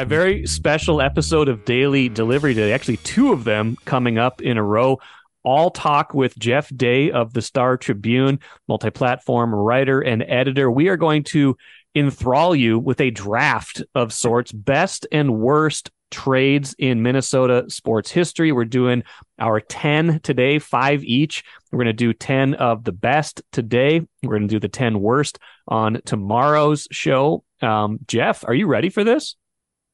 A 0.00 0.06
very 0.06 0.46
special 0.46 1.02
episode 1.02 1.46
of 1.46 1.66
Daily 1.66 2.08
Delivery 2.08 2.54
today. 2.54 2.72
Actually, 2.72 2.96
two 2.96 3.34
of 3.34 3.44
them 3.44 3.76
coming 3.84 4.16
up 4.16 4.40
in 4.40 4.56
a 4.56 4.62
row. 4.62 4.98
All 5.42 5.70
talk 5.70 6.14
with 6.14 6.38
Jeff 6.38 6.74
Day 6.74 7.10
of 7.10 7.34
the 7.34 7.42
Star 7.42 7.76
Tribune, 7.76 8.40
multi 8.66 8.88
platform 8.88 9.54
writer 9.54 10.00
and 10.00 10.22
editor. 10.22 10.70
We 10.70 10.88
are 10.88 10.96
going 10.96 11.24
to 11.24 11.54
enthrall 11.94 12.56
you 12.56 12.78
with 12.78 12.98
a 13.02 13.10
draft 13.10 13.82
of 13.94 14.14
sorts, 14.14 14.52
best 14.52 15.06
and 15.12 15.38
worst 15.38 15.90
trades 16.10 16.74
in 16.78 17.02
Minnesota 17.02 17.66
sports 17.68 18.10
history. 18.10 18.52
We're 18.52 18.64
doing 18.64 19.02
our 19.38 19.60
10 19.60 20.20
today, 20.20 20.60
five 20.60 21.04
each. 21.04 21.44
We're 21.70 21.76
going 21.76 21.88
to 21.88 21.92
do 21.92 22.14
10 22.14 22.54
of 22.54 22.84
the 22.84 22.92
best 22.92 23.42
today. 23.52 24.00
We're 24.22 24.38
going 24.38 24.48
to 24.48 24.54
do 24.54 24.60
the 24.60 24.68
10 24.68 24.98
worst 24.98 25.38
on 25.68 26.00
tomorrow's 26.06 26.88
show. 26.90 27.44
Um, 27.60 27.98
Jeff, 28.06 28.44
are 28.48 28.54
you 28.54 28.66
ready 28.66 28.88
for 28.88 29.04
this? 29.04 29.36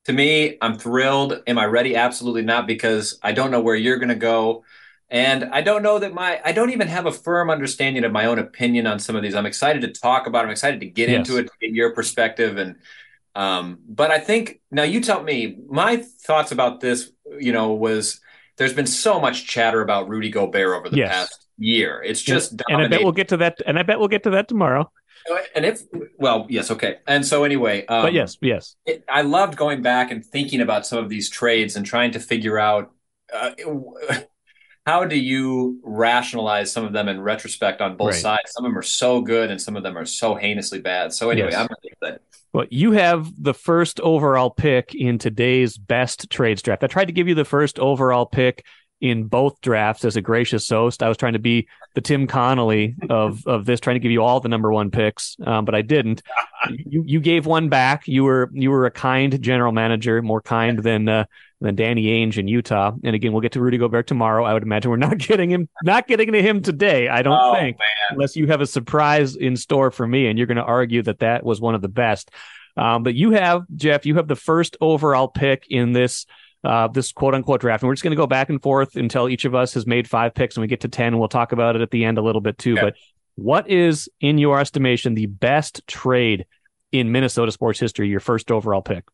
To 0.07 0.13
me, 0.13 0.57
I'm 0.61 0.79
thrilled. 0.79 1.43
Am 1.49 1.59
I 1.59 1.65
ready? 1.65 1.97
Absolutely 1.97 2.43
not, 2.43 2.67
because 2.67 3.19
I 3.23 3.33
don't 3.33 3.51
know 3.51 3.61
where 3.61 3.75
you're 3.75 3.99
going 3.99 4.09
to 4.09 4.15
go. 4.15 4.65
And 5.11 5.45
I 5.47 5.63
don't 5.63 5.83
know 5.83 5.99
that 5.99 6.15
my, 6.15 6.41
I 6.45 6.53
don't 6.53 6.71
even 6.71 6.87
have 6.89 7.07
a 7.07 7.13
firm 7.13 7.51
understanding 7.51 8.05
of 8.05 8.13
my 8.13 8.27
own 8.27 8.39
opinion 8.39 8.87
on 8.87 9.01
some 9.01 9.17
of 9.17 9.23
these. 9.23 9.35
I'm 9.35 9.47
excited 9.47 9.83
to 9.83 9.89
talk 9.89 10.29
about. 10.29 10.41
It. 10.41 10.47
I'm 10.47 10.51
excited 10.53 10.81
to 10.81 10.87
get 10.87 11.09
yes. 11.09 11.19
into 11.19 11.39
it, 11.39 11.45
to 11.45 11.53
get 11.61 11.73
your 11.73 11.93
perspective. 11.93 12.57
And, 12.57 12.77
um, 13.35 13.79
but 13.89 14.13
I 14.13 14.19
think 14.19 14.61
now 14.71 14.85
you 14.85 15.01
tell 15.01 15.23
me 15.23 15.59
my 15.69 15.97
thoughts 15.97 16.53
about 16.53 16.81
this, 16.81 17.11
you 17.39 17.53
know, 17.53 17.73
was 17.73 18.21
there's 18.59 18.75
been 18.75 18.87
so 18.87 19.21
much 19.21 19.47
chatter 19.47 19.81
about 19.81 20.09
Rudy 20.09 20.31
Gobert 20.31 20.77
over 20.77 20.89
the 20.89 20.99
yes. 20.99 21.13
past 21.13 21.47
year. 21.59 22.01
It's 22.05 22.23
just, 22.23 22.53
and, 22.53 22.63
and 22.69 22.83
I 22.83 22.89
bet 22.89 23.03
we'll 23.03 23.13
get 23.13 23.29
to 23.29 23.37
that. 23.39 23.59
And 23.67 23.77
I 23.77 23.83
bet 23.83 23.99
we'll 23.99 24.09
get 24.09 24.23
to 24.23 24.31
that 24.31 24.47
tomorrow. 24.47 24.91
And 25.55 25.65
if, 25.65 25.83
well, 26.19 26.47
yes, 26.49 26.71
okay. 26.71 26.99
And 27.07 27.27
so 27.27 27.45
anyway, 27.45 27.85
um, 27.87 28.03
but 28.03 28.13
yes, 28.13 28.37
yes, 28.41 28.77
it, 28.85 29.05
I 29.09 29.23
loved 29.23 29.57
going 29.57 29.83
back 29.83 30.11
and 30.11 30.25
thinking 30.25 30.61
about 30.61 30.87
some 30.87 30.99
of 30.99 31.09
these 31.09 31.29
trades 31.29 31.77
and 31.77 31.85
trying 31.85 32.13
to 32.13 32.21
figure 32.21 32.59
out, 32.59 32.93
uh, 33.35 33.51
how 34.87 35.05
do 35.05 35.19
you 35.19 35.81
rationalize 35.83 36.71
some 36.71 36.85
of 36.85 36.93
them 36.93 37.09
in 37.09 37.21
retrospect 37.21 37.81
on 37.81 37.97
both 37.97 38.13
right. 38.13 38.23
sides? 38.23 38.53
Some 38.53 38.65
of 38.65 38.71
them 38.71 38.79
are 38.79 38.83
so 38.83 39.21
good 39.21 39.51
and 39.51 39.61
some 39.61 39.77
of 39.77 39.83
them 39.83 39.99
are 39.99 40.05
so 40.05 40.37
heinously 40.37 40.81
bad. 40.81 41.13
So 41.13 41.31
anyway, 41.31 41.51
yes. 41.51 41.59
I'm 41.59 41.69
really 41.69 41.93
excited. 41.93 42.21
Well, 42.53 42.67
you 42.71 42.93
have 42.93 43.31
the 43.37 43.53
first 43.53 44.01
overall 44.01 44.51
pick 44.51 44.95
in 44.95 45.19
today's 45.19 45.77
best 45.77 46.31
trades 46.31 46.63
draft. 46.63 46.85
I 46.85 46.87
tried 46.87 47.07
to 47.07 47.13
give 47.13 47.29
you 47.29 47.35
the 47.35 47.45
first 47.45 47.79
overall 47.79 48.27
pick 48.27 48.65
in 49.01 49.25
both 49.25 49.61
drafts 49.61 50.05
as 50.05 50.17
a 50.17 50.23
gracious 50.23 50.69
host. 50.69 51.03
I 51.03 51.09
was 51.09 51.17
trying 51.17 51.35
to 51.35 51.39
be 51.39 51.69
the 51.95 52.01
Tim 52.01 52.27
Connelly 52.27 52.95
of 53.11 53.47
of 53.47 53.65
this, 53.67 53.81
trying 53.81 53.97
to 53.97 54.01
give 54.01 54.13
you 54.13 54.23
all 54.23 54.41
the 54.41 54.49
number 54.49 54.73
one 54.73 54.91
picks, 54.91 55.37
um, 55.45 55.65
but 55.65 55.75
I 55.75 55.83
didn't. 55.83 56.23
You 56.69 57.05
you 57.07 57.21
gave 57.21 57.47
one 57.47 57.69
back. 57.69 58.09
You 58.09 58.25
were 58.25 58.51
you 58.53 58.71
were 58.71 58.87
a 58.87 58.91
kind 58.91 59.41
general 59.43 59.73
manager, 59.73 60.23
more 60.23 60.41
kind 60.41 60.79
than 60.79 61.09
uh, 61.09 61.25
than 61.61 61.75
Danny 61.75 62.05
Ainge 62.07 62.39
in 62.39 62.49
Utah. 62.49 62.93
And 63.03 63.15
again, 63.15 63.33
we'll 63.33 63.41
get 63.41 63.53
to 63.53 63.61
Rudy 63.61 63.79
Gobert 63.79 64.07
tomorrow. 64.07 64.45
I 64.45 64.53
would 64.53 64.63
imagine 64.63 64.91
we're 64.91 64.97
not 64.97 65.19
getting 65.19 65.51
him, 65.51 65.69
not 65.83 66.07
getting 66.07 66.33
to 66.33 66.43
him 66.43 66.63
today. 66.63 67.09
I 67.09 67.23
don't 67.23 67.39
oh, 67.41 67.55
think, 67.55 67.79
man. 67.79 67.89
unless 68.11 68.37
you 68.37 68.47
have 68.49 68.61
a 68.61 68.67
surprise 68.67 69.37
in 69.37 69.57
store 69.57 69.91
for 69.91 70.07
me, 70.07 70.27
and 70.27 70.39
you're 70.39 70.47
going 70.47 70.57
to 70.57 70.65
argue 70.65 71.03
that 71.03 71.21
that 71.21 71.45
was 71.45 71.61
one 71.61 71.75
of 71.75 71.83
the 71.83 71.89
best. 71.89 72.31
Um, 72.77 73.03
but 73.03 73.15
you 73.15 73.31
have 73.31 73.65
Jeff, 73.75 74.05
you 74.05 74.17
have 74.17 74.29
the 74.29 74.37
first 74.37 74.77
overall 74.81 75.29
pick 75.29 75.67
in 75.71 75.93
this. 75.93 76.27
Uh, 76.65 76.89
this 76.89 77.13
quote 77.13 77.35
unquote 77.35 77.61
draft. 77.61 77.83
And 77.83 77.89
we're 77.89 77.95
just 77.95 78.03
going 78.03 78.11
to 78.13 78.17
go 78.17 78.27
back 78.27 78.49
and 78.49 78.61
forth 78.61 78.97
until 78.97 79.29
each 79.29 79.45
of 79.45 79.55
us 79.55 79.75
has 79.75 79.87
made 79.87 80.09
five 80.09 80.35
picks 80.35 80.57
and 80.57 80.63
we 80.63 80.67
get 80.67 80.81
to 80.81 80.89
10. 80.89 81.09
And 81.09 81.19
we'll 81.19 81.29
talk 81.29 81.53
about 81.53 81.77
it 81.77 81.83
at 81.83 81.91
the 81.91 82.05
end 82.05 82.19
a 82.19 82.23
little 82.23 82.41
bit 82.41 82.59
too. 82.59 82.75
But 82.75 82.95
what 83.37 83.71
is, 83.71 84.09
in 84.21 84.39
your 84.39 84.59
estimation, 84.59 85.15
the 85.15 85.27
best 85.27 85.87
trade 85.87 86.47
in 86.91 87.13
Minnesota 87.13 87.53
sports 87.53 87.79
history, 87.79 88.09
your 88.09 88.21
first 88.21 88.51
overall 88.51 88.83
pick? 88.83 89.05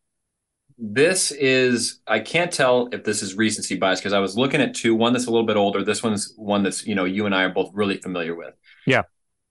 this 0.77 1.31
is 1.31 1.99
I 2.07 2.19
can't 2.19 2.51
tell 2.51 2.89
if 2.91 3.03
this 3.03 3.21
is 3.21 3.35
recency 3.35 3.75
bias 3.75 3.99
because 3.99 4.13
I 4.13 4.19
was 4.19 4.37
looking 4.37 4.61
at 4.61 4.73
two, 4.73 4.95
one 4.95 5.13
that's 5.13 5.27
a 5.27 5.31
little 5.31 5.45
bit 5.45 5.57
older. 5.57 5.83
This 5.83 6.03
one's 6.03 6.33
one 6.35 6.63
that's, 6.63 6.85
you 6.85 6.95
know, 6.95 7.05
you 7.05 7.25
and 7.25 7.35
I 7.35 7.43
are 7.43 7.49
both 7.49 7.71
really 7.73 7.97
familiar 7.97 8.35
with. 8.35 8.53
Yeah. 8.85 9.03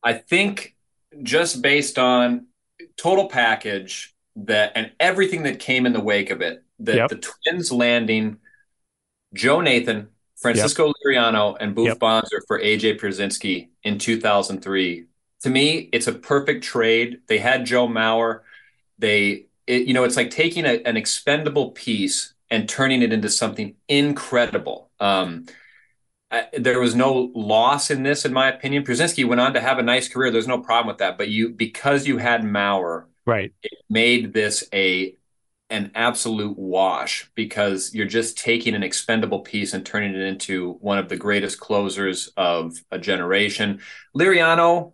I 0.02 0.14
think 0.14 0.76
just 1.22 1.62
based 1.62 1.98
on 1.98 2.46
total 2.96 3.28
package 3.28 4.14
that 4.36 4.72
and 4.74 4.92
everything 4.98 5.44
that 5.44 5.58
came 5.58 5.86
in 5.86 5.92
the 5.92 6.00
wake 6.00 6.30
of 6.30 6.40
it, 6.40 6.64
that 6.84 6.96
yep. 6.96 7.08
the 7.08 7.16
twins 7.16 7.72
landing 7.72 8.38
Joe 9.34 9.60
Nathan, 9.60 10.08
Francisco 10.36 10.86
yep. 10.86 10.94
Liriano, 11.06 11.56
and 11.58 11.74
Boof 11.74 11.88
yep. 11.88 11.98
Bonser 11.98 12.42
for 12.46 12.60
AJ 12.60 13.00
Pierzynski 13.00 13.68
in 13.82 13.98
2003. 13.98 15.06
To 15.42 15.50
me, 15.50 15.88
it's 15.92 16.06
a 16.06 16.12
perfect 16.12 16.64
trade. 16.64 17.20
They 17.26 17.38
had 17.38 17.66
Joe 17.66 17.88
Mauer. 17.88 18.40
They 18.98 19.46
it, 19.66 19.86
you 19.86 19.94
know, 19.94 20.04
it's 20.04 20.16
like 20.16 20.30
taking 20.30 20.64
a, 20.64 20.82
an 20.84 20.96
expendable 20.96 21.70
piece 21.70 22.34
and 22.50 22.68
turning 22.68 23.02
it 23.02 23.12
into 23.12 23.28
something 23.28 23.74
incredible. 23.88 24.90
Um, 25.00 25.46
I, 26.30 26.46
there 26.52 26.80
was 26.80 26.94
no 26.94 27.30
loss 27.34 27.90
in 27.90 28.02
this, 28.02 28.24
in 28.24 28.32
my 28.32 28.48
opinion. 28.48 28.84
Pierzynski 28.84 29.26
went 29.26 29.40
on 29.40 29.54
to 29.54 29.60
have 29.60 29.78
a 29.78 29.82
nice 29.82 30.08
career. 30.08 30.30
There's 30.30 30.48
no 30.48 30.60
problem 30.60 30.88
with 30.88 30.98
that. 30.98 31.18
But 31.18 31.28
you, 31.28 31.50
because 31.50 32.06
you 32.06 32.18
had 32.18 32.42
Mauer, 32.42 33.04
right, 33.26 33.52
it 33.62 33.78
made 33.88 34.32
this 34.32 34.64
a 34.72 35.14
an 35.72 35.90
absolute 35.94 36.56
wash 36.58 37.30
because 37.34 37.94
you're 37.94 38.06
just 38.06 38.38
taking 38.38 38.74
an 38.74 38.82
expendable 38.82 39.40
piece 39.40 39.72
and 39.72 39.84
turning 39.84 40.14
it 40.14 40.20
into 40.20 40.74
one 40.80 40.98
of 40.98 41.08
the 41.08 41.16
greatest 41.16 41.58
closers 41.58 42.30
of 42.36 42.76
a 42.90 42.98
generation. 42.98 43.80
Liriano, 44.16 44.92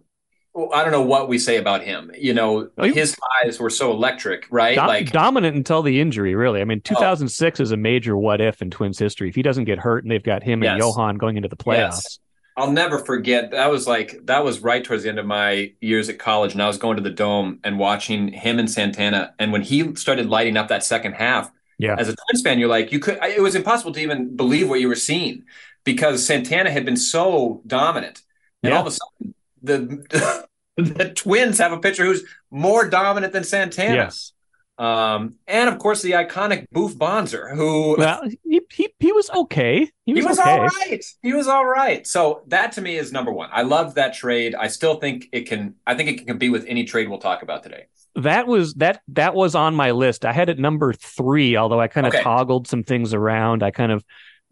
I 0.73 0.83
don't 0.83 0.93
know 0.93 1.03
what 1.03 1.29
we 1.29 1.39
say 1.39 1.57
about 1.57 1.83
him. 1.83 2.11
You 2.17 2.33
know, 2.33 2.69
oh, 2.79 2.93
his 2.93 3.17
eyes 3.45 3.61
were 3.61 3.71
so 3.71 3.91
electric, 3.91 4.47
right? 4.51 4.77
Dom- 4.77 4.87
like 4.87 5.11
dominant 5.11 5.57
until 5.57 5.83
the 5.83 6.01
injury, 6.01 6.35
really. 6.35 6.61
I 6.61 6.65
mean, 6.65 6.81
2006 6.81 7.61
oh. 7.61 7.63
is 7.63 7.73
a 7.73 7.77
major 7.77 8.17
what 8.17 8.41
if 8.41 8.63
in 8.63 8.71
Twins 8.71 8.99
history. 8.99 9.29
If 9.29 9.35
he 9.35 9.43
doesn't 9.43 9.65
get 9.65 9.79
hurt 9.79 10.05
and 10.05 10.11
they've 10.11 10.23
got 10.23 10.43
him 10.43 10.63
yes. 10.63 10.73
and 10.73 10.81
Johan 10.81 11.17
going 11.17 11.37
into 11.37 11.49
the 11.49 11.57
playoffs. 11.57 12.03
Yes. 12.05 12.19
I'll 12.59 12.73
never 12.73 12.99
forget. 12.99 13.53
That 13.53 13.71
was 13.71 13.87
like 13.87 14.27
that 14.27 14.43
was 14.43 14.59
right 14.59 14.83
towards 14.83 15.05
the 15.05 15.09
end 15.09 15.21
of 15.21 15.27
my 15.27 15.73
years 15.81 16.09
at 16.09 16.19
college, 16.19 16.55
and 16.55 16.63
I 16.63 16.67
was 16.67 16.77
going 16.77 16.97
to 16.97 17.03
the 17.03 17.11
dome 17.11 17.61
and 17.63 17.79
watching 17.79 18.33
him 18.33 18.59
and 18.59 18.69
Santana. 18.69 19.33
And 19.39 19.53
when 19.53 19.63
he 19.63 19.95
started 19.95 20.27
lighting 20.29 20.57
up 20.57 20.67
that 20.67 20.83
second 20.83 21.13
half, 21.13 21.53
yeah, 21.79 21.95
as 21.97 22.09
a 22.09 22.17
Twins 22.17 22.43
fan, 22.43 22.59
you're 22.59 22.69
like, 22.69 22.91
you 22.91 22.99
could. 22.99 23.19
It 23.23 23.41
was 23.41 23.55
impossible 23.55 23.93
to 23.93 24.01
even 24.01 24.35
believe 24.35 24.69
what 24.69 24.81
you 24.81 24.89
were 24.89 24.97
seeing 24.97 25.45
because 25.85 26.27
Santana 26.27 26.73
had 26.73 26.85
been 26.85 26.97
so 26.97 27.63
dominant, 27.65 28.23
and 28.65 28.73
yeah. 28.73 28.77
all 28.77 28.87
of 28.87 28.93
a 28.93 28.97
sudden 28.97 29.35
the 29.63 30.47
the 30.77 31.11
Twins 31.11 31.59
have 31.59 31.71
a 31.71 31.79
pitcher 31.79 32.05
who's 32.05 32.25
more 32.51 32.89
dominant 32.89 33.33
than 33.33 33.45
Santana. 33.45 33.95
Yes. 33.95 34.33
Um, 34.79 35.35
and 35.49 35.69
of 35.69 35.79
course 35.79 36.03
the 36.03 36.13
iconic 36.13 36.67
Boof 36.71 36.97
Bonser, 36.97 37.55
who 37.55 37.97
well, 37.99 38.23
he, 38.45 38.61
he, 38.71 38.89
he 39.01 39.13
was 39.13 39.29
okay. 39.31 39.91
He 40.07 40.15
was, 40.15 40.23
he 40.23 40.29
was 40.29 40.39
okay. 40.39 40.51
all 40.51 40.67
right. 40.67 41.05
He 41.21 41.33
was 41.33 41.49
all 41.49 41.67
right. 41.67 42.07
So 42.07 42.43
that 42.47 42.73
to 42.73 42.81
me 42.81 42.97
is 42.97 43.11
number 43.11 43.33
one. 43.33 43.51
I 43.53 43.63
love 43.63 43.97
that 43.97 44.15
trade. 44.15 44.55
I 44.55 44.69
still 44.69 44.97
think 45.01 45.29
it 45.33 45.49
can. 45.49 45.75
I 45.85 45.97
think 45.97 46.11
it 46.11 46.27
can 46.27 46.39
be 46.39 46.49
with 46.49 46.65
any 46.69 46.85
trade 46.85 47.09
we'll 47.09 47.19
talk 47.19 47.43
about 47.43 47.65
today. 47.65 47.87
That 48.15 48.47
was 48.47 48.75
that 48.75 49.01
that 49.09 49.35
was 49.35 49.57
on 49.57 49.75
my 49.75 49.91
list. 49.91 50.25
I 50.25 50.33
had 50.33 50.49
it 50.49 50.61
number 50.61 50.93
three, 50.93 51.57
although 51.57 51.81
I 51.81 51.89
kind 51.89 52.07
of 52.07 52.15
okay. 52.15 52.23
toggled 52.23 52.69
some 52.69 52.85
things 52.85 53.15
around. 53.15 53.65
I 53.65 53.73
kind 53.73 53.91
of 53.91 54.05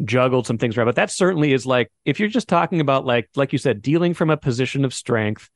juggled 0.05 0.47
some 0.47 0.59
things 0.59 0.77
around. 0.77 0.87
But 0.87 0.97
that 0.97 1.11
certainly 1.13 1.53
is 1.53 1.67
like 1.67 1.91
if 2.05 2.19
you're 2.19 2.29
just 2.29 2.49
talking 2.49 2.81
about 2.81 3.07
like 3.07 3.29
like 3.37 3.53
you 3.53 3.59
said, 3.59 3.81
dealing 3.81 4.13
from 4.13 4.31
a 4.31 4.37
position 4.37 4.85
of 4.85 4.93
strength 4.93 5.49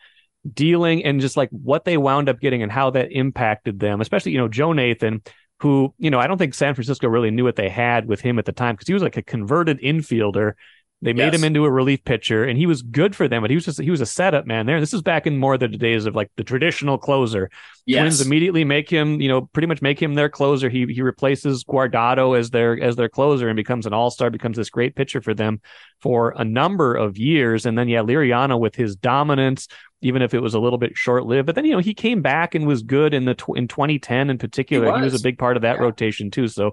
dealing 0.53 1.05
and 1.05 1.21
just 1.21 1.37
like 1.37 1.51
what 1.51 1.85
they 1.85 1.97
wound 1.97 2.29
up 2.29 2.41
getting 2.41 2.63
and 2.63 2.73
how 2.73 2.91
that 2.91 3.13
impacted 3.13 3.79
them, 3.79 4.01
especially, 4.01 4.33
you 4.33 4.39
know, 4.39 4.49
Joe 4.49 4.73
Nathan, 4.73 5.23
who, 5.61 5.95
you 5.99 6.11
know, 6.11 6.19
I 6.19 6.27
don't 6.27 6.39
think 6.39 6.55
San 6.55 6.75
Francisco 6.75 7.09
really 7.09 7.31
knew 7.31 7.45
what 7.45 7.57
they 7.57 7.69
had 7.69 8.07
with 8.07 8.21
him 8.21 8.39
at 8.39 8.47
the 8.47 8.53
time 8.53 8.75
because 8.75 8.89
he 8.89 8.95
was 8.95 9.03
like 9.03 9.17
a 9.17 9.23
converted 9.23 9.81
infielder. 9.81 10.55
They 11.03 11.15
made 11.15 11.33
yes. 11.33 11.37
him 11.37 11.45
into 11.45 11.65
a 11.65 11.71
relief 11.71 12.05
pitcher 12.05 12.45
and 12.45 12.59
he 12.59 12.67
was 12.67 12.83
good 12.83 13.17
for 13.17 13.27
them, 13.27 13.41
but 13.41 13.51
he 13.51 13.57
was 13.57 13.65
just 13.65 13.81
he 13.81 13.91
was 13.91 14.03
a 14.03 14.07
setup 14.07 14.47
man 14.47 14.67
there. 14.67 14.81
This 14.81 14.93
is 14.93 15.01
back 15.01 15.27
in 15.27 15.39
more 15.39 15.55
of 15.55 15.61
the 15.61 15.69
days 15.69 16.05
of 16.05 16.15
like 16.15 16.31
the 16.37 16.45
traditional 16.45 16.99
closer. 16.99 17.51
Yes. 17.87 18.03
Twins 18.03 18.21
immediately 18.21 18.65
make 18.65 18.91
him, 18.91 19.19
you 19.19 19.29
know, 19.29 19.43
pretty 19.43 19.67
much 19.67 19.81
make 19.81 20.01
him 20.01 20.13
their 20.13 20.29
closer. 20.29 20.69
He 20.69 20.85
he 20.93 21.01
replaces 21.01 21.65
Guardado 21.65 22.39
as 22.39 22.51
their 22.51 22.79
as 22.79 22.97
their 22.97 23.09
closer 23.09 23.49
and 23.49 23.57
becomes 23.57 23.87
an 23.87 23.95
all-star, 23.95 24.29
becomes 24.29 24.59
this 24.59 24.69
great 24.69 24.95
pitcher 24.95 25.23
for 25.23 25.33
them 25.33 25.63
for 26.03 26.35
a 26.37 26.45
number 26.45 26.95
of 26.95 27.17
years. 27.17 27.65
And 27.65 27.79
then 27.79 27.89
yeah, 27.89 28.03
Liriano 28.03 28.61
with 28.61 28.75
his 28.75 28.95
dominance, 28.95 29.69
even 30.03 30.21
if 30.21 30.35
it 30.35 30.41
was 30.41 30.53
a 30.53 30.61
little 30.61 30.79
bit 30.79 30.99
short 30.99 31.25
lived. 31.25 31.47
But 31.47 31.55
then 31.55 31.65
you 31.65 31.73
know 31.73 31.79
he 31.79 31.95
came 31.95 32.21
back 32.21 32.55
and 32.55 32.67
was 32.67 32.83
good 32.83 33.15
in 33.15 33.25
the 33.25 33.35
tw- 33.35 33.57
in 33.57 33.69
2010 33.69 34.29
in 34.29 34.37
particular. 34.37 34.85
He 34.85 34.93
was. 34.93 35.01
he 35.01 35.05
was. 35.05 35.21
a 35.21 35.25
big 35.25 35.39
part 35.39 35.57
of 35.57 35.63
that 35.63 35.77
yeah. 35.77 35.83
rotation 35.83 36.31
too. 36.31 36.47
So 36.47 36.73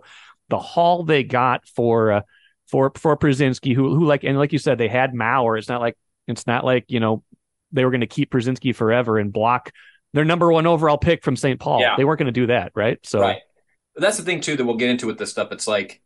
the 0.50 0.60
haul 0.60 1.06
they 1.06 1.24
got 1.24 1.66
for 1.66 2.12
uh, 2.12 2.22
for 2.68 2.92
for 2.96 3.18
Pierzynski, 3.18 3.76
who 3.76 3.96
who 3.96 4.06
like 4.06 4.24
and 4.24 4.38
like 4.38 4.54
you 4.54 4.60
said, 4.60 4.78
they 4.78 4.88
had 4.88 5.14
Mauer. 5.14 5.58
It's 5.58 5.70
not 5.70 5.82
like 5.82 5.98
it's 6.28 6.48
not 6.48 6.64
like 6.66 6.86
you 6.88 7.00
know 7.00 7.24
they 7.72 7.86
were 7.86 7.92
going 7.92 8.02
to 8.02 8.08
keep 8.08 8.32
Pierzynski 8.32 8.76
forever 8.76 9.18
and 9.18 9.32
block 9.34 9.72
their 10.14 10.26
number 10.26 10.52
one 10.52 10.66
overall 10.66 10.98
pick 10.98 11.24
from 11.24 11.36
St. 11.36 11.60
Paul. 11.60 11.82
Yeah. 11.82 11.96
They 11.98 12.06
weren't 12.06 12.20
going 12.20 12.28
to 12.28 12.32
do 12.32 12.48
that, 12.48 12.72
right? 12.76 12.98
So 13.04 13.22
right. 13.22 13.42
That's 13.96 14.18
the 14.18 14.24
thing 14.24 14.42
too 14.42 14.56
that 14.56 14.66
we'll 14.66 14.78
get 14.78 14.90
into 14.90 15.08
with 15.08 15.18
this 15.18 15.32
stuff. 15.32 15.52
It's 15.52 15.68
like, 15.68 16.02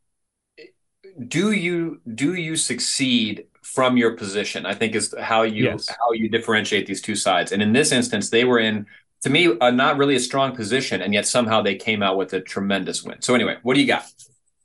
do 1.27 1.51
you 1.51 2.01
do 2.13 2.33
you 2.33 2.55
succeed 2.55 3.45
from 3.61 3.95
your 3.95 4.15
position, 4.17 4.65
I 4.65 4.73
think 4.73 4.95
is 4.95 5.13
how 5.19 5.43
you 5.43 5.65
yes. 5.65 5.87
how 5.87 6.11
you 6.13 6.29
differentiate 6.29 6.87
these 6.87 7.01
two 7.01 7.15
sides. 7.15 7.51
And 7.51 7.61
in 7.61 7.73
this 7.73 7.91
instance, 7.91 8.29
they 8.29 8.43
were 8.43 8.59
in 8.59 8.85
to 9.21 9.29
me, 9.29 9.55
uh, 9.59 9.69
not 9.69 9.97
really 9.97 10.15
a 10.15 10.19
strong 10.19 10.55
position, 10.55 11.01
and 11.01 11.13
yet 11.13 11.27
somehow 11.27 11.61
they 11.61 11.75
came 11.75 12.01
out 12.01 12.17
with 12.17 12.33
a 12.33 12.41
tremendous 12.41 13.03
win. 13.03 13.21
So 13.21 13.35
anyway, 13.35 13.57
what 13.61 13.75
do 13.75 13.81
you 13.81 13.87
got? 13.87 14.05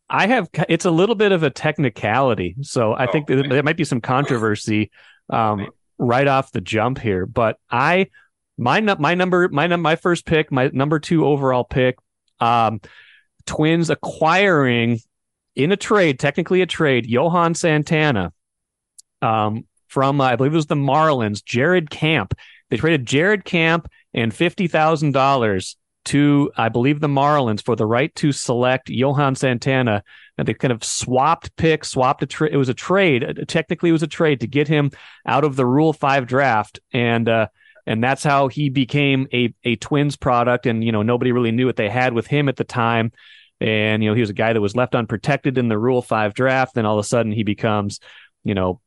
I 0.09 0.29
have. 0.29 0.49
It's 0.69 0.85
a 0.85 0.91
little 0.91 1.15
bit 1.15 1.33
of 1.33 1.43
a 1.43 1.51
technicality, 1.51 2.57
so 2.63 2.93
I 2.93 3.07
oh, 3.07 3.13
think 3.13 3.27
there, 3.27 3.43
there 3.43 3.63
might 3.63 3.77
be 3.77 3.85
some 3.85 4.01
controversy 4.01 4.91
um, 5.31 5.69
right 5.99 6.27
off 6.29 6.53
the 6.53 6.61
jump 6.61 6.99
here. 6.99 7.27
But 7.27 7.59
I, 7.71 8.09
my 8.57 8.81
my 8.81 9.15
number, 9.15 9.49
my 9.49 9.67
my 9.67 9.97
first 9.97 10.25
pick, 10.25 10.53
my 10.53 10.71
number 10.73 11.01
two 11.01 11.27
overall 11.27 11.65
pick, 11.65 11.99
um, 12.41 12.81
Twins 13.47 13.91
acquiring 13.91 15.01
in 15.57 15.73
a 15.73 15.77
trade, 15.77 16.21
technically 16.21 16.63
a 16.63 16.67
trade, 16.67 17.07
Johan 17.07 17.55
Santana, 17.55 18.33
um, 19.23 19.65
from 19.89 20.21
uh, 20.21 20.25
I 20.25 20.37
believe 20.37 20.53
it 20.53 20.57
was 20.57 20.67
the 20.67 20.77
Marlins, 20.77 21.45
Jared 21.45 21.91
Camp. 21.91 22.35
They 22.71 22.77
traded 22.77 23.07
Jared 23.07 23.45
Camp 23.45 23.89
and 24.15 24.33
fifty 24.33 24.69
thousand 24.69 25.13
dollars 25.13 25.77
to, 26.07 26.51
I 26.57 26.69
believe, 26.69 27.01
the 27.01 27.09
Marlins 27.09 27.63
for 27.63 27.77
the 27.77 27.87
right 27.87 28.15
to 28.17 28.33
select 28.33 28.89
Johan 28.89 29.35
Santana. 29.35 30.03
And 30.39 30.47
they 30.47 30.55
kind 30.55 30.73
of 30.73 30.85
swapped 30.85 31.55
picks, 31.57 31.91
swapped 31.91 32.23
a 32.23 32.27
trade. 32.27 32.53
It 32.53 32.57
was 32.57 32.69
a 32.69 32.75
trade. 32.75 33.45
Technically, 33.49 33.91
it 33.91 33.93
was 33.93 34.03
a 34.03 34.09
trade 34.09 34.41
to 34.41 34.47
get 34.47 34.69
him 34.69 34.91
out 35.27 35.45
of 35.45 35.57
the 35.57 35.67
Rule 35.67 35.93
Five 35.93 36.27
draft, 36.27 36.81
and 36.93 37.29
uh, 37.29 37.49
and 37.87 38.03
that's 38.03 38.23
how 38.23 38.49
he 38.49 38.69
became 38.69 39.29
a 39.33 39.55
a 39.65 39.77
Twins 39.77 40.17
product. 40.17 40.67
And 40.67 40.85
you 40.85 40.93
know, 40.93 41.03
nobody 41.03 41.33
really 41.33 41.53
knew 41.53 41.67
what 41.67 41.77
they 41.77 41.89
had 41.89 42.13
with 42.13 42.27
him 42.27 42.49
at 42.49 42.57
the 42.57 42.65
time. 42.65 43.13
And 43.61 44.03
you 44.03 44.11
know, 44.11 44.15
he 44.15 44.21
was 44.21 44.31
a 44.31 44.35
guy 44.35 44.53
that 44.53 44.61
was 44.61 44.77
left 44.77 44.95
unprotected 44.95 45.57
in 45.57 45.69
the 45.69 45.79
Rule 45.79 46.03
Five 46.03 46.35
draft. 46.35 46.75
Then 46.75 46.85
all 46.85 46.99
of 46.99 47.05
a 47.05 47.09
sudden, 47.09 47.33
he 47.33 47.43
becomes, 47.43 48.01
you 48.45 48.55
know, 48.55 48.81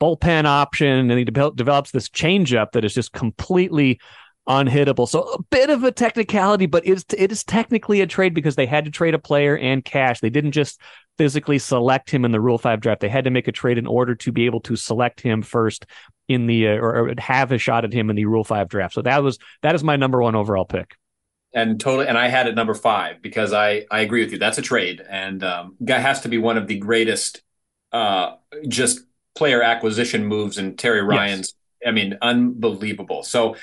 bullpen 0.00 0.44
option, 0.44 1.10
and 1.10 1.18
he 1.18 1.24
de- 1.24 1.52
develops 1.54 1.90
this 1.90 2.08
changeup 2.08 2.72
that 2.72 2.84
is 2.84 2.94
just 2.94 3.12
completely 3.12 3.98
unhittable. 4.48 5.08
So 5.08 5.22
a 5.22 5.42
bit 5.50 5.70
of 5.70 5.84
a 5.84 5.92
technicality, 5.92 6.66
but 6.66 6.86
it's 6.86 7.04
it 7.16 7.30
is 7.30 7.44
technically 7.44 8.00
a 8.00 8.06
trade 8.06 8.34
because 8.34 8.56
they 8.56 8.66
had 8.66 8.84
to 8.84 8.90
trade 8.90 9.14
a 9.14 9.18
player 9.18 9.56
and 9.56 9.84
cash. 9.84 10.20
They 10.20 10.30
didn't 10.30 10.52
just 10.52 10.80
physically 11.18 11.58
select 11.58 12.10
him 12.10 12.24
in 12.24 12.32
the 12.32 12.40
Rule 12.40 12.58
Five 12.58 12.80
draft. 12.80 13.00
They 13.00 13.08
had 13.08 13.24
to 13.24 13.30
make 13.30 13.48
a 13.48 13.52
trade 13.52 13.78
in 13.78 13.86
order 13.86 14.14
to 14.16 14.32
be 14.32 14.46
able 14.46 14.60
to 14.62 14.76
select 14.76 15.20
him 15.20 15.42
first 15.42 15.86
in 16.28 16.46
the 16.46 16.68
uh, 16.68 16.72
or, 16.76 17.08
or, 17.08 17.14
have 17.18 17.52
a 17.52 17.58
shot 17.58 17.84
at 17.84 17.92
him 17.92 18.10
in 18.10 18.16
the 18.16 18.24
Rule 18.24 18.44
Five 18.44 18.68
draft. 18.68 18.94
So 18.94 19.02
that 19.02 19.22
was 19.22 19.38
that 19.62 19.74
is 19.74 19.84
my 19.84 19.96
number 19.96 20.22
one 20.22 20.34
overall 20.34 20.64
pick. 20.64 20.96
And 21.52 21.80
totally, 21.80 22.06
and 22.06 22.16
I 22.16 22.28
had 22.28 22.46
it 22.46 22.54
number 22.54 22.74
five 22.74 23.20
because 23.20 23.52
I 23.52 23.84
I 23.90 24.00
agree 24.00 24.22
with 24.22 24.32
you. 24.32 24.38
That's 24.38 24.58
a 24.58 24.62
trade, 24.62 25.02
and 25.08 25.42
um, 25.42 25.76
guy 25.84 25.98
has 25.98 26.20
to 26.22 26.28
be 26.28 26.38
one 26.38 26.56
of 26.56 26.68
the 26.68 26.78
greatest, 26.78 27.42
uh, 27.90 28.36
just 28.68 29.00
player 29.34 29.60
acquisition 29.60 30.26
moves 30.26 30.58
in 30.58 30.76
Terry 30.76 31.02
Ryan's. 31.02 31.54
Yes. 31.82 31.88
I 31.88 31.92
mean, 31.92 32.18
unbelievable. 32.22 33.24
So 33.24 33.56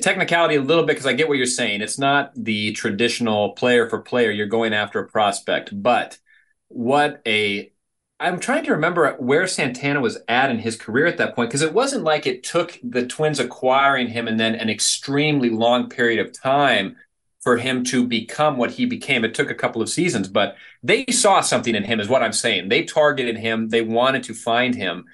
technicality 0.00 0.56
a 0.56 0.60
little 0.60 0.84
bit 0.84 0.94
because 0.94 1.06
I 1.06 1.12
get 1.12 1.28
what 1.28 1.38
you're 1.38 1.46
saying. 1.46 1.80
It's 1.80 1.98
not 1.98 2.32
the 2.34 2.72
traditional 2.72 3.50
player 3.50 3.88
for 3.88 4.00
player. 4.00 4.30
You're 4.30 4.46
going 4.46 4.72
after 4.72 5.00
a 5.00 5.08
prospect, 5.08 5.70
but 5.72 6.18
what 6.68 7.20
a 7.26 7.72
I'm 8.20 8.38
trying 8.38 8.64
to 8.64 8.72
remember 8.72 9.14
where 9.14 9.46
Santana 9.46 10.00
was 10.00 10.18
at 10.28 10.50
in 10.50 10.58
his 10.58 10.76
career 10.76 11.06
at 11.06 11.16
that 11.16 11.34
point 11.34 11.48
because 11.48 11.62
it 11.62 11.72
wasn't 11.72 12.04
like 12.04 12.26
it 12.26 12.42
took 12.42 12.78
the 12.82 13.06
Twins 13.06 13.40
acquiring 13.40 14.08
him 14.08 14.28
and 14.28 14.38
then 14.38 14.54
an 14.54 14.68
extremely 14.68 15.48
long 15.48 15.88
period 15.88 16.20
of 16.20 16.38
time 16.38 16.96
for 17.40 17.56
him 17.56 17.82
to 17.84 18.06
become 18.06 18.58
what 18.58 18.72
he 18.72 18.84
became. 18.84 19.24
It 19.24 19.34
took 19.34 19.50
a 19.50 19.54
couple 19.54 19.80
of 19.80 19.88
seasons, 19.88 20.28
but 20.28 20.56
they 20.82 21.06
saw 21.06 21.40
something 21.40 21.74
in 21.74 21.84
him, 21.84 21.98
is 21.98 22.08
what 22.08 22.22
I'm 22.22 22.34
saying. 22.34 22.68
They 22.68 22.84
targeted 22.84 23.38
him, 23.38 23.70
they 23.70 23.80
wanted 23.80 24.24
to 24.24 24.34
find 24.34 24.74
him, 24.74 25.06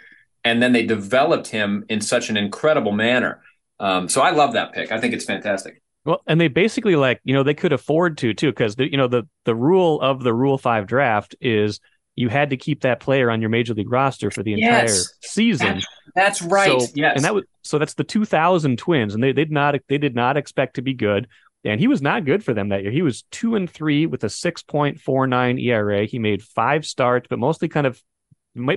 and 0.43 0.61
then 0.61 0.73
they 0.73 0.85
developed 0.85 1.47
him 1.47 1.85
in 1.89 2.01
such 2.01 2.29
an 2.29 2.37
incredible 2.37 2.93
manner. 2.93 3.41
Um, 3.79 4.09
so 4.09 4.21
I 4.23 4.31
love 4.31 4.55
that 4.55 4.73
pick. 4.73 4.93
I 4.93 5.01
think 5.01 5.15
it's 5.15 5.25
fantastic. 5.25 5.83
Well, 6.05 6.23
and 6.27 6.41
they 6.41 6.49
basically 6.49 6.97
like 6.97 7.21
you 7.25 7.35
know 7.35 7.43
they 7.43 7.55
could 7.55 7.73
afford 7.73 8.19
to 8.19 8.33
too 8.33 8.51
because 8.51 8.77
you 8.79 8.97
know 8.97 9.09
the 9.09 9.29
the 9.45 9.55
rule 9.55 10.01
of 10.01 10.23
the 10.23 10.33
Rule 10.33 10.57
Five 10.57 10.87
draft 10.87 11.35
is 11.41 11.81
you 12.15 12.29
had 12.29 12.51
to 12.51 12.57
keep 12.57 12.83
that 12.83 13.01
player 13.01 13.31
on 13.31 13.41
your 13.41 13.51
major 13.51 13.75
league 13.75 13.91
roster 13.91 14.31
for 14.31 14.43
the 14.43 14.55
entire 14.55 14.85
yes, 14.85 15.13
season. 15.21 15.83
That's, 16.15 16.41
that's 16.41 16.43
right. 16.43 16.81
So, 16.81 16.89
yes, 16.95 17.17
and 17.17 17.25
that 17.25 17.35
was 17.35 17.45
so 17.63 17.79
that's 17.79 17.95
the 17.95 18.05
2000 18.05 18.79
Twins, 18.79 19.15
and 19.15 19.23
they, 19.23 19.33
they 19.33 19.45
did 19.45 19.53
not 19.53 19.75
they 19.89 19.99
did 19.99 20.15
not 20.15 20.37
expect 20.37 20.77
to 20.77 20.83
be 20.83 20.95
good, 20.95 21.29
and 21.65 21.81
he 21.81 21.89
was 21.89 22.01
not 22.01 22.25
good 22.25 22.45
for 22.45 22.55
them 22.55 22.71
that 22.71 22.83
year. 22.83 22.93
He 22.93 23.03
was 23.03 23.25
two 23.31 23.57
and 23.57 23.69
three 23.69 24.07
with 24.07 24.23
a 24.25 24.29
6.49 24.29 25.63
ERA. 25.63 26.07
He 26.07 26.19
made 26.19 26.43
five 26.43 26.87
starts, 26.87 27.27
but 27.29 27.39
mostly 27.39 27.69
kind 27.69 27.87
of 27.87 28.01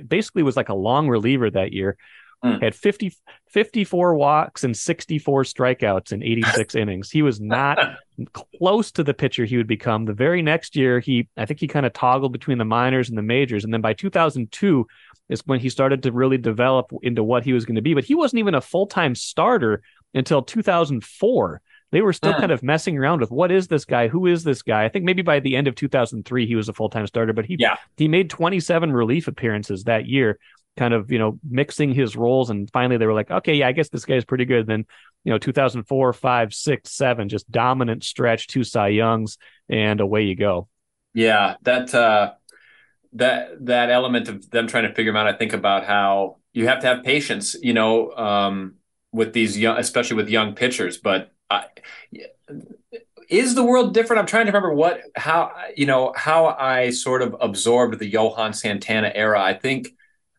basically 0.08 0.44
was 0.44 0.58
like 0.58 0.70
a 0.70 0.76
long 0.76 1.08
reliever 1.08 1.50
that 1.50 1.72
year. 1.72 1.98
Mm. 2.44 2.64
Had 2.64 2.74
50, 2.74 3.14
54 3.50 4.16
walks 4.16 4.64
and 4.64 4.76
64 4.76 5.44
strikeouts 5.44 6.14
in 6.14 6.24
86 6.24 6.76
innings. 6.76 7.12
He 7.12 7.22
was 7.22 7.42
not 7.42 7.78
close 8.58 8.92
to 8.94 9.04
the 9.04 9.14
pitcher 9.14 9.44
he 9.44 9.58
would 9.58 9.68
become. 9.68 10.06
The 10.06 10.14
very 10.14 10.42
next 10.42 10.76
year, 10.76 11.00
he 11.00 11.28
I 11.36 11.46
think 11.46 11.60
he 11.60 11.68
kind 11.68 11.86
of 11.86 11.92
toggled 11.92 12.32
between 12.32 12.58
the 12.58 12.66
minors 12.66 13.10
and 13.10 13.18
the 13.18 13.24
majors. 13.24 13.66
And 13.66 13.74
then 13.74 13.82
by 13.82 13.94
2002 13.94 14.88
is 15.28 15.42
when 15.46 15.60
he 15.60 15.70
started 15.70 16.04
to 16.04 16.12
really 16.12 16.38
develop 16.38 16.92
into 17.02 17.24
what 17.24 17.44
he 17.44 17.52
was 17.52 17.66
going 17.66 17.76
to 17.76 17.82
be. 17.82 17.94
But 17.94 18.06
he 18.06 18.16
wasn't 18.16 18.40
even 18.40 18.56
a 18.56 18.62
full 18.62 18.88
time 18.88 19.16
starter 19.16 19.82
until 20.14 20.42
2004. 20.42 21.62
They 21.92 22.02
were 22.02 22.14
still 22.14 22.34
mm. 22.34 22.40
kind 22.40 22.52
of 22.52 22.62
messing 22.62 22.98
around 22.98 23.20
with 23.20 23.32
what 23.32 23.52
is 23.52 23.68
this 23.68 23.84
guy? 23.84 24.08
Who 24.08 24.28
is 24.28 24.44
this 24.44 24.62
guy? 24.62 24.86
I 24.86 24.90
think 24.90 25.06
maybe 25.06 25.24
by 25.24 25.40
the 25.40 25.56
end 25.56 25.68
of 25.68 25.76
2003 25.76 26.46
he 26.46 26.56
was 26.56 26.70
a 26.70 26.74
full 26.74 26.90
time 26.90 27.08
starter, 27.08 27.34
but 27.34 27.46
he 27.46 27.58
yeah. 27.60 27.76
he 27.98 28.08
made 28.08 28.30
27 28.30 28.94
relief 28.94 29.28
appearances 29.28 29.84
that 29.86 30.06
year 30.06 30.40
kind 30.78 30.94
of 30.94 31.12
you 31.12 31.20
know 31.20 31.40
mixing 31.48 31.94
his 31.94 32.16
roles 32.16 32.50
and 32.50 32.70
finally 32.72 32.98
they 32.98 33.06
were 33.06 33.14
like 33.14 33.30
okay 33.30 33.56
yeah 33.56 33.68
i 33.68 33.72
guess 33.72 33.90
this 33.90 34.06
guy's 34.06 34.24
pretty 34.24 34.46
good 34.46 34.66
then 34.66 34.86
you 35.24 35.32
know 35.32 35.38
2004 35.38 36.14
5 36.14 36.54
6 36.54 36.92
7 36.92 37.30
just 37.30 37.52
dominant 37.52 38.04
stretch 38.04 38.48
two 38.48 38.64
cy 38.64 38.88
youngs 38.88 39.38
and 39.68 40.00
away 40.00 40.24
you 40.24 40.36
go 40.36 40.68
yeah 41.14 41.56
that 41.64 41.94
uh 41.94 42.32
that 43.14 43.66
that 43.66 43.90
element 43.90 44.30
of 44.30 44.50
them 44.52 44.68
trying 44.68 44.88
to 44.88 44.94
figure 44.94 45.10
him 45.10 45.18
out 45.18 45.28
i 45.28 45.34
think 45.34 45.54
about 45.54 45.86
how 45.86 46.38
you 46.54 46.68
have 46.68 46.80
to 46.80 46.88
have 46.88 47.04
patience 47.04 47.56
you 47.62 47.74
know 47.74 48.12
um 48.12 48.76
with 49.12 49.34
these 49.34 49.58
young 49.58 49.78
especially 49.78 50.16
with 50.16 50.30
young 50.30 50.56
pitchers 50.56 50.98
but 50.98 51.32
I, 51.50 51.66
is 53.30 53.54
the 53.54 53.64
world 53.64 53.94
different? 53.94 54.20
I'm 54.20 54.26
trying 54.26 54.46
to 54.48 54.52
remember 54.52 54.74
what 54.74 55.02
how 55.16 55.52
you 55.76 55.86
know 55.86 56.14
how 56.16 56.48
I 56.48 56.90
sort 56.90 57.22
of 57.22 57.36
absorbed 57.40 58.00
the 58.00 58.08
Johan 58.08 58.54
Santana 58.54 59.12
era. 59.14 59.42
I 59.42 59.54
think 59.54 59.90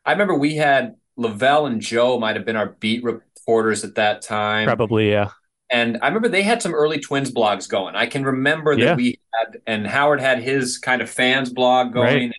I 0.04 0.12
remember 0.12 0.34
we 0.34 0.56
had 0.56 0.96
La 1.16 1.30
Velle 1.30 1.66
and 1.66 1.80
Joe 1.80 2.18
might 2.18 2.36
have 2.36 2.44
been 2.44 2.56
our 2.56 2.70
beat 2.80 3.04
reporters 3.04 3.84
at 3.84 3.96
that 3.96 4.22
time. 4.22 4.66
Probably, 4.66 5.10
yeah. 5.10 5.30
And 5.70 5.98
I 6.02 6.08
remember 6.08 6.28
they 6.28 6.42
had 6.42 6.62
some 6.62 6.74
early 6.74 6.98
Twins 6.98 7.30
blogs 7.30 7.68
going. 7.68 7.94
I 7.94 8.06
can 8.06 8.24
remember 8.24 8.74
that 8.74 8.82
yeah. 8.82 8.94
we 8.96 9.20
had, 9.34 9.60
and 9.66 9.86
Howard 9.86 10.20
had 10.20 10.42
his 10.42 10.78
kind 10.78 11.00
of 11.00 11.08
fans 11.08 11.52
blog 11.52 11.92
going. 11.92 12.30
Right. 12.30 12.34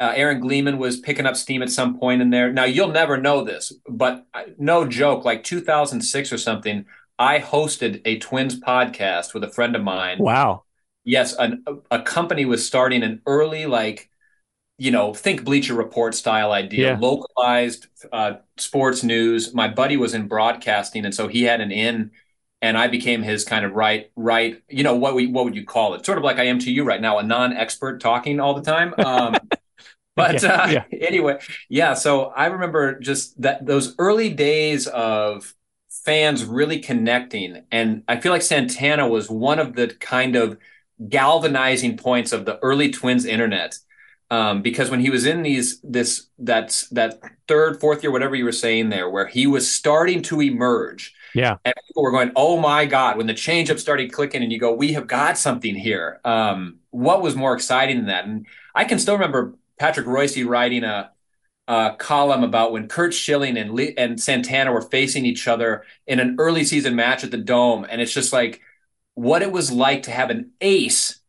Uh, 0.00 0.14
Aaron 0.16 0.40
Gleeman 0.40 0.78
was 0.78 0.98
picking 0.98 1.26
up 1.26 1.36
steam 1.36 1.60
at 1.62 1.68
some 1.68 1.98
point 1.98 2.22
in 2.22 2.30
there. 2.30 2.50
Now 2.50 2.64
you'll 2.64 2.88
never 2.88 3.18
know 3.18 3.44
this, 3.44 3.70
but 3.86 4.26
no 4.56 4.86
joke, 4.86 5.26
like 5.26 5.44
2006 5.44 6.32
or 6.32 6.38
something, 6.38 6.86
I 7.18 7.38
hosted 7.38 8.00
a 8.06 8.18
Twins 8.18 8.58
podcast 8.58 9.34
with 9.34 9.44
a 9.44 9.50
friend 9.50 9.76
of 9.76 9.82
mine. 9.82 10.16
Wow. 10.18 10.62
Yes, 11.04 11.34
an, 11.34 11.64
a 11.90 12.00
company 12.00 12.46
was 12.46 12.66
starting 12.66 13.02
an 13.02 13.20
early 13.26 13.66
like 13.66 14.09
you 14.80 14.90
know, 14.90 15.12
think 15.12 15.44
Bleacher 15.44 15.74
Report 15.74 16.14
style 16.14 16.52
idea, 16.52 16.92
yeah. 16.92 16.98
localized 16.98 17.88
uh, 18.10 18.36
sports 18.56 19.04
news. 19.04 19.52
My 19.52 19.68
buddy 19.68 19.98
was 19.98 20.14
in 20.14 20.26
broadcasting, 20.26 21.04
and 21.04 21.14
so 21.14 21.28
he 21.28 21.42
had 21.42 21.60
an 21.60 21.70
in, 21.70 22.12
and 22.62 22.78
I 22.78 22.88
became 22.88 23.22
his 23.22 23.44
kind 23.44 23.66
of 23.66 23.72
right, 23.72 24.10
right. 24.16 24.62
You 24.70 24.82
know, 24.82 24.94
what 24.94 25.14
we 25.14 25.26
what 25.26 25.44
would 25.44 25.54
you 25.54 25.66
call 25.66 25.92
it? 25.92 26.06
Sort 26.06 26.16
of 26.16 26.24
like 26.24 26.38
I 26.38 26.44
am 26.44 26.58
to 26.60 26.72
you 26.72 26.84
right 26.84 27.00
now, 27.00 27.18
a 27.18 27.22
non-expert 27.22 28.00
talking 28.00 28.40
all 28.40 28.54
the 28.54 28.62
time. 28.62 28.94
Um, 28.96 29.36
but 30.16 30.42
yeah, 30.42 30.48
uh, 30.48 30.68
yeah. 30.68 30.84
anyway, 31.06 31.40
yeah. 31.68 31.92
So 31.92 32.28
I 32.34 32.46
remember 32.46 32.98
just 33.00 33.38
that 33.42 33.66
those 33.66 33.94
early 33.98 34.30
days 34.30 34.86
of 34.86 35.54
fans 35.90 36.42
really 36.42 36.78
connecting, 36.78 37.64
and 37.70 38.02
I 38.08 38.18
feel 38.18 38.32
like 38.32 38.40
Santana 38.40 39.06
was 39.06 39.28
one 39.28 39.58
of 39.58 39.74
the 39.74 39.88
kind 39.88 40.36
of 40.36 40.56
galvanizing 41.06 41.98
points 41.98 42.32
of 42.32 42.46
the 42.46 42.58
early 42.60 42.90
Twins 42.90 43.26
internet 43.26 43.78
um, 44.30 44.62
because 44.62 44.90
when 44.90 45.00
he 45.00 45.10
was 45.10 45.26
in 45.26 45.42
these 45.42 45.80
this 45.82 46.28
that's 46.38 46.88
that 46.88 47.20
third 47.48 47.80
fourth 47.80 48.02
year 48.02 48.12
whatever 48.12 48.34
you 48.34 48.44
were 48.44 48.52
saying 48.52 48.88
there 48.88 49.10
where 49.10 49.26
he 49.26 49.46
was 49.46 49.70
starting 49.70 50.22
to 50.22 50.40
emerge. 50.40 51.14
Yeah. 51.34 51.56
And 51.64 51.74
people 51.86 52.02
were 52.02 52.10
going 52.10 52.32
oh 52.36 52.58
my 52.58 52.86
god 52.86 53.16
when 53.16 53.26
the 53.26 53.34
changeup 53.34 53.78
started 53.78 54.12
clicking 54.12 54.42
and 54.42 54.52
you 54.52 54.58
go 54.58 54.72
we 54.72 54.92
have 54.92 55.06
got 55.06 55.38
something 55.38 55.74
here. 55.74 56.20
Um, 56.24 56.78
what 56.90 57.22
was 57.22 57.36
more 57.36 57.54
exciting 57.54 57.96
than 57.96 58.06
that? 58.06 58.24
And 58.24 58.46
i 58.74 58.84
can 58.84 58.98
still 58.98 59.14
remember 59.14 59.54
patrick 59.80 60.06
reusse 60.06 60.46
writing 60.46 60.84
a, 60.84 61.10
a 61.66 61.96
column 61.98 62.44
about 62.44 62.70
when 62.70 62.86
Curt 62.86 63.14
Schilling 63.14 63.56
and 63.56 63.72
Le- 63.72 63.94
and 63.96 64.20
Santana 64.20 64.72
were 64.72 64.82
facing 64.82 65.24
each 65.24 65.48
other 65.48 65.84
in 66.06 66.20
an 66.20 66.36
early 66.38 66.64
season 66.64 66.94
match 66.94 67.24
at 67.24 67.30
the 67.30 67.38
Dome, 67.38 67.86
and 67.88 68.00
it's 68.00 68.12
just 68.12 68.32
like 68.32 68.60
what 69.14 69.42
it 69.42 69.50
was 69.50 69.72
like 69.72 70.02
to 70.04 70.10
have 70.10 70.30
an 70.30 70.50
ace 70.60 71.19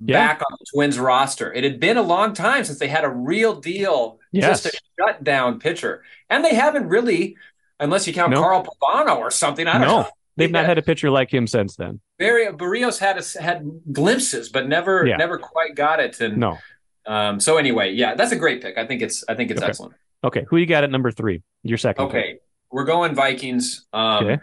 yeah. 0.00 0.26
back 0.26 0.40
on 0.40 0.56
the 0.58 0.66
Twins 0.72 0.98
roster. 0.98 1.52
It 1.52 1.64
had 1.64 1.80
been 1.80 1.96
a 1.96 2.02
long 2.02 2.32
time 2.32 2.64
since 2.64 2.78
they 2.78 2.88
had 2.88 3.04
a 3.04 3.10
real 3.10 3.60
deal, 3.60 4.18
yes. 4.32 4.62
just 4.62 4.66
a 4.66 4.78
shutdown 4.98 5.58
pitcher. 5.58 6.02
And 6.30 6.44
they 6.44 6.54
haven't 6.54 6.88
really, 6.88 7.36
unless 7.80 8.06
you 8.06 8.12
count 8.12 8.34
Carl 8.34 8.64
Pavano 8.64 9.18
or 9.18 9.30
something. 9.30 9.66
I 9.66 9.72
don't 9.74 9.82
no. 9.82 10.00
know. 10.02 10.08
they've 10.36 10.50
not 10.50 10.66
had 10.66 10.78
a 10.78 10.82
pitcher 10.82 11.10
like 11.10 11.32
him 11.32 11.46
since 11.46 11.76
then. 11.76 12.00
Very 12.18 12.46
Berrios 12.46 12.98
had 12.98 13.18
a, 13.18 13.42
had 13.42 13.68
glimpses, 13.92 14.48
but 14.48 14.68
never 14.68 15.06
yeah. 15.06 15.16
never 15.16 15.38
quite 15.38 15.74
got 15.74 16.00
it. 16.00 16.20
And 16.20 16.38
no. 16.38 16.58
Um, 17.06 17.38
so 17.38 17.58
anyway, 17.58 17.92
yeah, 17.92 18.14
that's 18.14 18.32
a 18.32 18.36
great 18.36 18.62
pick. 18.62 18.78
I 18.78 18.86
think 18.86 19.02
it's 19.02 19.24
I 19.28 19.34
think 19.34 19.50
it's 19.50 19.60
okay. 19.60 19.68
excellent. 19.68 19.94
Okay, 20.22 20.46
who 20.48 20.56
you 20.56 20.66
got 20.66 20.84
at 20.84 20.90
number 20.90 21.10
three? 21.10 21.42
Your 21.62 21.76
second. 21.76 22.06
Okay, 22.06 22.32
pick. 22.32 22.42
we're 22.70 22.84
going 22.84 23.14
Vikings. 23.14 23.86
Um, 23.92 24.24
okay. 24.24 24.42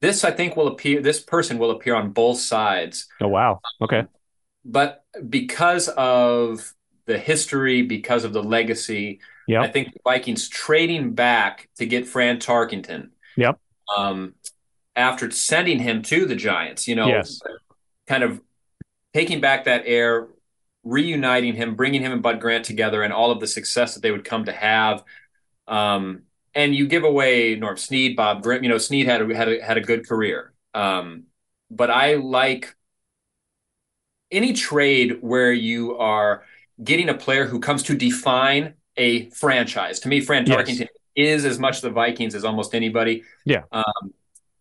This 0.00 0.24
I 0.24 0.30
think 0.30 0.56
will 0.56 0.68
appear. 0.68 1.00
This 1.00 1.20
person 1.20 1.58
will 1.58 1.70
appear 1.70 1.94
on 1.94 2.10
both 2.12 2.38
sides. 2.38 3.08
Oh 3.20 3.28
wow. 3.28 3.60
Okay. 3.80 4.00
Um, 4.00 4.08
but 4.66 5.04
because 5.28 5.88
of 5.88 6.74
the 7.06 7.18
history, 7.18 7.82
because 7.82 8.24
of 8.24 8.32
the 8.32 8.42
legacy, 8.42 9.20
yep. 9.46 9.62
I 9.62 9.68
think 9.68 9.92
the 9.92 10.00
Vikings 10.04 10.48
trading 10.48 11.12
back 11.12 11.68
to 11.76 11.86
get 11.86 12.06
Fran 12.06 12.38
Tarkenton. 12.38 13.10
Yep. 13.36 13.58
Um, 13.96 14.34
after 14.96 15.30
sending 15.30 15.78
him 15.78 16.02
to 16.02 16.26
the 16.26 16.34
Giants, 16.34 16.88
you 16.88 16.96
know, 16.96 17.06
yes. 17.06 17.40
kind 18.08 18.24
of 18.24 18.40
taking 19.14 19.40
back 19.40 19.64
that 19.64 19.84
air, 19.86 20.28
reuniting 20.82 21.54
him, 21.54 21.76
bringing 21.76 22.02
him 22.02 22.12
and 22.12 22.22
Bud 22.22 22.40
Grant 22.40 22.64
together, 22.64 23.02
and 23.02 23.12
all 23.12 23.30
of 23.30 23.38
the 23.38 23.46
success 23.46 23.94
that 23.94 24.00
they 24.02 24.10
would 24.10 24.24
come 24.24 24.46
to 24.46 24.52
have. 24.52 25.04
Um, 25.68 26.22
and 26.54 26.74
you 26.74 26.88
give 26.88 27.04
away 27.04 27.54
Norm 27.54 27.76
Snead, 27.76 28.16
Bob 28.16 28.42
Grim. 28.42 28.64
You 28.64 28.70
know, 28.70 28.78
Snead 28.78 29.06
had 29.06 29.22
a, 29.22 29.36
had 29.36 29.48
a, 29.48 29.64
had 29.64 29.76
a 29.76 29.82
good 29.82 30.08
career. 30.08 30.52
Um, 30.74 31.24
but 31.70 31.90
I 31.90 32.14
like 32.14 32.75
any 34.30 34.52
trade 34.52 35.18
where 35.20 35.52
you 35.52 35.96
are 35.96 36.44
getting 36.82 37.08
a 37.08 37.14
player 37.14 37.46
who 37.46 37.60
comes 37.60 37.82
to 37.84 37.96
define 37.96 38.74
a 38.96 39.30
franchise. 39.30 40.00
To 40.00 40.08
me, 40.08 40.20
Fran 40.20 40.44
Tarkenton 40.44 40.80
yes. 40.80 40.88
is 41.14 41.44
as 41.44 41.58
much 41.58 41.80
the 41.80 41.90
Vikings 41.90 42.34
as 42.34 42.44
almost 42.44 42.74
anybody. 42.74 43.24
Yeah. 43.44 43.62
Um, 43.72 44.14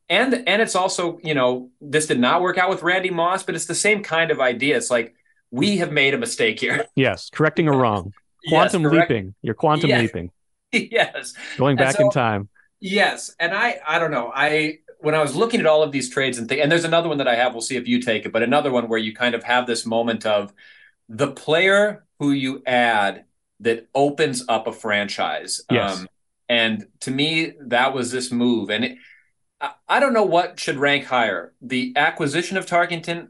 and 0.09 0.47
and 0.47 0.61
it's 0.61 0.75
also 0.75 1.19
you 1.23 1.33
know 1.33 1.69
this 1.81 2.07
did 2.07 2.19
not 2.19 2.41
work 2.41 2.57
out 2.57 2.69
with 2.69 2.83
Randy 2.83 3.09
Moss, 3.09 3.43
but 3.43 3.55
it's 3.55 3.65
the 3.65 3.75
same 3.75 4.03
kind 4.03 4.31
of 4.31 4.39
idea. 4.39 4.77
It's 4.77 4.91
like 4.91 5.15
we 5.51 5.77
have 5.77 5.91
made 5.91 6.13
a 6.13 6.17
mistake 6.17 6.59
here. 6.59 6.85
Yes, 6.95 7.29
correcting 7.29 7.67
a 7.67 7.71
wrong. 7.71 8.13
Quantum 8.49 8.83
yes, 8.83 8.91
leaping. 8.91 9.33
You're 9.41 9.55
quantum 9.55 9.89
yes. 9.89 10.01
leaping. 10.01 10.31
yes. 10.71 11.33
Going 11.57 11.77
back 11.77 11.95
so, 11.95 12.03
in 12.03 12.11
time. 12.11 12.47
Yes, 12.79 13.33
and 13.39 13.53
I 13.53 13.79
I 13.87 13.97
don't 13.97 14.11
know. 14.11 14.31
I 14.33 14.79
when 15.05 15.13
I 15.13 15.21
was 15.21 15.35
looking 15.35 15.59
at 15.59 15.67
all 15.67 15.83
of 15.83 15.91
these 15.91 16.09
trades 16.09 16.39
and 16.39 16.49
th- 16.49 16.59
and 16.59 16.71
there's 16.71 16.83
another 16.83 17.07
one 17.07 17.19
that 17.19 17.27
I 17.27 17.35
have. 17.35 17.53
We'll 17.53 17.61
see 17.61 17.75
if 17.75 17.87
you 17.87 18.01
take 18.01 18.25
it, 18.25 18.31
but 18.31 18.41
another 18.41 18.71
one 18.71 18.89
where 18.89 18.97
you 18.97 19.13
kind 19.13 19.35
of 19.35 19.43
have 19.43 19.67
this 19.67 19.85
moment 19.85 20.25
of 20.25 20.51
the 21.07 21.31
player 21.31 22.05
who 22.17 22.31
you 22.31 22.63
add 22.65 23.25
that 23.59 23.87
opens 23.93 24.43
up 24.49 24.65
a 24.65 24.73
franchise. 24.73 25.61
Yes. 25.69 25.99
Um, 25.99 26.07
and 26.49 26.87
to 27.01 27.11
me, 27.11 27.53
that 27.61 27.93
was 27.93 28.11
this 28.11 28.31
move. 28.31 28.71
And 28.71 28.83
it, 28.83 28.97
I, 29.61 29.73
I 29.87 29.99
don't 29.99 30.13
know 30.13 30.23
what 30.23 30.59
should 30.59 30.77
rank 30.77 31.05
higher: 31.05 31.53
the 31.61 31.93
acquisition 31.95 32.57
of 32.57 32.65
Tarkenton 32.65 33.27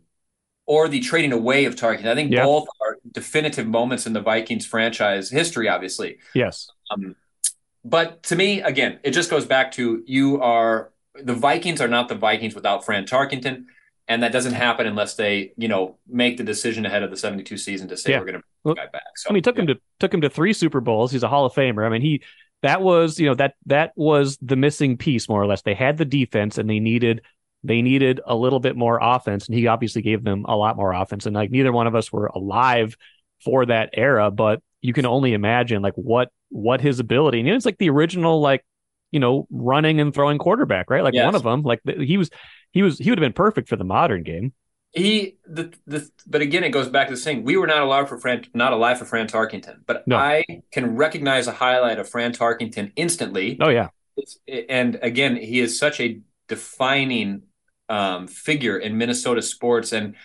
or 0.65 0.87
the 0.87 1.01
trading 1.01 1.33
away 1.33 1.65
of 1.65 1.75
Tarkington. 1.75 2.07
I 2.07 2.15
think 2.15 2.31
yeah. 2.31 2.45
both 2.45 2.69
are 2.79 2.99
definitive 3.11 3.67
moments 3.67 4.07
in 4.07 4.13
the 4.13 4.21
Vikings 4.21 4.65
franchise 4.65 5.29
history. 5.29 5.67
Obviously, 5.67 6.19
yes. 6.33 6.69
Um, 6.89 7.17
but 7.83 8.23
to 8.23 8.37
me, 8.37 8.61
again, 8.61 8.99
it 9.03 9.11
just 9.11 9.29
goes 9.29 9.45
back 9.45 9.73
to 9.73 10.03
you 10.07 10.41
are 10.41 10.93
the 11.23 11.33
Vikings 11.33 11.81
are 11.81 11.87
not 11.87 12.09
the 12.09 12.15
Vikings 12.15 12.55
without 12.55 12.85
Fran 12.85 13.05
Tarkenton, 13.05 13.65
and 14.07 14.23
that 14.23 14.31
doesn't 14.31 14.53
happen 14.53 14.85
unless 14.85 15.15
they, 15.15 15.53
you 15.57 15.67
know, 15.67 15.97
make 16.07 16.37
the 16.37 16.43
decision 16.43 16.85
ahead 16.85 17.03
of 17.03 17.09
the 17.09 17.17
72 17.17 17.57
season 17.57 17.87
to 17.87 17.97
say 17.97 18.11
yeah. 18.11 18.19
we're 18.19 18.25
going 18.25 18.35
to 18.35 18.43
bring 18.63 18.75
well, 18.75 18.75
guy 18.75 18.87
back. 18.91 19.03
So 19.17 19.29
I 19.29 19.33
mean, 19.33 19.43
took 19.43 19.55
yeah. 19.55 19.61
him 19.61 19.67
to 19.67 19.75
took 19.99 20.13
him 20.13 20.21
to 20.21 20.29
three 20.29 20.53
Super 20.53 20.81
Bowls. 20.81 21.11
He's 21.11 21.23
a 21.23 21.27
Hall 21.27 21.45
of 21.45 21.53
Famer. 21.53 21.85
I 21.85 21.89
mean, 21.89 22.01
he 22.01 22.21
that 22.61 22.81
was 22.81 23.19
you 23.19 23.27
know 23.27 23.35
that 23.35 23.55
that 23.65 23.91
was 23.95 24.37
the 24.41 24.55
missing 24.55 24.97
piece 24.97 25.27
more 25.27 25.41
or 25.41 25.47
less. 25.47 25.61
They 25.61 25.73
had 25.73 25.97
the 25.97 26.05
defense 26.05 26.57
and 26.57 26.69
they 26.69 26.79
needed 26.79 27.21
they 27.63 27.81
needed 27.81 28.21
a 28.25 28.35
little 28.35 28.59
bit 28.59 28.75
more 28.75 28.99
offense, 29.01 29.47
and 29.47 29.57
he 29.57 29.67
obviously 29.67 30.01
gave 30.01 30.23
them 30.23 30.45
a 30.47 30.55
lot 30.55 30.77
more 30.77 30.93
offense. 30.93 31.25
And 31.25 31.35
like 31.35 31.51
neither 31.51 31.71
one 31.71 31.87
of 31.87 31.95
us 31.95 32.11
were 32.11 32.27
alive 32.27 32.95
for 33.43 33.65
that 33.65 33.89
era, 33.93 34.31
but 34.31 34.61
you 34.81 34.93
can 34.93 35.05
only 35.05 35.33
imagine 35.33 35.81
like 35.81 35.95
what 35.95 36.29
what 36.49 36.81
his 36.81 36.99
ability. 36.99 37.39
And 37.39 37.49
it's 37.49 37.65
like 37.65 37.79
the 37.79 37.89
original 37.89 38.39
like 38.39 38.63
you 39.15 39.19
know 39.21 39.47
running 39.49 40.01
and 40.01 40.13
throwing 40.13 40.37
quarterback, 40.37 40.89
right? 40.89 41.01
Like 41.01 41.13
yes. 41.13 41.23
one 41.23 41.35
of 41.35 41.43
them. 41.43 41.61
Like 41.61 41.79
he 41.85 42.17
was 42.17 42.29
he 42.71 42.81
was 42.81 42.97
he 42.99 43.09
would 43.09 43.17
have 43.17 43.25
been 43.25 43.31
perfect 43.31 43.69
for 43.69 43.77
the 43.77 43.85
modern 43.85 44.23
game. 44.23 44.51
He 44.91 45.37
the 45.47 45.73
the 45.87 46.09
but 46.27 46.41
again 46.41 46.65
it 46.65 46.71
goes 46.71 46.89
back 46.89 47.07
to 47.07 47.15
the 47.15 47.19
thing 47.19 47.45
we 47.45 47.55
were 47.55 47.65
not 47.65 47.81
allowed 47.81 48.09
for 48.09 48.17
Fran 48.19 48.43
not 48.53 48.73
alive 48.73 48.99
for 48.99 49.05
Fran 49.05 49.27
Tarkenton, 49.27 49.77
but 49.85 50.05
no. 50.05 50.17
I 50.17 50.43
can 50.73 50.97
recognize 50.97 51.47
a 51.47 51.53
highlight 51.53 51.97
of 51.97 52.09
Fran 52.09 52.33
Tarkenton 52.33 52.91
instantly. 52.97 53.57
Oh 53.61 53.69
yeah, 53.69 53.87
it's, 54.17 54.37
and 54.67 54.99
again 55.01 55.37
he 55.37 55.61
is 55.61 55.79
such 55.79 56.01
a 56.01 56.19
defining 56.49 57.43
um, 57.87 58.27
figure 58.27 58.77
in 58.77 58.97
Minnesota 58.97 59.41
sports 59.41 59.93
and 59.93 60.15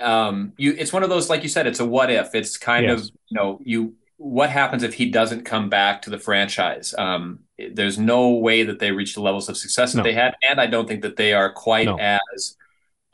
um, 0.00 0.54
you 0.56 0.74
it's 0.76 0.92
one 0.94 1.02
of 1.02 1.10
those 1.10 1.28
like 1.28 1.42
you 1.42 1.50
said 1.50 1.66
it's 1.66 1.80
a 1.80 1.84
what 1.84 2.10
if 2.10 2.34
it's 2.34 2.56
kind 2.56 2.86
yes. 2.86 2.98
of 2.98 3.10
you 3.28 3.36
know 3.36 3.60
you 3.62 3.94
what 4.16 4.50
happens 4.50 4.82
if 4.82 4.94
he 4.94 5.10
doesn't 5.10 5.44
come 5.44 5.68
back 5.68 6.02
to 6.02 6.10
the 6.10 6.18
franchise 6.18 6.94
um, 6.98 7.40
there's 7.72 7.98
no 7.98 8.30
way 8.30 8.62
that 8.62 8.78
they 8.78 8.90
reach 8.90 9.14
the 9.14 9.22
levels 9.22 9.48
of 9.48 9.56
success 9.56 9.92
that 9.92 9.98
no. 9.98 10.04
they 10.04 10.12
had 10.12 10.34
and 10.48 10.60
i 10.60 10.66
don't 10.66 10.88
think 10.88 11.02
that 11.02 11.16
they 11.16 11.32
are 11.32 11.52
quite 11.52 11.86
no. 11.86 11.96
as 11.98 12.56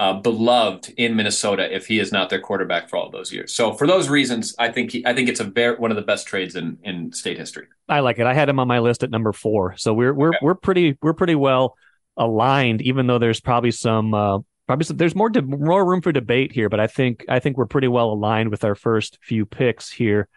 uh, 0.01 0.13
beloved 0.13 0.93
in 0.97 1.17
minnesota 1.17 1.75
if 1.75 1.87
he 1.87 1.99
is 1.99 2.13
not 2.13 2.31
their 2.31 2.41
quarterback 2.41 2.89
for 2.89 2.97
all 2.97 3.11
those 3.11 3.33
years 3.33 3.53
so 3.53 3.73
for 3.73 3.87
those 3.87 4.09
reasons 4.09 4.55
i 4.59 4.71
think 4.71 4.93
he, 4.93 5.05
i 5.07 5.15
think 5.15 5.29
it's 5.29 5.41
a 5.41 5.45
very 5.45 5.77
one 5.77 5.91
of 5.91 5.97
the 5.97 6.03
best 6.03 6.27
trades 6.27 6.55
in 6.55 6.79
in 6.85 7.13
state 7.13 7.37
history 7.37 7.67
i 7.89 8.01
like 8.01 8.19
it 8.19 8.27
i 8.27 8.35
had 8.35 8.49
him 8.49 8.59
on 8.59 8.69
my 8.69 8.79
list 8.79 9.03
at 9.03 9.11
number 9.11 9.33
four 9.33 9.77
so 9.77 9.93
we're 9.93 10.15
we're 10.15 10.29
okay. 10.29 10.39
we're 10.43 10.55
pretty 10.55 10.97
we're 11.03 11.15
pretty 11.15 11.35
well 11.35 11.77
aligned 12.17 12.81
even 12.83 13.07
though 13.07 13.19
there's 13.19 13.41
probably 13.41 13.71
some 13.71 14.15
uh, 14.15 14.39
probably 14.69 14.85
some, 14.85 14.97
there's 14.99 15.17
more 15.17 15.31
de- 15.31 15.43
more 15.43 15.85
room 15.85 16.01
for 16.01 16.13
debate 16.13 16.53
here, 16.53 16.69
but 16.69 16.79
I 16.79 16.87
think 16.87 17.25
I 17.29 17.41
think 17.41 17.57
we're 17.57 17.67
pretty 17.67 17.89
well 17.89 18.11
aligned 18.13 18.51
with 18.51 18.63
our 18.63 18.77
first 18.77 19.19
few 19.21 19.45
picks 19.45 19.91
here. 19.91 20.29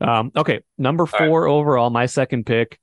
Um, 0.00 0.32
okay, 0.36 0.60
number 0.78 1.06
four 1.06 1.44
right. 1.44 1.50
overall, 1.50 1.90
my 1.90 2.06
second 2.06 2.46
pick. 2.46 2.78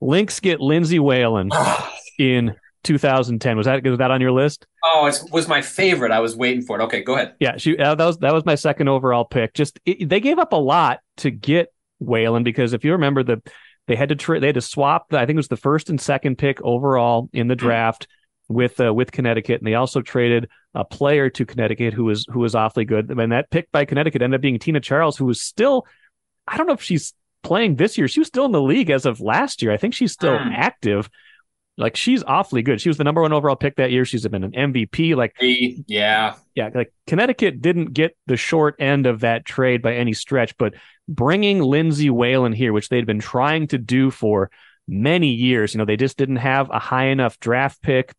Lynx 0.00 0.40
get 0.40 0.60
Lindsay 0.60 0.98
Whalen 0.98 1.50
in 2.18 2.54
2010. 2.84 3.56
Was 3.56 3.66
that 3.66 3.82
was 3.82 3.98
that 3.98 4.10
on 4.10 4.20
your 4.20 4.32
list? 4.32 4.66
Oh, 4.84 5.06
it 5.06 5.20
was 5.32 5.48
my 5.48 5.62
favorite. 5.62 6.12
I 6.12 6.20
was 6.20 6.36
waiting 6.36 6.62
for 6.62 6.78
it. 6.78 6.84
Okay, 6.84 7.02
go 7.02 7.14
ahead. 7.14 7.34
Yeah, 7.40 7.56
she 7.56 7.76
uh, 7.78 7.94
that 7.94 8.04
was 8.04 8.18
that 8.18 8.34
was 8.34 8.44
my 8.44 8.54
second 8.54 8.88
overall 8.88 9.24
pick. 9.24 9.54
Just 9.54 9.80
it, 9.86 10.08
they 10.08 10.20
gave 10.20 10.38
up 10.38 10.52
a 10.52 10.56
lot 10.56 11.00
to 11.18 11.30
get 11.30 11.72
Whalen 11.98 12.42
because 12.42 12.72
if 12.74 12.84
you 12.84 12.92
remember 12.92 13.22
the 13.22 13.42
they 13.86 13.96
had 13.96 14.08
to 14.10 14.16
tra- 14.16 14.40
they 14.40 14.48
had 14.48 14.54
to 14.54 14.60
swap. 14.60 15.08
The, 15.10 15.18
I 15.18 15.26
think 15.26 15.36
it 15.36 15.38
was 15.38 15.48
the 15.48 15.56
first 15.56 15.90
and 15.90 16.00
second 16.00 16.36
pick 16.36 16.60
overall 16.62 17.28
in 17.32 17.48
the 17.48 17.54
hmm. 17.54 17.66
draft 17.66 18.06
with 18.48 18.80
uh, 18.80 18.92
with 18.92 19.12
Connecticut, 19.12 19.60
and 19.60 19.66
they 19.66 19.74
also 19.74 20.00
traded 20.00 20.48
a 20.74 20.84
player 20.84 21.30
to 21.30 21.46
Connecticut 21.46 21.94
who 21.94 22.04
was 22.04 22.26
who 22.30 22.40
was 22.40 22.54
awfully 22.54 22.84
good. 22.84 23.10
And 23.10 23.32
that 23.32 23.50
pick 23.50 23.70
by 23.72 23.84
Connecticut 23.84 24.22
ended 24.22 24.38
up 24.38 24.42
being 24.42 24.58
Tina 24.58 24.80
Charles, 24.80 25.16
who 25.16 25.24
was 25.24 25.40
still 25.40 25.86
I 26.46 26.56
don't 26.56 26.66
know 26.66 26.72
if 26.72 26.82
she's 26.82 27.12
playing 27.42 27.76
this 27.76 27.96
year. 27.96 28.08
She 28.08 28.20
was 28.20 28.28
still 28.28 28.44
in 28.44 28.52
the 28.52 28.62
league 28.62 28.90
as 28.90 29.06
of 29.06 29.20
last 29.20 29.62
year. 29.62 29.72
I 29.72 29.76
think 29.76 29.94
she's 29.94 30.12
still 30.12 30.38
mm. 30.38 30.52
active. 30.54 31.08
Like 31.78 31.94
she's 31.94 32.22
awfully 32.24 32.62
good. 32.62 32.80
She 32.80 32.88
was 32.88 32.96
the 32.96 33.04
number 33.04 33.20
one 33.20 33.32
overall 33.32 33.56
pick 33.56 33.76
that 33.76 33.90
year. 33.90 34.04
She's 34.04 34.26
been 34.26 34.44
an 34.44 34.52
MVP. 34.52 35.14
Like 35.14 35.34
yeah, 35.86 36.34
yeah. 36.54 36.70
Like 36.74 36.92
Connecticut 37.06 37.60
didn't 37.60 37.92
get 37.92 38.16
the 38.26 38.36
short 38.36 38.76
end 38.78 39.06
of 39.06 39.20
that 39.20 39.44
trade 39.44 39.82
by 39.82 39.94
any 39.94 40.14
stretch, 40.14 40.56
but 40.56 40.74
bringing 41.06 41.60
Lindsay 41.60 42.08
Whalen 42.08 42.52
here, 42.52 42.72
which 42.72 42.88
they'd 42.88 43.06
been 43.06 43.20
trying 43.20 43.66
to 43.68 43.78
do 43.78 44.10
for 44.10 44.50
many 44.88 45.28
years, 45.28 45.74
you 45.74 45.78
know, 45.78 45.84
they 45.84 45.96
just 45.96 46.16
didn't 46.16 46.36
have 46.36 46.70
a 46.70 46.78
high 46.78 47.06
enough 47.06 47.38
draft 47.40 47.82
pick 47.82 48.14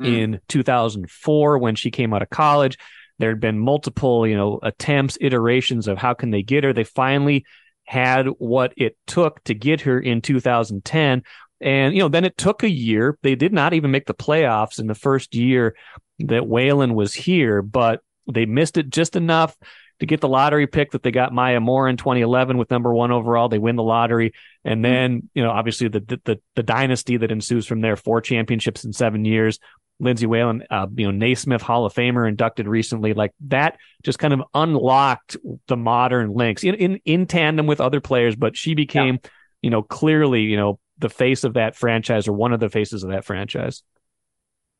mm. 0.00 0.06
in 0.06 0.40
2004 0.48 1.58
when 1.58 1.74
she 1.74 1.90
came 1.90 2.14
out 2.14 2.22
of 2.22 2.30
college. 2.30 2.78
There 3.18 3.30
had 3.30 3.40
been 3.40 3.58
multiple, 3.58 4.26
you 4.26 4.36
know, 4.36 4.60
attempts, 4.62 5.18
iterations 5.20 5.88
of 5.88 5.98
how 5.98 6.14
can 6.14 6.30
they 6.30 6.42
get 6.42 6.64
her. 6.64 6.72
They 6.72 6.84
finally 6.84 7.44
had 7.92 8.26
what 8.38 8.72
it 8.78 8.96
took 9.06 9.44
to 9.44 9.52
get 9.52 9.82
her 9.82 10.00
in 10.00 10.22
2010. 10.22 11.22
And, 11.60 11.94
you 11.94 12.00
know, 12.00 12.08
then 12.08 12.24
it 12.24 12.38
took 12.38 12.62
a 12.62 12.70
year. 12.70 13.18
They 13.22 13.34
did 13.34 13.52
not 13.52 13.74
even 13.74 13.90
make 13.90 14.06
the 14.06 14.14
playoffs 14.14 14.78
in 14.78 14.86
the 14.86 14.94
first 14.94 15.34
year 15.34 15.76
that 16.20 16.48
Whalen 16.48 16.94
was 16.94 17.12
here, 17.12 17.60
but 17.60 18.00
they 18.32 18.46
missed 18.46 18.78
it 18.78 18.88
just 18.88 19.14
enough 19.14 19.54
to 20.00 20.06
get 20.06 20.22
the 20.22 20.28
lottery 20.28 20.66
pick 20.66 20.92
that 20.92 21.02
they 21.02 21.10
got 21.10 21.34
Maya 21.34 21.60
Moore 21.60 21.86
in 21.86 21.98
2011 21.98 22.56
with 22.56 22.70
number 22.70 22.94
one 22.94 23.12
overall. 23.12 23.50
They 23.50 23.58
win 23.58 23.76
the 23.76 23.82
lottery. 23.82 24.32
And 24.64 24.78
hmm. 24.78 24.82
then, 24.84 25.28
you 25.34 25.42
know, 25.42 25.50
obviously 25.50 25.88
the, 25.88 26.00
the, 26.24 26.40
the 26.56 26.62
dynasty 26.62 27.18
that 27.18 27.30
ensues 27.30 27.66
from 27.66 27.82
there, 27.82 27.96
four 27.96 28.22
championships 28.22 28.84
in 28.84 28.94
seven 28.94 29.26
years. 29.26 29.58
Lindsay 30.00 30.26
Whalen, 30.26 30.64
uh, 30.70 30.86
you 30.96 31.06
know, 31.06 31.12
Naismith 31.12 31.62
Hall 31.62 31.86
of 31.86 31.94
Famer 31.94 32.28
inducted 32.28 32.66
recently, 32.66 33.14
like 33.14 33.32
that 33.46 33.78
just 34.02 34.18
kind 34.18 34.34
of 34.34 34.42
unlocked 34.52 35.36
the 35.68 35.76
modern 35.76 36.32
Lynx 36.32 36.64
in, 36.64 36.74
in, 36.74 37.00
in 37.04 37.26
tandem 37.26 37.66
with 37.66 37.80
other 37.80 38.00
players, 38.00 38.34
but 38.34 38.56
she 38.56 38.74
became, 38.74 39.20
yeah. 39.22 39.30
you 39.62 39.70
know, 39.70 39.82
clearly, 39.82 40.42
you 40.42 40.56
know, 40.56 40.80
the 40.98 41.08
face 41.08 41.44
of 41.44 41.54
that 41.54 41.76
franchise 41.76 42.26
or 42.26 42.32
one 42.32 42.52
of 42.52 42.60
the 42.60 42.68
faces 42.68 43.04
of 43.04 43.10
that 43.10 43.24
franchise. 43.24 43.82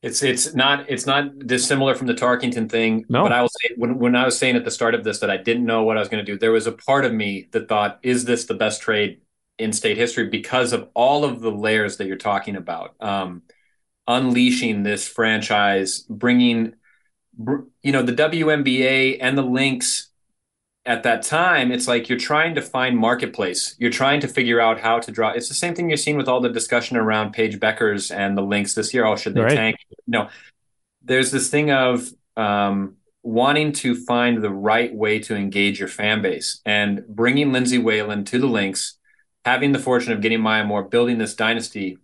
It's 0.01 0.21
it's 0.21 0.53
not 0.53 0.89
it's 0.89 1.05
not 1.05 1.39
dissimilar 1.47 1.95
from 1.95 2.07
the 2.07 2.13
Tarkington 2.13 2.69
thing. 2.69 3.05
No. 3.07 3.23
But 3.23 3.31
I 3.31 3.41
will 3.41 3.49
say 3.49 3.69
when 3.77 3.99
when 3.99 4.17
I 4.17 4.25
was 4.25 4.37
saying 4.37 4.57
at 4.57 4.65
the 4.65 4.71
start 4.71 4.95
of 4.95 5.05
this 5.05 5.19
that 5.19 5.29
I 5.29 5.37
didn't 5.37 5.65
know 5.65 5.83
what 5.83 5.95
I 5.95 6.01
was 6.01 6.09
going 6.09 6.23
to 6.23 6.29
do, 6.29 6.37
there 6.37 6.51
was 6.51 6.67
a 6.67 6.73
part 6.73 7.05
of 7.05 7.13
me 7.13 7.47
that 7.51 7.69
thought, 7.69 7.99
is 8.03 8.25
this 8.25 8.43
the 8.43 8.53
best 8.53 8.81
trade 8.81 9.21
in 9.57 9.71
state 9.71 9.95
history 9.95 10.27
because 10.27 10.73
of 10.73 10.89
all 10.93 11.23
of 11.23 11.39
the 11.39 11.51
layers 11.51 11.97
that 11.97 12.07
you're 12.07 12.17
talking 12.17 12.57
about? 12.57 12.95
Um, 12.99 13.43
unleashing 14.07 14.83
this 14.83 15.07
franchise, 15.07 15.99
bringing, 16.09 16.73
you 17.37 17.91
know, 17.91 18.03
the 18.03 18.13
WNBA 18.13 19.17
and 19.21 19.37
the 19.37 19.43
Lynx 19.43 20.09
at 20.85 21.03
that 21.03 21.21
time, 21.23 21.71
it's 21.71 21.87
like 21.87 22.09
you're 22.09 22.19
trying 22.19 22.55
to 22.55 22.61
find 22.61 22.97
marketplace. 22.97 23.75
You're 23.79 23.91
trying 23.91 24.19
to 24.21 24.27
figure 24.27 24.59
out 24.59 24.79
how 24.79 24.99
to 24.99 25.11
draw. 25.11 25.29
It's 25.29 25.47
the 25.47 25.53
same 25.53 25.73
thing 25.73 25.89
you're 25.89 25.97
seeing 25.97 26.17
with 26.17 26.27
all 26.27 26.41
the 26.41 26.49
discussion 26.49 26.97
around 26.97 27.31
Paige 27.31 27.59
Bueckers 27.59 28.13
and 28.13 28.37
the 28.37 28.41
Lynx 28.41 28.73
this 28.73 28.93
year. 28.93 29.05
Oh, 29.05 29.15
should 29.15 29.33
they 29.33 29.41
right. 29.41 29.55
tank? 29.55 29.77
No, 30.07 30.29
there's 31.01 31.31
this 31.31 31.49
thing 31.49 31.71
of 31.71 32.09
um, 32.35 32.97
wanting 33.21 33.71
to 33.71 33.95
find 33.95 34.43
the 34.43 34.49
right 34.49 34.93
way 34.93 35.19
to 35.19 35.35
engage 35.35 35.79
your 35.79 35.87
fan 35.87 36.21
base 36.21 36.59
and 36.65 37.05
bringing 37.07 37.53
Lindsay 37.53 37.77
Whalen 37.77 38.25
to 38.25 38.39
the 38.39 38.47
Lynx, 38.47 38.97
having 39.45 39.71
the 39.71 39.79
fortune 39.79 40.11
of 40.11 40.21
getting 40.21 40.41
Maya 40.41 40.65
Moore, 40.65 40.83
building 40.83 41.17
this 41.17 41.33
dynasty. 41.33 41.97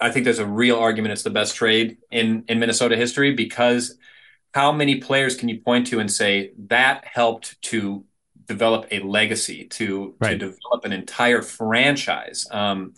I, 0.00 0.10
think 0.10 0.24
there's 0.24 0.38
a 0.38 0.46
real 0.46 0.78
argument 0.78 1.12
it's 1.12 1.22
the 1.22 1.30
best 1.30 1.56
trade 1.56 1.98
in 2.10 2.44
in 2.48 2.58
Minnesota 2.58 2.96
history 2.96 3.34
because 3.34 3.96
how 4.54 4.72
many 4.72 4.96
players 5.00 5.36
can 5.36 5.48
you 5.48 5.60
point 5.60 5.86
to 5.88 6.00
and 6.00 6.10
say 6.10 6.52
that 6.68 7.04
helped 7.04 7.60
to 7.62 8.04
develop 8.46 8.86
a 8.90 9.00
legacy 9.00 9.64
to 9.64 10.14
right. 10.20 10.30
to 10.30 10.38
develop 10.38 10.84
an 10.84 10.92
entire 10.92 11.42
franchise 11.42 12.46
um, 12.52 12.94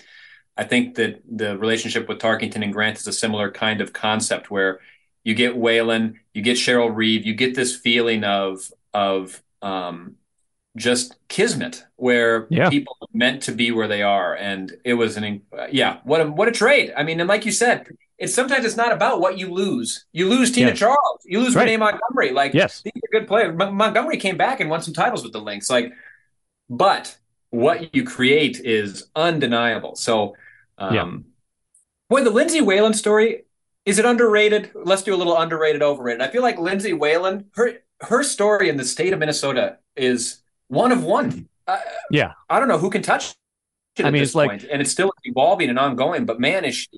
i 0.59 0.65
think 0.65 0.97
that 0.97 1.23
the 1.27 1.57
relationship 1.57 2.07
with 2.07 2.19
Tarkington 2.19 2.63
and 2.63 2.73
grant 2.73 2.99
is 2.99 3.07
a 3.07 3.13
similar 3.13 3.51
kind 3.51 3.81
of 3.81 3.93
concept 3.93 4.51
where 4.51 4.81
you 5.29 5.35
get 5.35 5.57
Whalen, 5.57 6.21
you 6.33 6.41
get 6.41 6.57
Cheryl 6.57 6.95
Reeve, 6.95 7.27
you 7.27 7.35
get 7.35 7.55
this 7.55 7.77
feeling 7.77 8.25
of 8.25 8.73
of 8.95 9.43
um, 9.61 10.15
just 10.77 11.17
kismet 11.29 11.85
where 11.97 12.47
yeah. 12.51 12.69
people 12.69 12.97
are 13.03 13.09
meant 13.13 13.43
to 13.43 13.53
be 13.53 13.71
where 13.71 13.89
they 13.89 14.03
are, 14.03 14.35
and 14.35 14.77
it 14.85 14.95
was 14.95 15.17
an 15.17 15.43
yeah, 15.71 15.99
what 16.05 16.21
a 16.21 16.31
what 16.31 16.49
a 16.49 16.53
trade. 16.53 16.93
I 16.97 17.03
mean, 17.03 17.21
and 17.21 17.29
like 17.29 17.45
you 17.45 17.53
said, 17.53 17.87
it's 18.19 18.35
sometimes 18.35 18.65
it's 18.65 18.77
not 18.77 18.93
about 18.93 19.21
what 19.21 19.39
you 19.39 19.53
lose. 19.53 20.07
You 20.13 20.29
lose 20.29 20.51
Tina 20.51 20.71
yes. 20.71 20.79
Charles. 20.79 21.21
You 21.25 21.41
lose 21.41 21.55
right. 21.55 21.63
Renee 21.63 21.77
Montgomery. 21.77 22.33
Like 22.33 22.55
yes. 22.55 22.83
these 22.83 22.93
are 22.97 23.19
good 23.19 23.29
players. 23.29 23.57
M- 23.61 23.75
Montgomery 23.75 24.17
came 24.17 24.37
back 24.37 24.61
and 24.61 24.69
won 24.69 24.83
some 24.83 24.95
titles 24.95 25.23
with 25.23 25.33
the 25.33 25.41
Lynx. 25.41 25.71
Like, 25.71 25.93
but 26.69 27.17
what 27.51 27.95
you 27.95 28.05
create 28.05 28.61
is 28.61 29.09
undeniable. 29.17 29.97
So, 29.97 30.35
um, 30.77 30.95
yeah. 30.95 31.17
boy, 32.11 32.25
the 32.25 32.31
Lindsay 32.31 32.61
Whalen 32.61 32.93
story 32.93 33.45
is 33.89 33.99
it 33.99 34.05
underrated? 34.05 34.71
Let's 34.75 35.03
do 35.03 35.15
a 35.15 35.17
little 35.17 35.39
underrated, 35.39 35.83
overrated. 35.83 36.21
I 36.21 36.29
feel 36.29 36.43
like 36.43 36.59
Lindsay 36.59 36.93
Whalen, 36.93 37.47
her 37.55 37.79
her 38.03 38.23
story 38.23 38.69
in 38.69 38.77
the 38.77 38.85
state 38.85 39.13
of 39.13 39.19
Minnesota 39.19 39.79
is 39.97 40.43
one 40.69 40.93
of 40.93 41.05
one. 41.05 41.49
Uh, 41.67 41.79
yeah, 42.11 42.33
I 42.49 42.59
don't 42.59 42.69
know 42.69 42.79
who 42.79 42.91
can 42.91 43.03
touch 43.03 43.35
it 43.97 44.07
I 44.07 44.11
mean, 44.11 44.23
it's 44.23 44.33
point. 44.33 44.63
like, 44.63 44.71
and 44.71 44.81
it's 44.81 44.91
still 44.91 45.13
evolving 45.25 45.69
and 45.69 45.79
ongoing. 45.79 46.25
But 46.25 46.41
man, 46.41 46.65
is 46.65 46.77
she 46.77 46.89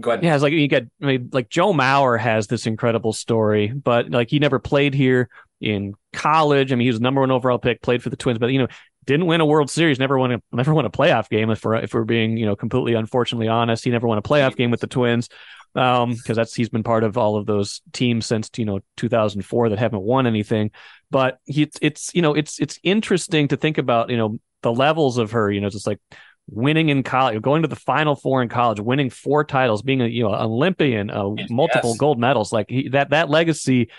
Go 0.00 0.10
ahead. 0.10 0.22
Yeah, 0.22 0.34
it's 0.34 0.42
like 0.42 0.52
you 0.52 0.68
get 0.68 0.88
I 1.02 1.06
mean, 1.06 1.30
like 1.32 1.48
Joe 1.48 1.72
Mauer 1.72 2.20
has 2.20 2.48
this 2.48 2.66
incredible 2.66 3.12
story, 3.12 3.68
but 3.68 4.10
like 4.10 4.28
he 4.30 4.38
never 4.38 4.58
played 4.58 4.92
here 4.92 5.28
in 5.60 5.94
college. 6.12 6.70
I 6.70 6.74
mean, 6.74 6.84
he 6.84 6.90
was 6.90 7.00
number 7.00 7.22
one 7.22 7.30
overall 7.30 7.58
pick, 7.58 7.80
played 7.80 8.02
for 8.02 8.10
the 8.10 8.16
Twins, 8.16 8.38
but 8.38 8.48
you 8.48 8.58
know, 8.58 8.68
didn't 9.06 9.26
win 9.26 9.40
a 9.40 9.46
World 9.46 9.70
Series, 9.70 9.98
never 9.98 10.18
won 10.18 10.32
a 10.32 10.42
never 10.52 10.74
won 10.74 10.84
a 10.84 10.90
playoff 10.90 11.30
game. 11.30 11.48
If 11.48 11.64
we're 11.64 11.76
if 11.76 11.94
we're 11.94 12.04
being 12.04 12.36
you 12.36 12.44
know 12.44 12.56
completely 12.56 12.92
unfortunately 12.92 13.48
honest, 13.48 13.84
he 13.84 13.90
never 13.90 14.06
won 14.06 14.18
a 14.18 14.22
playoff 14.22 14.54
game 14.54 14.70
with 14.70 14.80
the 14.80 14.86
Twins 14.86 15.28
um 15.74 16.14
because 16.14 16.36
that's 16.36 16.54
he's 16.54 16.70
been 16.70 16.82
part 16.82 17.04
of 17.04 17.18
all 17.18 17.36
of 17.36 17.44
those 17.44 17.82
teams 17.92 18.24
since 18.24 18.50
you 18.56 18.64
know 18.64 18.80
2004 18.96 19.68
that 19.68 19.78
haven't 19.78 20.00
won 20.00 20.26
anything 20.26 20.70
but 21.10 21.38
he 21.44 21.68
it's 21.82 22.14
you 22.14 22.22
know 22.22 22.34
it's 22.34 22.58
it's 22.58 22.78
interesting 22.82 23.48
to 23.48 23.56
think 23.56 23.78
about 23.78 24.10
you 24.10 24.16
know 24.16 24.38
the 24.62 24.72
levels 24.72 25.18
of 25.18 25.32
her 25.32 25.50
you 25.50 25.60
know 25.60 25.70
just 25.70 25.86
like 25.86 26.00
winning 26.48 26.88
in 26.88 27.02
college, 27.02 27.40
going 27.42 27.62
to 27.62 27.68
the 27.68 27.76
Final 27.76 28.14
Four 28.14 28.42
in 28.42 28.48
college, 28.48 28.80
winning 28.80 29.10
four 29.10 29.44
titles, 29.44 29.82
being 29.82 30.00
a 30.00 30.06
you 30.06 30.22
know 30.22 30.34
Olympian, 30.34 31.10
uh, 31.10 31.30
multiple 31.50 31.90
yes. 31.90 31.98
gold 31.98 32.18
medals, 32.18 32.52
like 32.52 32.66
he, 32.68 32.88
that 32.90 33.10
that 33.10 33.28
legacy, 33.28 33.90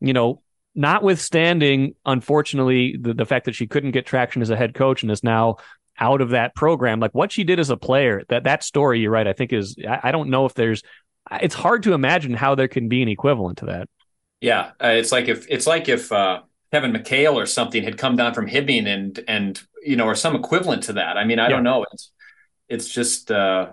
you 0.00 0.12
know, 0.12 0.42
notwithstanding, 0.74 1.94
unfortunately, 2.04 2.96
the 3.00 3.14
the 3.14 3.26
fact 3.26 3.46
that 3.46 3.54
she 3.54 3.66
couldn't 3.66 3.92
get 3.92 4.06
traction 4.06 4.42
as 4.42 4.50
a 4.50 4.56
head 4.56 4.74
coach 4.74 5.02
and 5.02 5.10
is 5.10 5.24
now 5.24 5.56
out 5.98 6.20
of 6.20 6.30
that 6.30 6.54
program, 6.54 7.00
like 7.00 7.14
what 7.14 7.32
she 7.32 7.44
did 7.44 7.60
as 7.60 7.70
a 7.70 7.76
player, 7.76 8.22
that 8.28 8.44
that 8.44 8.64
story, 8.64 9.00
you're 9.00 9.10
right, 9.10 9.26
I 9.26 9.32
think 9.32 9.52
is 9.52 9.76
I, 9.88 10.00
I 10.04 10.12
don't 10.12 10.28
know 10.28 10.44
if 10.44 10.54
there's, 10.54 10.82
it's 11.40 11.54
hard 11.54 11.84
to 11.84 11.92
imagine 11.92 12.34
how 12.34 12.54
there 12.54 12.68
can 12.68 12.88
be 12.88 13.02
an 13.02 13.08
equivalent 13.08 13.58
to 13.58 13.66
that. 13.66 13.88
Yeah, 14.40 14.72
uh, 14.82 14.88
it's 14.88 15.12
like 15.12 15.28
if 15.28 15.46
it's 15.48 15.66
like 15.66 15.88
if. 15.88 16.12
uh 16.12 16.42
Kevin 16.74 16.92
McHale 16.92 17.34
or 17.34 17.46
something 17.46 17.84
had 17.84 17.96
come 17.98 18.16
down 18.16 18.34
from 18.34 18.48
Hibbing 18.48 18.88
and 18.88 19.22
and 19.28 19.62
you 19.84 19.94
know 19.94 20.06
or 20.06 20.16
some 20.16 20.34
equivalent 20.34 20.82
to 20.84 20.94
that. 20.94 21.16
I 21.16 21.22
mean, 21.22 21.38
I 21.38 21.44
yeah. 21.44 21.50
don't 21.50 21.62
know. 21.62 21.86
It's 21.92 22.10
it's 22.68 22.88
just 22.88 23.30
uh, 23.30 23.70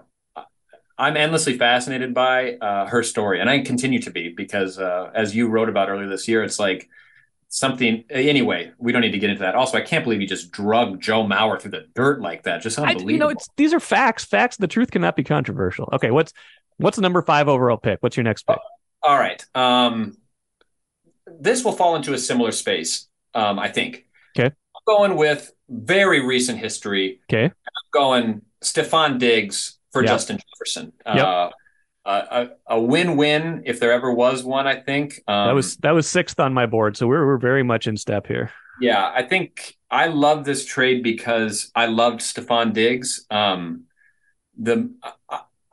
I'm 1.00 1.18
endlessly 1.18 1.58
fascinated 1.58 2.14
by 2.14 2.58
uh, 2.58 2.86
her 2.86 3.02
story, 3.02 3.42
and 3.42 3.50
I 3.50 3.62
continue 3.62 4.00
to 4.04 4.12
be 4.12 4.30
because 4.30 4.78
uh, 4.78 5.10
as 5.16 5.36
you 5.36 5.48
wrote 5.48 5.68
about 5.68 5.90
earlier 5.90 6.08
this 6.08 6.28
year, 6.28 6.44
it's 6.44 6.60
like 6.60 6.90
something. 7.48 8.04
Anyway, 8.12 8.72
we 8.78 8.92
don't 8.92 9.02
need 9.02 9.14
to 9.14 9.20
get 9.20 9.32
into 9.32 9.42
that. 9.42 9.56
Also, 9.56 9.80
I 9.80 9.82
can't 9.82 10.04
believe 10.04 10.22
you 10.22 10.28
just 10.28 10.52
drug 10.52 11.02
Joe 11.02 11.26
Mauer 11.26 11.60
through 11.60 11.72
the 11.72 11.88
dirt 11.96 12.22
like 12.22 12.44
that. 12.44 12.62
Just 12.62 12.78
unbelievable. 12.78 13.10
I, 13.10 13.14
you 13.14 13.18
know, 13.18 13.30
it's 13.30 13.50
these 13.58 13.74
are 13.74 13.80
facts. 13.80 14.26
Facts. 14.26 14.58
The 14.58 14.68
truth 14.68 14.92
cannot 14.92 15.16
be 15.16 15.24
controversial. 15.24 15.90
Okay, 15.94 16.12
what's 16.12 16.34
what's 16.78 16.98
the 16.98 17.02
number 17.02 17.24
five 17.24 17.48
overall 17.48 17.78
pick? 17.78 17.98
What's 18.04 18.16
your 18.16 18.26
next 18.26 18.44
pick? 18.44 18.60
all 19.02 19.18
right. 19.18 19.44
Um, 19.56 20.18
this 21.42 21.66
will 21.66 21.72
fall 21.72 21.96
into 21.96 22.14
a 22.14 22.18
similar 22.18 22.52
space, 22.52 23.08
um, 23.34 23.60
I 23.60 23.68
think. 23.68 24.06
Okay. 24.38 24.48
I'm 24.48 24.84
going 24.86 25.16
with 25.18 25.52
very 25.68 26.26
recent 26.26 26.60
history. 26.60 27.20
Okay. 27.32 27.46
I'm 27.46 27.52
going 27.92 28.42
Stefon 28.64 29.20
Diggs 29.20 29.80
for 29.92 30.04
yep. 30.04 30.12
Justin 30.12 30.38
Jefferson. 30.38 30.94
Yep. 31.06 31.26
Uh, 31.26 31.50
a, 32.04 32.50
a, 32.68 32.82
win-win 32.82 33.62
if 33.66 33.80
there 33.80 33.92
ever 33.92 34.12
was 34.12 34.44
one. 34.44 34.66
I 34.66 34.80
think 34.80 35.22
um, 35.28 35.48
that 35.48 35.54
was 35.54 35.78
that 35.78 35.92
was 35.92 36.08
sixth 36.08 36.40
on 36.40 36.52
my 36.52 36.66
board, 36.66 36.98
so 36.98 37.06
we're 37.06 37.28
we're 37.28 37.38
very 37.38 37.62
much 37.62 37.86
in 37.86 37.96
step 37.96 38.26
here. 38.26 38.52
Yeah, 38.80 39.12
I 39.14 39.22
think 39.22 39.78
I 39.92 40.08
love 40.08 40.44
this 40.44 40.66
trade 40.66 41.04
because 41.04 41.72
I 41.76 41.86
loved 41.86 42.22
Stefon 42.22 42.74
Diggs. 42.74 43.28
Um, 43.30 43.84
the 44.58 44.92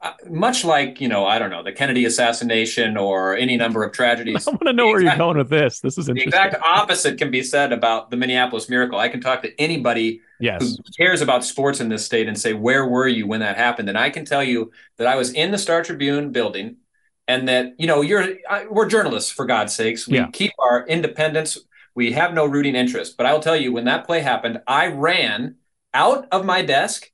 Uh, 0.01 0.13
much 0.31 0.65
like 0.65 1.01
you 1.01 1.09
know 1.09 1.27
i 1.27 1.41
don't 1.41 1.51
know 1.51 1.65
the 1.65 1.73
kennedy 1.73 2.05
assassination 2.05 2.97
or 2.97 3.37
any 3.37 3.57
number 3.57 3.83
of 3.83 3.93
tragedies. 3.93 4.47
I 4.49 4.53
want 4.53 4.67
to 4.67 4.73
know 4.73 4.87
where 4.87 5.01
exact, 5.01 5.19
you're 5.19 5.27
going 5.27 5.39
with 5.39 5.49
this. 5.51 5.81
This 5.81 5.99
is 5.99 6.09
interesting 6.09 6.31
the 6.31 6.37
exact 6.47 6.65
opposite 6.65 7.19
can 7.19 7.33
be 7.33 7.43
said 7.43 7.73
about 7.73 8.09
the 8.09 8.17
minneapolis 8.17 8.69
miracle. 8.69 8.97
I 8.97 9.09
can 9.09 9.21
talk 9.21 9.43
to 9.43 9.61
anybody 9.61 10.21
yes. 10.39 10.63
who 10.63 10.77
cares 10.97 11.21
about 11.21 11.45
sports 11.45 11.81
in 11.81 11.89
this 11.89 12.07
state 12.07 12.29
and 12.29 12.39
say 12.39 12.53
where 12.53 12.87
were 12.87 13.09
you 13.09 13.27
when 13.27 13.41
that 13.41 13.57
happened? 13.57 13.89
And 13.89 13.99
i 13.99 14.09
can 14.09 14.25
tell 14.25 14.45
you 14.45 14.71
that 14.99 15.09
i 15.09 15.17
was 15.17 15.33
in 15.33 15.51
the 15.51 15.59
star 15.59 15.83
tribune 15.83 16.31
building 16.31 16.77
and 17.27 17.49
that 17.49 17.75
you 17.77 17.89
know 17.89 18.01
you're 18.01 18.37
I, 18.49 18.67
we're 18.71 18.89
journalists 18.89 19.33
for 19.33 19.47
god's 19.47 19.75
sakes. 19.75 20.07
We 20.07 20.19
yeah. 20.19 20.29
keep 20.33 20.53
our 20.61 20.87
independence. 20.87 21.59
We 21.97 22.13
have 22.13 22.35
no 22.35 22.47
rooting 22.47 22.77
interest. 22.77 23.17
But 23.17 23.27
i'll 23.27 23.41
tell 23.41 23.57
you 23.57 23.73
when 23.73 23.87
that 23.87 24.07
play 24.07 24.21
happened 24.21 24.63
i 24.69 24.87
ran 24.87 25.57
out 25.93 26.29
of 26.31 26.45
my 26.45 26.63
desk 26.63 27.11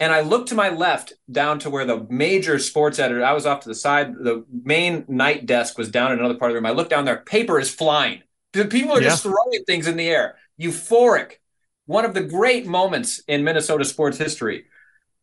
and 0.00 0.12
I 0.12 0.22
looked 0.22 0.48
to 0.48 0.54
my 0.54 0.70
left 0.70 1.12
down 1.30 1.58
to 1.60 1.70
where 1.70 1.84
the 1.84 2.06
major 2.08 2.58
sports 2.58 2.98
editor, 2.98 3.22
I 3.22 3.32
was 3.32 3.44
off 3.44 3.60
to 3.60 3.68
the 3.68 3.74
side. 3.74 4.14
The 4.14 4.44
main 4.50 5.04
night 5.06 5.44
desk 5.44 5.76
was 5.76 5.90
down 5.90 6.12
in 6.12 6.18
another 6.18 6.34
part 6.34 6.50
of 6.50 6.54
the 6.54 6.60
room. 6.60 6.66
I 6.66 6.70
looked 6.74 6.90
down 6.90 7.04
there, 7.04 7.18
paper 7.18 7.60
is 7.60 7.72
flying. 7.72 8.22
The 8.54 8.64
people 8.64 8.96
are 8.96 9.02
yeah. 9.02 9.10
just 9.10 9.22
throwing 9.22 9.64
things 9.66 9.86
in 9.86 9.96
the 9.96 10.08
air. 10.08 10.36
Euphoric. 10.58 11.34
One 11.84 12.04
of 12.04 12.14
the 12.14 12.22
great 12.22 12.66
moments 12.66 13.20
in 13.28 13.44
Minnesota 13.44 13.84
sports 13.84 14.16
history. 14.16 14.64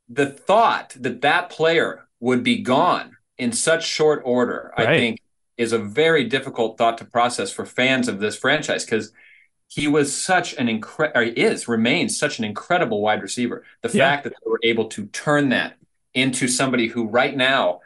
The 0.09 0.27
thought 0.27 0.95
that 0.99 1.21
that 1.21 1.49
player 1.49 2.07
would 2.19 2.43
be 2.43 2.61
gone 2.61 3.17
in 3.37 3.51
such 3.51 3.85
short 3.85 4.21
order, 4.25 4.71
right. 4.77 4.87
I 4.87 4.97
think, 4.97 5.19
is 5.57 5.73
a 5.73 5.79
very 5.79 6.23
difficult 6.23 6.77
thought 6.77 6.99
to 6.99 7.05
process 7.05 7.51
for 7.51 7.65
fans 7.65 8.07
of 8.07 8.19
this 8.19 8.37
franchise 8.37 8.85
because– 8.85 9.11
he 9.67 9.87
was 9.87 10.15
such 10.15 10.53
an 10.55 10.69
incredible, 10.69 11.33
is, 11.35 11.67
remains 11.67 12.17
such 12.17 12.39
an 12.39 12.45
incredible 12.45 13.01
wide 13.01 13.21
receiver. 13.21 13.63
The 13.81 13.89
yeah. 13.89 14.09
fact 14.09 14.23
that 14.23 14.33
they 14.33 14.49
were 14.49 14.59
able 14.63 14.85
to 14.89 15.05
turn 15.07 15.49
that 15.49 15.77
into 16.13 16.47
somebody 16.47 16.87
who 16.87 17.07
right 17.07 17.35
now 17.35 17.81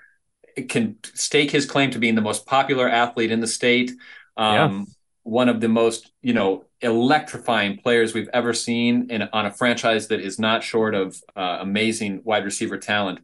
can 0.69 0.97
stake 1.13 1.51
his 1.51 1.65
claim 1.65 1.91
to 1.91 1.99
being 1.99 2.15
the 2.15 2.21
most 2.21 2.45
popular 2.45 2.87
athlete 2.87 3.31
in 3.31 3.39
the 3.39 3.47
state, 3.47 3.91
um, 4.37 4.55
yeah. 4.55 4.83
one 5.23 5.49
of 5.49 5.59
the 5.59 5.69
most, 5.69 6.11
you 6.21 6.33
know, 6.33 6.65
electrifying 6.81 7.77
players 7.77 8.13
we've 8.13 8.29
ever 8.33 8.53
seen 8.53 9.07
in, 9.09 9.23
on 9.33 9.45
a 9.45 9.51
franchise 9.51 10.07
that 10.07 10.19
is 10.19 10.39
not 10.39 10.63
short 10.63 10.95
of 10.95 11.21
uh, 11.35 11.57
amazing 11.61 12.21
wide 12.23 12.45
receiver 12.45 12.77
talent 12.77 13.19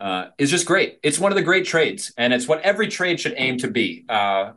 uh, 0.00 0.26
is 0.38 0.50
just 0.50 0.66
great. 0.66 0.98
It's 1.02 1.18
one 1.18 1.32
of 1.32 1.36
the 1.36 1.42
great 1.42 1.64
trades, 1.64 2.12
and 2.16 2.32
it's 2.32 2.48
what 2.48 2.60
every 2.62 2.88
trade 2.88 3.20
should 3.20 3.34
aim 3.36 3.58
to 3.58 3.68
be. 3.68 4.04
Uh, 4.08 4.52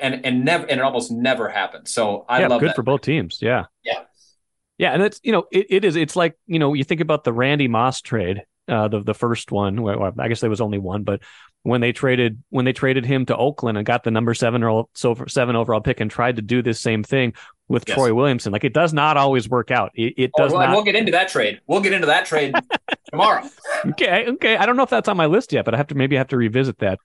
and 0.00 0.24
and 0.24 0.44
never 0.44 0.64
and 0.64 0.80
it 0.80 0.82
almost 0.82 1.10
never 1.10 1.48
happens. 1.48 1.92
So 1.92 2.24
I 2.28 2.40
yeah, 2.40 2.48
love 2.48 2.60
good 2.60 2.70
that. 2.70 2.76
for 2.76 2.82
both 2.82 3.02
teams. 3.02 3.38
Yeah, 3.40 3.66
yeah, 3.84 4.04
yeah. 4.78 4.92
And 4.92 5.02
it's 5.02 5.20
you 5.22 5.32
know 5.32 5.46
it, 5.52 5.66
it 5.70 5.84
is. 5.84 5.96
It's 5.96 6.16
like 6.16 6.36
you 6.46 6.58
know 6.58 6.74
you 6.74 6.84
think 6.84 7.00
about 7.00 7.24
the 7.24 7.32
Randy 7.32 7.68
Moss 7.68 8.00
trade, 8.00 8.42
uh, 8.70 8.88
the 8.88 9.00
the 9.00 9.14
first 9.14 9.50
one. 9.52 9.82
Well, 9.82 10.12
I 10.18 10.28
guess 10.28 10.40
there 10.40 10.50
was 10.50 10.60
only 10.60 10.78
one, 10.78 11.02
but 11.02 11.20
when 11.62 11.80
they 11.80 11.92
traded 11.92 12.42
when 12.50 12.64
they 12.64 12.72
traded 12.72 13.04
him 13.04 13.26
to 13.26 13.36
Oakland 13.36 13.76
and 13.76 13.86
got 13.86 14.04
the 14.04 14.10
number 14.10 14.32
seven 14.34 14.62
or 14.62 14.86
so 14.94 15.16
seven 15.28 15.56
overall 15.56 15.80
pick 15.80 16.00
and 16.00 16.10
tried 16.10 16.36
to 16.36 16.42
do 16.42 16.62
this 16.62 16.80
same 16.80 17.02
thing 17.02 17.34
with 17.68 17.84
yes. 17.86 17.96
Troy 17.96 18.14
Williamson. 18.14 18.52
Like 18.52 18.64
it 18.64 18.72
does 18.72 18.92
not 18.92 19.16
always 19.16 19.48
work 19.48 19.70
out. 19.70 19.90
It, 19.94 20.14
it 20.16 20.30
does 20.36 20.52
oh, 20.52 20.58
well, 20.58 20.66
not. 20.66 20.74
We'll 20.74 20.84
get 20.84 20.96
into 20.96 21.12
that 21.12 21.28
trade. 21.28 21.60
We'll 21.66 21.80
get 21.80 21.92
into 21.92 22.06
that 22.06 22.26
trade 22.26 22.54
tomorrow. 23.10 23.48
okay, 23.86 24.26
okay. 24.28 24.56
I 24.56 24.66
don't 24.66 24.76
know 24.76 24.84
if 24.84 24.90
that's 24.90 25.08
on 25.08 25.16
my 25.16 25.26
list 25.26 25.52
yet, 25.52 25.64
but 25.64 25.74
I 25.74 25.76
have 25.76 25.88
to 25.88 25.94
maybe 25.94 26.16
I 26.16 26.20
have 26.20 26.28
to 26.28 26.36
revisit 26.36 26.78
that. 26.78 26.98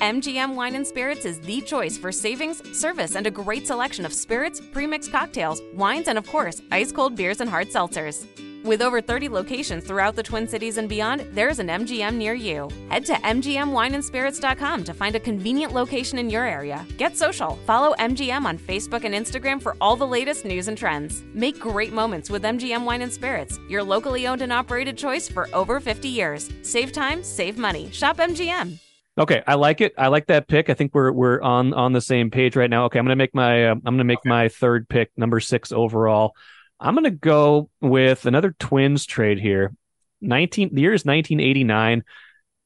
MGM 0.00 0.54
Wine 0.54 0.76
and 0.76 0.86
Spirits 0.86 1.26
is 1.26 1.40
the 1.40 1.60
choice 1.60 1.98
for 1.98 2.10
savings, 2.10 2.62
service, 2.78 3.16
and 3.16 3.26
a 3.26 3.30
great 3.30 3.66
selection 3.66 4.06
of 4.06 4.14
spirits, 4.14 4.58
premixed 4.58 5.10
cocktails, 5.10 5.60
wines, 5.74 6.08
and 6.08 6.16
of 6.16 6.26
course, 6.26 6.62
ice 6.70 6.90
cold 6.90 7.16
beers 7.16 7.40
and 7.40 7.50
hard 7.50 7.68
seltzers. 7.68 8.26
With 8.62 8.82
over 8.82 9.00
30 9.00 9.30
locations 9.30 9.84
throughout 9.84 10.16
the 10.16 10.22
Twin 10.22 10.46
Cities 10.46 10.76
and 10.76 10.86
beyond, 10.86 11.26
there's 11.32 11.60
an 11.60 11.68
MGM 11.68 12.14
near 12.14 12.34
you. 12.34 12.68
Head 12.90 13.06
to 13.06 13.14
MGMWineandSpirits.com 13.14 14.84
to 14.84 14.92
find 14.92 15.16
a 15.16 15.20
convenient 15.20 15.72
location 15.72 16.18
in 16.18 16.28
your 16.28 16.44
area. 16.44 16.86
Get 16.98 17.16
social. 17.16 17.56
Follow 17.64 17.94
MGM 17.98 18.44
on 18.44 18.58
Facebook 18.58 19.04
and 19.04 19.14
Instagram 19.14 19.62
for 19.62 19.76
all 19.80 19.96
the 19.96 20.06
latest 20.06 20.44
news 20.44 20.68
and 20.68 20.76
trends. 20.76 21.22
Make 21.32 21.58
great 21.58 21.94
moments 21.94 22.28
with 22.28 22.42
MGM 22.42 22.84
Wine 22.84 23.00
and 23.00 23.12
Spirits, 23.12 23.58
your 23.66 23.82
locally 23.82 24.26
owned 24.26 24.42
and 24.42 24.52
operated 24.52 24.98
choice 24.98 25.26
for 25.26 25.48
over 25.54 25.80
50 25.80 26.08
years. 26.08 26.50
Save 26.60 26.92
time, 26.92 27.22
save 27.22 27.56
money. 27.56 27.90
Shop 27.92 28.18
MGM. 28.18 28.78
Okay, 29.16 29.42
I 29.46 29.54
like 29.54 29.80
it. 29.80 29.94
I 29.96 30.08
like 30.08 30.26
that 30.26 30.48
pick. 30.48 30.70
I 30.70 30.74
think 30.74 30.94
we're 30.94 31.12
we're 31.12 31.40
on 31.42 31.74
on 31.74 31.92
the 31.92 32.00
same 32.00 32.30
page 32.30 32.56
right 32.56 32.70
now. 32.70 32.84
Okay, 32.84 32.98
I'm 32.98 33.04
gonna 33.04 33.16
make 33.16 33.34
my 33.34 33.68
uh, 33.68 33.72
I'm 33.72 33.80
gonna 33.80 34.04
make 34.04 34.20
okay. 34.20 34.28
my 34.28 34.48
third 34.48 34.88
pick, 34.88 35.10
number 35.16 35.40
six 35.40 35.72
overall. 35.72 36.34
I'm 36.80 36.94
going 36.94 37.04
to 37.04 37.10
go 37.10 37.70
with 37.80 38.26
another 38.26 38.54
Twins 38.58 39.04
trade 39.04 39.38
here. 39.38 39.74
19 40.22 40.74
the 40.74 40.80
year 40.80 40.92
is 40.92 41.04
1989. 41.04 42.04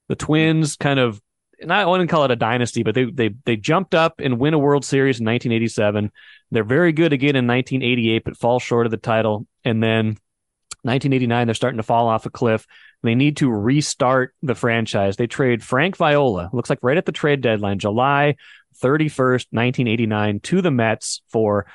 The 0.09 0.17
Twins 0.17 0.77
kind 0.77 1.01
of 1.01 1.21
not 1.63 1.81
I 1.81 1.87
wouldn't 1.87 2.11
call 2.11 2.25
it 2.25 2.31
a 2.31 2.37
dynasty, 2.37 2.83
but 2.83 2.95
they 2.95 3.05
they 3.05 3.31
they 3.45 3.57
jumped 3.57 3.95
up 3.95 4.21
and 4.21 4.39
win 4.39 4.55
a 4.55 4.59
World 4.59 4.85
Series 4.85 5.21
in 5.21 5.27
1987. 5.27 6.11
They're 6.51 6.65
very 6.65 6.93
good 6.93 7.13
again 7.13 7.37
in 7.37 7.47
1988, 7.47 8.25
but 8.25 8.37
fall 8.37 8.61
short 8.61 8.87
of 8.87 8.91
the 8.91 8.97
title. 8.97 9.47
And 9.65 9.83
then 9.83 10.19
1989, 10.83 11.47
they're 11.47 11.55
starting 11.55 11.79
to 11.79 11.83
fall 11.83 12.09
off 12.09 12.27
a 12.27 12.31
cliff. 12.31 12.67
They 13.03 13.15
need 13.15 13.39
to 13.39 13.51
restart 13.51 14.35
the 14.43 14.55
franchise. 14.55 15.17
They 15.17 15.27
trade 15.27 15.63
Frank 15.63 15.97
Viola, 15.97 16.51
looks 16.53 16.71
like 16.71 16.81
right 16.83 16.97
at 16.97 17.07
the 17.07 17.13
trade 17.13 17.41
deadline, 17.41 17.79
July 17.79 18.37
31st, 18.83 19.47
1989, 19.51 20.41
to 20.41 20.63
the 20.63 20.71
Mets 20.71 21.23
for 21.29 21.67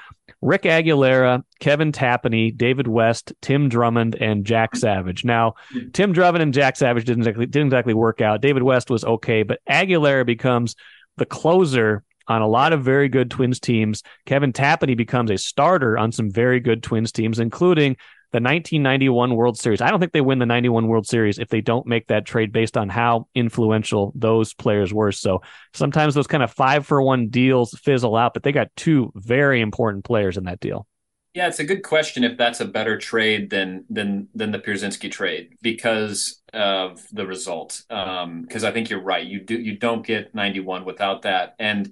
Rick 0.42 0.64
Aguilera, 0.64 1.44
Kevin 1.60 1.92
Tapani, 1.92 2.56
David 2.56 2.88
West, 2.88 3.34
Tim 3.42 3.70
Drummond, 3.70 4.16
and 4.16 4.46
Jack 4.46 4.76
Savage. 4.76 5.26
Now, 5.26 5.56
Tim 5.94 6.14
Drummond 6.14 6.44
and 6.44 6.54
Jack 6.54 6.78
Savage 6.78 7.06
didn't 7.06 7.22
exactly 7.22 7.46
didn't 7.46 7.68
exactly 7.68 7.94
work 7.94 8.22
out. 8.22 8.42
David 8.42 8.64
West 8.64 8.90
was 8.90 9.04
okay, 9.04 9.44
but 9.44 9.60
Aguilera 9.70 10.26
becomes 10.26 10.76
the 11.18 11.26
closer 11.26 12.04
on 12.30 12.42
a 12.42 12.48
lot 12.48 12.72
of 12.72 12.84
very 12.84 13.10
good 13.10 13.30
Twins 13.30 13.60
teams. 13.60 14.04
Kevin 14.26 14.54
Tapani 14.54 14.96
becomes 14.96 15.32
a 15.32 15.38
starter 15.38 15.98
on 15.98 16.12
some 16.12 16.32
very 16.32 16.60
good 16.60 16.84
Twins 16.84 17.12
teams, 17.12 17.40
including 17.40 17.98
the 18.32 18.38
1991 18.38 19.36
World 19.36 19.58
Series. 19.58 19.82
I 19.82 19.90
don't 19.90 20.00
think 20.00 20.12
they 20.12 20.22
win 20.22 20.38
the 20.38 20.46
91 20.46 20.88
World 20.88 21.08
Series 21.08 21.40
if 21.40 21.50
they 21.50 21.62
don't 21.62 21.88
make 21.88 22.08
that 22.08 22.26
trade 22.26 22.52
based 22.52 22.78
on 22.78 22.88
how 22.88 23.28
influential 23.34 24.14
those 24.16 24.54
players 24.54 24.94
were. 24.94 25.12
So 25.12 25.42
sometimes 25.74 26.14
those 26.14 26.28
kind 26.28 26.44
of 26.44 26.52
five 26.52 26.86
for 26.86 27.02
one 27.02 27.30
deals 27.30 27.72
fizzle 27.72 28.16
out, 28.16 28.36
but 28.36 28.44
they 28.44 28.52
got 28.52 28.70
two 28.76 29.12
very 29.16 29.62
important 29.62 30.06
players 30.06 30.38
in 30.38 30.44
that 30.44 30.60
deal. 30.60 30.86
Yeah, 31.34 31.48
it's 31.48 31.60
a 31.60 31.64
good 31.64 31.84
question 31.84 32.24
if 32.24 32.38
that's 32.38 32.60
a 32.60 32.66
better 32.66 32.98
trade 32.98 33.50
than 33.50 33.86
than 33.90 34.28
than 34.34 34.52
the 34.52 34.60
Pierzynski 34.60 35.12
trade 35.12 35.50
because 35.62 36.42
of 36.54 37.06
the 37.12 37.26
result. 37.26 37.84
Because 37.88 38.64
um, 38.64 38.66
I 38.66 38.72
think 38.72 38.90
you're 38.90 39.02
right. 39.02 39.26
You 39.26 39.40
do 39.40 39.54
you 39.60 39.78
don't 39.78 40.06
get 40.06 40.34
91 40.34 40.86
without 40.86 41.22
that, 41.24 41.56
and 41.60 41.92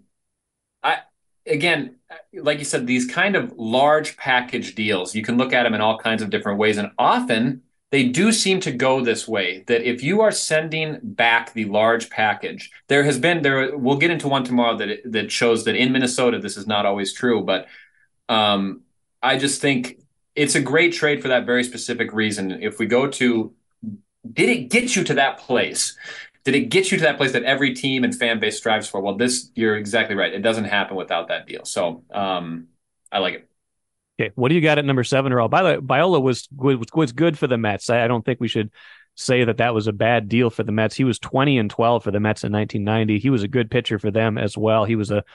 I 0.84 1.00
again, 1.46 1.96
like 2.34 2.60
you 2.60 2.66
said, 2.66 2.88
these 2.88 3.06
kind 3.06 3.36
of 3.36 3.54
large 3.58 4.18
package 4.18 4.76
deals, 4.76 5.16
you 5.16 5.24
can 5.24 5.38
look 5.38 5.54
at 5.54 5.64
them 5.64 5.74
in 5.74 5.82
all 5.82 5.98
kinds 5.98 6.22
of 6.22 6.30
different 6.30 6.60
ways. 6.60 6.78
And 6.78 6.92
often 6.98 7.62
they 7.92 8.04
do 8.04 8.32
seem 8.32 8.60
to 8.62 8.72
go 8.72 9.02
this 9.02 9.28
way 9.28 9.64
that 9.68 9.88
if 9.88 10.04
you 10.04 10.22
are 10.22 10.32
sending 10.32 11.00
back 11.02 11.54
the 11.54 11.66
large 11.66 12.10
package, 12.10 12.70
there 12.88 13.04
has 13.04 13.18
been 13.18 13.42
there. 13.42 13.78
We'll 13.78 13.98
get 13.98 14.12
into 14.12 14.28
one 14.28 14.44
tomorrow 14.44 14.78
that 14.78 15.00
that 15.06 15.32
shows 15.32 15.64
that 15.66 15.76
in 15.76 15.92
Minnesota 15.92 16.40
this 16.40 16.58
is 16.58 16.68
not 16.68 16.86
always 16.86 17.14
true, 17.14 17.44
but 17.44 17.68
um, 18.30 18.82
I 19.24 19.38
just 19.38 19.62
think 19.62 20.00
it's 20.36 20.56
a 20.56 20.62
great 20.62 20.94
trade 20.94 21.22
for 21.22 21.30
that 21.30 21.46
very 21.46 21.64
specific 21.64 22.14
reason. 22.14 22.52
If 22.62 22.78
we 22.78 22.86
go 22.86 23.08
to, 23.08 23.54
did 24.34 24.50
it 24.50 24.70
get 24.70 24.96
you 24.96 25.04
to 25.06 25.14
that 25.16 25.40
place? 25.40 25.98
Did 26.48 26.56
it 26.56 26.70
get 26.70 26.94
you 26.94 26.98
to 26.98 27.04
that 27.04 27.18
place 27.18 27.34
that 27.34 27.44
every 27.44 27.74
team 27.74 28.06
and 28.06 28.16
fan 28.16 28.40
base 28.40 28.56
strives 28.56 28.88
for? 28.88 29.02
Well, 29.02 29.18
this 29.18 29.52
you're 29.54 29.76
exactly 29.76 30.16
right. 30.16 30.34
It 30.34 30.40
doesn't 30.40 30.64
happen 30.64 30.96
without 30.96 31.28
that 31.28 31.46
deal. 31.46 31.66
So 31.66 32.06
um, 32.10 32.68
I 33.12 33.20
like 33.20 33.34
it. 33.34 33.50
Okay, 34.18 34.32
what 34.36 34.48
do 34.48 34.56
you 34.56 34.62
got 34.62 34.78
at 34.78 34.86
number 34.86 35.04
seven? 35.04 35.34
Or 35.34 35.46
by 35.50 35.62
the 35.62 35.68
way, 35.68 35.78
Viola 35.84 36.22
was 36.22 36.48
was 36.56 37.12
good 37.12 37.38
for 37.38 37.48
the 37.48 37.58
Mets. 37.58 37.90
I, 37.90 38.06
I 38.06 38.08
don't 38.08 38.24
think 38.24 38.40
we 38.40 38.48
should 38.48 38.72
say 39.16 39.44
that 39.44 39.58
that 39.58 39.74
was 39.74 39.88
a 39.88 39.92
bad 39.92 40.30
deal 40.30 40.50
for 40.50 40.64
the 40.64 40.72
Mets. 40.72 40.96
He 40.96 41.04
was 41.04 41.20
20 41.20 41.58
and 41.58 41.70
12 41.70 42.02
for 42.02 42.12
the 42.12 42.20
Mets 42.22 42.46
in 42.46 42.54
1990. 42.54 43.20
He 43.20 43.30
was 43.30 43.44
a 43.44 43.50
good 43.50 43.70
pitcher 43.70 44.00
for 44.00 44.10
them 44.10 44.38
as 44.38 44.58
well. 44.58 44.86
He 44.86 44.96
was 44.96 45.12
a 45.12 45.26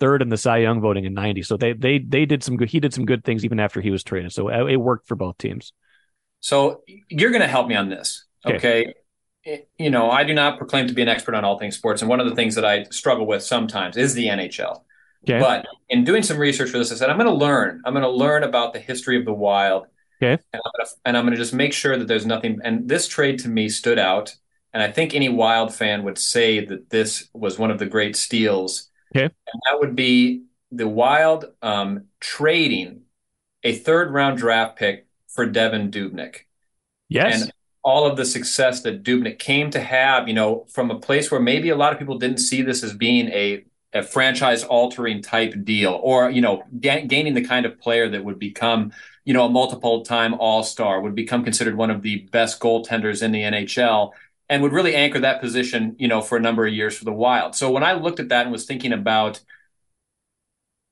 third 0.00 0.20
in 0.20 0.30
the 0.30 0.36
Cy 0.36 0.56
Young 0.56 0.80
voting 0.80 1.04
in 1.04 1.14
90. 1.14 1.42
So 1.42 1.56
they 1.56 1.74
they 1.74 2.00
they 2.00 2.26
did 2.26 2.42
some 2.42 2.56
good 2.56 2.70
he 2.70 2.80
did 2.80 2.92
some 2.92 3.06
good 3.06 3.22
things 3.22 3.44
even 3.44 3.60
after 3.60 3.80
he 3.80 3.92
was 3.92 4.02
traded. 4.02 4.32
So 4.32 4.48
it, 4.48 4.72
it 4.72 4.76
worked 4.78 5.06
for 5.06 5.14
both 5.14 5.38
teams. 5.38 5.72
So 6.40 6.82
you're 7.08 7.30
going 7.30 7.42
to 7.42 7.46
help 7.46 7.68
me 7.68 7.76
on 7.76 7.88
this. 7.88 8.24
Okay. 8.44 8.56
okay 8.56 8.94
you 9.78 9.90
know, 9.90 10.10
I 10.10 10.24
do 10.24 10.34
not 10.34 10.58
proclaim 10.58 10.88
to 10.88 10.94
be 10.94 11.02
an 11.02 11.08
expert 11.08 11.34
on 11.34 11.44
all 11.44 11.58
things 11.58 11.76
sports, 11.76 12.02
and 12.02 12.08
one 12.08 12.20
of 12.20 12.28
the 12.28 12.34
things 12.34 12.54
that 12.54 12.64
I 12.64 12.84
struggle 12.84 13.26
with 13.26 13.42
sometimes 13.42 13.96
is 13.96 14.14
the 14.14 14.26
NHL. 14.26 14.82
Okay. 15.28 15.40
But 15.40 15.66
in 15.88 16.04
doing 16.04 16.22
some 16.22 16.38
research 16.38 16.70
for 16.70 16.78
this, 16.78 16.92
I 16.92 16.96
said 16.96 17.10
I'm 17.10 17.18
going 17.18 17.28
to 17.28 17.34
learn. 17.34 17.82
I'm 17.84 17.92
going 17.92 18.04
to 18.04 18.10
learn 18.10 18.44
about 18.44 18.72
the 18.72 18.78
history 18.78 19.18
of 19.18 19.24
the 19.24 19.32
Wild. 19.32 19.86
Okay. 20.22 20.40
And 20.52 20.62
I'm, 20.64 20.72
gonna, 20.76 20.90
and 21.04 21.16
I'm 21.16 21.24
going 21.24 21.34
to 21.34 21.40
just 21.40 21.52
make 21.52 21.72
sure 21.72 21.98
that 21.98 22.08
there's 22.08 22.26
nothing. 22.26 22.58
And 22.64 22.88
this 22.88 23.08
trade 23.08 23.40
to 23.40 23.48
me 23.48 23.68
stood 23.68 23.98
out, 23.98 24.34
and 24.72 24.82
I 24.82 24.90
think 24.90 25.14
any 25.14 25.28
Wild 25.28 25.74
fan 25.74 26.04
would 26.04 26.18
say 26.18 26.64
that 26.64 26.90
this 26.90 27.28
was 27.32 27.58
one 27.58 27.70
of 27.70 27.78
the 27.78 27.86
great 27.86 28.16
steals. 28.16 28.88
Okay. 29.14 29.24
And 29.24 29.62
that 29.66 29.78
would 29.80 29.96
be 29.96 30.44
the 30.70 30.88
Wild 30.88 31.46
um, 31.62 32.06
trading 32.20 33.02
a 33.62 33.74
third 33.74 34.12
round 34.12 34.38
draft 34.38 34.76
pick 34.76 35.06
for 35.28 35.46
Devan 35.46 35.90
Dubnyk. 35.90 36.40
Yes. 37.08 37.42
And 37.42 37.52
all 37.86 38.04
of 38.04 38.16
the 38.16 38.24
success 38.24 38.80
that 38.82 39.04
Dubnyk 39.04 39.38
came 39.38 39.70
to 39.70 39.80
have, 39.80 40.26
you 40.26 40.34
know, 40.34 40.66
from 40.68 40.90
a 40.90 40.98
place 40.98 41.30
where 41.30 41.40
maybe 41.40 41.68
a 41.68 41.76
lot 41.76 41.92
of 41.92 42.00
people 42.00 42.18
didn't 42.18 42.38
see 42.38 42.60
this 42.60 42.82
as 42.82 42.92
being 42.92 43.28
a, 43.28 43.64
a 43.92 44.02
franchise 44.02 44.64
altering 44.64 45.22
type 45.22 45.54
deal 45.62 46.00
or, 46.02 46.28
you 46.28 46.40
know, 46.40 46.64
ga- 46.80 47.06
gaining 47.06 47.34
the 47.34 47.44
kind 47.44 47.64
of 47.64 47.78
player 47.80 48.08
that 48.08 48.24
would 48.24 48.40
become, 48.40 48.92
you 49.24 49.32
know, 49.32 49.44
a 49.46 49.48
multiple 49.48 50.04
time 50.04 50.34
all 50.34 50.64
star, 50.64 51.00
would 51.00 51.14
become 51.14 51.44
considered 51.44 51.76
one 51.76 51.90
of 51.90 52.02
the 52.02 52.28
best 52.32 52.58
goaltenders 52.58 53.22
in 53.22 53.30
the 53.30 53.44
NHL 53.44 54.10
and 54.48 54.64
would 54.64 54.72
really 54.72 54.96
anchor 54.96 55.20
that 55.20 55.40
position, 55.40 55.94
you 55.96 56.08
know, 56.08 56.20
for 56.20 56.36
a 56.36 56.40
number 56.40 56.66
of 56.66 56.74
years 56.74 56.98
for 56.98 57.04
the 57.04 57.12
Wild. 57.12 57.54
So 57.54 57.70
when 57.70 57.84
I 57.84 57.92
looked 57.92 58.18
at 58.18 58.30
that 58.30 58.42
and 58.42 58.52
was 58.52 58.66
thinking 58.66 58.92
about 58.92 59.40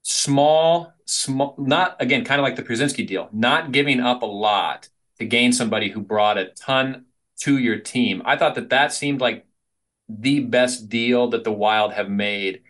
small, 0.05 0.93
small, 1.07 1.57
not 1.59 1.97
again, 2.01 2.25
kind 2.25 2.41
of 2.41 2.45
like 2.45 2.55
the 2.55 2.63
Pierzynski 2.63 3.05
deal, 3.05 3.29
not 3.33 3.73
giving 3.73 3.99
up 3.99 4.23
a 4.23 4.27
lot 4.27 4.89
to 5.19 5.25
gain 5.25 5.53
somebody 5.53 5.89
who 5.91 6.01
brought 6.01 6.39
a 6.39 6.47
ton 6.47 7.07
to 7.41 7.59
your 7.59 7.79
team. 7.79 8.23
I 8.25 8.37
thought 8.37 8.55
that 8.57 8.71
that 8.71 8.93
seemed 8.93 9.21
like 9.21 9.47
the 10.09 10.41
best 10.41 10.89
deal 10.89 11.29
that 11.31 11.45
the 11.45 11.53
Wild 11.53 11.93
have 11.93 12.11
made 12.11 12.63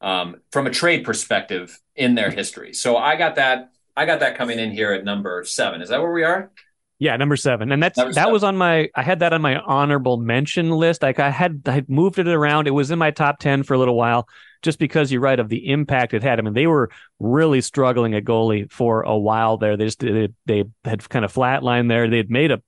um, 0.00 0.36
from 0.50 0.66
a 0.66 0.70
trade 0.70 1.04
perspective 1.04 1.78
in 1.94 2.14
their 2.14 2.30
history. 2.30 2.72
So 2.72 2.96
I 2.96 3.16
got 3.16 3.36
that. 3.36 3.70
I 3.96 4.06
got 4.06 4.20
that 4.20 4.36
coming 4.36 4.58
in 4.58 4.70
here 4.70 4.92
at 4.92 5.04
number 5.04 5.44
seven. 5.44 5.82
Is 5.82 5.90
that 5.90 6.00
where 6.00 6.12
we 6.12 6.24
are? 6.24 6.50
Yeah, 6.98 7.16
number 7.16 7.36
seven, 7.36 7.72
and 7.72 7.82
that's 7.82 7.96
number 7.96 8.12
that 8.12 8.20
seven. 8.20 8.32
was 8.32 8.44
on 8.44 8.56
my. 8.56 8.90
I 8.94 9.02
had 9.02 9.20
that 9.20 9.32
on 9.32 9.40
my 9.40 9.56
honorable 9.56 10.16
mention 10.16 10.70
list. 10.70 11.02
Like 11.02 11.18
I 11.18 11.30
had, 11.30 11.62
I 11.66 11.72
had 11.72 11.88
moved 11.88 12.18
it 12.18 12.28
around. 12.28 12.66
It 12.66 12.72
was 12.72 12.90
in 12.90 12.98
my 12.98 13.10
top 13.10 13.38
ten 13.38 13.62
for 13.62 13.74
a 13.74 13.78
little 13.78 13.96
while 13.96 14.28
just 14.62 14.78
because 14.78 15.10
you're 15.10 15.20
right 15.20 15.40
of 15.40 15.48
the 15.48 15.70
impact 15.70 16.14
it 16.14 16.22
had. 16.22 16.38
I 16.38 16.42
mean, 16.42 16.54
they 16.54 16.66
were 16.66 16.90
really 17.18 17.60
struggling 17.60 18.14
at 18.14 18.24
goalie 18.24 18.70
for 18.70 19.02
a 19.02 19.16
while 19.16 19.56
there. 19.56 19.76
They 19.76 19.84
just 19.86 20.00
they, 20.00 20.28
they 20.46 20.64
had 20.84 21.08
kind 21.08 21.24
of 21.24 21.32
flatlined 21.32 21.88
there. 21.88 22.08
They'd 22.08 22.30
made 22.30 22.50
a 22.50 22.62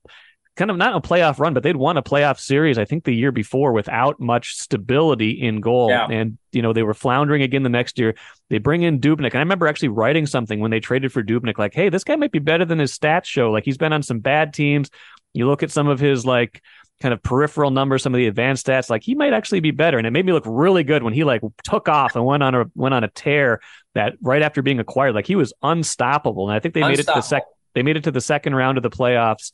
kind 0.55 0.69
of 0.69 0.77
not 0.77 0.95
a 0.95 1.07
playoff 1.07 1.39
run, 1.39 1.53
but 1.53 1.63
they'd 1.63 1.75
won 1.75 1.97
a 1.97 2.03
playoff 2.03 2.39
series, 2.39 2.77
I 2.77 2.85
think 2.85 3.03
the 3.03 3.15
year 3.15 3.31
before 3.31 3.73
without 3.73 4.19
much 4.19 4.55
stability 4.55 5.31
in 5.31 5.61
goal. 5.61 5.89
Yeah. 5.89 6.07
And, 6.09 6.37
you 6.51 6.61
know, 6.61 6.73
they 6.73 6.83
were 6.83 6.93
floundering 6.93 7.41
again 7.41 7.63
the 7.63 7.69
next 7.69 7.97
year. 7.97 8.13
They 8.49 8.59
bring 8.59 8.83
in 8.83 8.99
Dubnyk. 8.99 9.27
And 9.27 9.35
I 9.35 9.39
remember 9.39 9.67
actually 9.67 9.89
writing 9.89 10.27
something 10.27 10.59
when 10.59 10.69
they 10.69 10.79
traded 10.79 11.11
for 11.11 11.23
Dubnyk, 11.23 11.57
like, 11.57 11.73
hey, 11.73 11.89
this 11.89 12.03
guy 12.03 12.15
might 12.15 12.31
be 12.31 12.39
better 12.39 12.65
than 12.65 12.79
his 12.79 12.97
stats 12.97 13.25
show. 13.25 13.51
Like 13.51 13.65
he's 13.65 13.77
been 13.77 13.93
on 13.93 14.03
some 14.03 14.19
bad 14.19 14.53
teams. 14.53 14.91
You 15.33 15.47
look 15.47 15.63
at 15.63 15.71
some 15.71 15.87
of 15.87 15.99
his 15.99 16.23
like 16.25 16.61
kind 17.03 17.13
of 17.13 17.21
peripheral 17.21 17.69
numbers, 17.69 18.01
some 18.01 18.13
of 18.13 18.17
the 18.17 18.27
advanced 18.27 18.65
stats, 18.65 18.89
like 18.89 19.03
he 19.03 19.13
might 19.13 19.33
actually 19.33 19.59
be 19.59 19.71
better. 19.71 19.97
And 19.97 20.07
it 20.07 20.11
made 20.11 20.25
me 20.25 20.31
look 20.31 20.45
really 20.47 20.85
good 20.85 21.03
when 21.03 21.11
he 21.11 21.25
like 21.25 21.41
took 21.65 21.89
off 21.89 22.15
and 22.15 22.25
went 22.25 22.41
on 22.41 22.55
a 22.55 22.65
went 22.75 22.95
on 22.95 23.03
a 23.03 23.09
tear 23.09 23.59
that 23.93 24.13
right 24.21 24.41
after 24.41 24.61
being 24.61 24.79
acquired, 24.79 25.13
like 25.13 25.27
he 25.27 25.35
was 25.35 25.51
unstoppable. 25.61 26.49
And 26.49 26.55
I 26.55 26.61
think 26.61 26.73
they 26.73 26.81
made 26.81 26.99
it 26.99 27.07
to 27.07 27.13
the 27.13 27.21
second 27.21 27.49
they 27.75 27.83
made 27.83 27.97
it 27.97 28.05
to 28.05 28.11
the 28.11 28.21
second 28.21 28.55
round 28.55 28.77
of 28.77 28.83
the 28.83 28.89
playoffs 28.89 29.51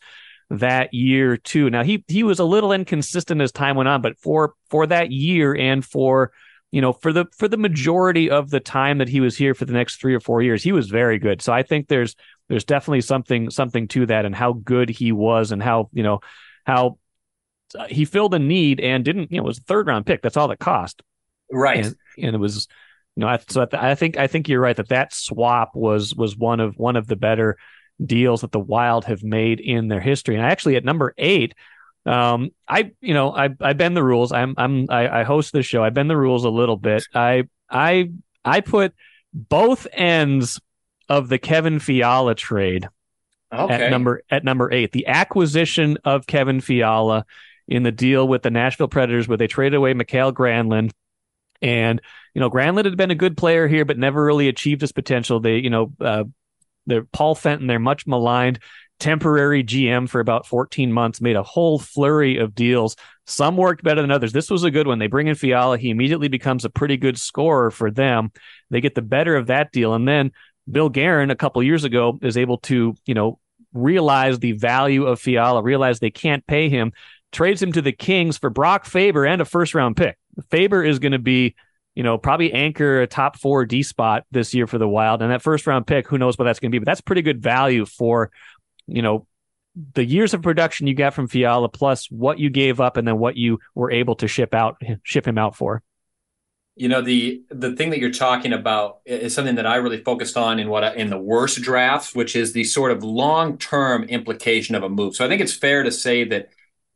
that 0.52 0.94
year 0.94 1.38
too. 1.38 1.72
Now 1.72 1.84
he 1.84 2.06
he 2.08 2.22
was 2.22 2.38
a 2.38 2.44
little 2.44 2.72
inconsistent 2.72 3.42
as 3.42 3.52
time 3.52 3.76
went 3.76 3.90
on, 3.90 4.04
but 4.04 4.20
for 4.20 4.54
for 4.70 4.86
that 4.86 5.12
year 5.12 5.56
and 5.56 5.84
for 5.84 6.32
you 6.70 6.82
know 6.82 6.94
for 6.94 7.12
the 7.12 7.26
for 7.36 7.48
the 7.48 7.58
majority 7.58 8.30
of 8.30 8.52
the 8.52 8.60
time 8.60 9.00
that 9.00 9.10
he 9.10 9.22
was 9.22 9.36
here 9.36 9.56
for 9.56 9.66
the 9.66 9.74
next 9.74 10.00
three 10.00 10.14
or 10.14 10.20
four 10.20 10.44
years, 10.44 10.62
he 10.62 10.72
was 10.72 10.88
very 10.88 11.18
good. 11.18 11.42
So 11.42 11.52
I 11.52 11.64
think 11.64 11.88
there's 11.88 12.16
there's 12.48 12.64
definitely 12.64 13.02
something 13.02 13.50
something 13.50 13.88
to 13.88 14.06
that 14.06 14.26
and 14.26 14.36
how 14.36 14.54
good 14.54 14.90
he 14.92 15.12
was 15.12 15.52
and 15.52 15.64
how 15.64 15.90
you 15.94 16.04
know 16.04 16.20
how 16.64 17.00
uh, 17.78 17.86
he 17.88 18.06
filled 18.06 18.34
a 18.34 18.40
need 18.40 18.80
and 18.80 19.04
didn't, 19.06 19.32
you 19.32 19.38
know, 19.38 19.44
it 19.44 19.48
was 19.48 19.60
a 19.60 19.64
third 19.64 19.88
round 19.88 20.06
pick. 20.06 20.22
That's 20.22 20.38
all 20.38 20.48
that 20.48 20.60
cost. 20.60 21.02
Right. 21.52 21.86
And, 21.86 21.96
and 22.18 22.36
it 22.36 22.40
was, 22.40 22.68
you 23.16 23.22
know, 23.22 23.28
I, 23.28 23.40
so 23.48 23.68
I 23.74 23.96
think 23.96 24.18
I 24.18 24.28
think 24.28 24.48
you're 24.48 24.62
right 24.62 24.76
that 24.76 24.90
that 24.90 25.14
swap 25.14 25.76
was 25.76 26.16
was 26.16 26.38
one 26.38 26.60
of 26.60 26.76
one 26.78 26.96
of 26.96 27.08
the 27.08 27.16
better 27.16 27.58
deals 28.04 28.42
that 28.42 28.52
the 28.52 28.60
Wild 28.60 29.06
have 29.06 29.24
made 29.24 29.60
in 29.60 29.88
their 29.88 30.00
history. 30.00 30.36
And 30.36 30.46
I 30.46 30.50
actually 30.50 30.76
at 30.76 30.86
number 30.86 31.14
eight, 31.18 31.54
um, 32.06 32.52
I 32.68 32.92
you 33.02 33.14
know 33.14 33.36
I 33.36 33.50
I 33.60 33.74
bend 33.74 33.98
the 33.98 34.04
rules. 34.04 34.32
I'm 34.32 34.54
I'm 34.58 34.86
I, 34.90 35.22
I 35.22 35.24
host 35.24 35.54
this 35.54 35.66
show. 35.66 35.84
I 35.84 35.90
bend 35.90 36.10
the 36.10 36.18
rules 36.18 36.46
a 36.46 36.50
little 36.50 36.78
bit. 36.78 37.06
I 37.14 37.44
I 37.70 38.12
I 38.46 38.62
put 38.62 38.94
both 39.34 39.86
ends 39.92 40.62
of 41.10 41.30
the 41.30 41.40
Kevin 41.40 41.80
Fiala 41.80 42.36
trade 42.36 42.88
okay. 43.52 43.74
at 43.74 43.92
number 43.92 44.24
at 44.30 44.44
number 44.44 44.72
eight. 44.72 44.92
The 44.92 45.08
acquisition 45.08 45.98
of 46.06 46.28
Kevin 46.28 46.62
Fiala 46.62 47.26
in 47.70 47.84
the 47.84 47.92
deal 47.92 48.28
with 48.28 48.42
the 48.42 48.52
Nashville 48.52 48.90
Predators, 48.90 49.28
where 49.28 49.38
they 49.38 49.48
traded 49.48 49.76
away 49.76 49.94
Mikael 49.94 50.34
Granlund. 50.34 50.92
And 51.62 52.02
you 52.34 52.42
know, 52.42 52.50
Granlund 52.50 52.86
had 52.86 52.98
been 52.98 53.12
a 53.12 53.16
good 53.16 53.38
player 53.38 53.68
here, 53.68 53.86
but 53.86 53.98
never 53.98 54.24
really 54.24 54.50
achieved 54.50 54.82
his 54.82 54.92
potential. 54.92 55.40
They, 55.40 55.60
you 55.60 55.70
know, 55.70 55.94
uh, 56.02 56.24
they're 56.86 57.06
Paul 57.06 57.36
Fenton. 57.36 57.68
They're 57.68 57.80
much 57.80 58.08
maligned 58.08 58.60
temporary 59.00 59.64
GM 59.64 60.10
for 60.10 60.20
about 60.20 60.46
14 60.46 60.92
months, 60.92 61.22
made 61.22 61.36
a 61.36 61.44
whole 61.44 61.80
flurry 61.80 62.38
of 62.38 62.54
deals. 62.54 62.96
Some 63.26 63.58
worked 63.58 63.84
better 63.84 64.02
than 64.02 64.12
others. 64.12 64.34
This 64.34 64.50
was 64.50 64.64
a 64.64 64.72
good 64.72 64.88
one. 64.88 65.00
They 65.00 65.08
bring 65.08 65.28
in 65.28 65.36
Fiala. 65.36 65.78
He 65.78 65.90
immediately 65.90 66.28
becomes 66.28 66.66
a 66.66 66.70
pretty 66.70 66.98
good 66.98 67.18
scorer 67.18 67.72
for 67.72 67.90
them. 67.90 68.32
They 68.70 68.82
get 68.82 68.96
the 68.96 69.02
better 69.02 69.36
of 69.36 69.48
that 69.48 69.72
deal. 69.72 69.94
And 69.94 70.08
then 70.08 70.32
Bill 70.70 70.90
Guerin, 70.90 71.32
a 71.32 71.36
couple 71.36 71.64
years 71.64 71.84
ago, 71.84 72.20
is 72.22 72.38
able 72.38 72.58
to, 72.60 72.96
you 73.06 73.14
know, 73.14 73.40
realize 73.74 74.40
the 74.40 74.54
value 74.54 75.06
of 75.06 75.20
Fiala, 75.20 75.62
realize 75.62 76.00
they 76.00 76.10
can't 76.10 76.46
pay 76.46 76.70
him, 76.70 76.92
trades 77.32 77.62
him 77.62 77.72
to 77.74 77.82
the 77.82 77.92
Kings 77.92 78.38
for 78.38 78.50
Brock 78.50 78.86
Faber 78.86 79.26
and 79.26 79.42
a 79.42 79.46
first 79.46 79.74
round 79.74 79.98
pick. 79.98 80.18
Faber 80.50 80.84
is 80.84 81.00
going 81.00 81.12
to 81.12 81.20
be 81.20 81.56
you 81.96 82.04
know, 82.04 82.18
probably 82.18 82.54
anchor 82.54 83.02
a 83.02 83.08
top 83.08 83.38
four 83.38 83.66
D 83.66 83.84
spot 83.84 84.24
this 84.32 84.54
year 84.54 84.68
for 84.68 84.78
the 84.78 84.88
Wild. 84.88 85.22
And 85.22 85.32
that 85.32 85.42
first 85.42 85.68
round 85.68 85.86
pick, 85.86 86.08
who 86.08 86.18
knows 86.18 86.38
what 86.38 86.46
that's 86.46 86.60
going 86.60 86.72
to 86.72 86.76
be, 86.76 86.80
but 86.80 86.86
that's 86.86 87.02
pretty 87.02 87.22
good 87.22 87.42
value 87.42 87.86
for 87.86 88.32
you 88.90 89.02
know, 89.02 89.28
the 89.94 90.04
years 90.04 90.34
of 90.34 90.42
production 90.42 90.88
you 90.88 90.96
got 90.96 91.14
from 91.14 91.28
Fiala 91.28 91.70
plus 91.70 92.10
what 92.10 92.40
you 92.40 92.50
gave 92.50 92.82
up 92.82 92.98
and 92.98 93.08
then 93.08 93.20
what 93.20 93.38
you 93.38 93.60
were 93.76 93.92
able 93.92 94.16
to 94.16 94.28
ship 94.28 94.54
out 94.54 94.82
ship 95.04 95.28
him 95.28 95.38
out 95.38 95.56
for. 95.56 95.84
You 96.76 96.88
know 96.88 97.02
the 97.02 97.44
the 97.50 97.76
thing 97.76 97.90
that 97.90 98.00
you're 98.00 98.12
talking 98.12 98.54
about 98.54 99.00
is 99.06 99.34
something 99.34 99.56
that 99.56 99.68
I 99.68 99.76
really 99.76 100.02
focused 100.02 100.38
on 100.38 100.60
in 100.60 100.70
what 100.70 100.84
I, 100.84 100.96
in 100.96 101.10
the 101.10 101.18
worst 101.18 101.62
drafts, 101.62 102.16
which 102.16 102.36
is 102.36 102.54
the 102.54 102.64
sort 102.64 102.92
of 102.92 103.04
long 103.04 103.58
term 103.58 104.04
implication 104.06 104.76
of 104.76 104.84
a 104.84 104.90
move. 104.90 105.16
So 105.16 105.26
I 105.26 105.28
think 105.28 105.42
it's 105.42 105.54
fair 105.54 105.84
to 105.84 105.92
say 105.92 106.24
that 106.26 106.50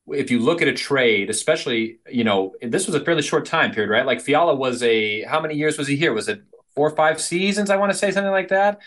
if 0.07 0.29
you 0.29 0.39
look 0.39 0.61
at 0.61 0.67
a 0.67 0.73
trade, 0.73 1.29
especially 1.29 1.99
you 2.09 2.23
know 2.23 2.53
this 2.61 2.85
was 2.85 2.95
a 2.95 3.03
fairly 3.03 3.21
short 3.21 3.45
time 3.45 3.71
period, 3.71 3.89
right? 3.89 4.05
Like 4.05 4.21
Fiala 4.21 4.55
was 4.55 4.83
a 4.83 5.23
how 5.23 5.39
many 5.39 5.55
years 5.55 5.77
was 5.77 5.87
he 5.87 5.95
here? 5.95 6.13
Was 6.13 6.27
it 6.27 6.41
four 6.75 6.87
or 6.87 6.95
five 6.95 7.21
seasons? 7.21 7.69
I 7.69 7.77
want 7.77 7.91
to 7.91 7.97
say 7.97 8.11
something 8.11 8.31
like 8.31 8.49
that. 8.49 8.79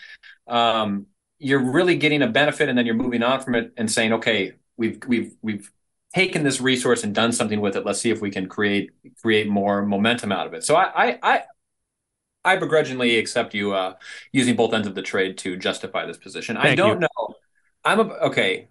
Um, 0.47 1.07
you're 1.39 1.59
really 1.59 1.95
getting 1.95 2.21
a 2.21 2.27
benefit 2.27 2.69
and 2.69 2.77
then 2.77 2.85
you're 2.85 2.95
moving 2.95 3.23
on 3.23 3.41
from 3.41 3.55
it 3.55 3.73
and 3.77 3.91
saying, 3.91 4.13
okay, 4.13 4.53
we've 4.75 4.99
we've 5.07 5.35
we've 5.41 5.71
taken 6.13 6.43
this 6.43 6.61
resource 6.61 7.03
and 7.03 7.13
done 7.13 7.31
something 7.31 7.61
with 7.61 7.75
it. 7.75 7.85
Let's 7.85 7.99
see 7.99 8.09
if 8.11 8.21
we 8.21 8.31
can 8.31 8.47
create 8.47 8.91
create 9.21 9.47
more 9.47 9.83
momentum 9.83 10.31
out 10.31 10.47
of 10.47 10.53
it. 10.53 10.63
So 10.63 10.75
I 10.75 11.09
I 11.09 11.19
I, 11.23 11.43
I 12.45 12.55
begrudgingly 12.57 13.17
accept 13.17 13.53
you 13.53 13.73
uh, 13.73 13.95
using 14.31 14.55
both 14.55 14.73
ends 14.73 14.87
of 14.87 14.95
the 14.95 15.01
trade 15.01 15.37
to 15.39 15.57
justify 15.57 16.05
this 16.05 16.17
position. 16.17 16.55
Thank 16.55 16.67
I 16.67 16.75
don't 16.75 17.01
you. 17.01 17.07
know. 17.07 17.35
I'm 17.83 17.99
a, 17.99 18.03
okay. 18.03 18.67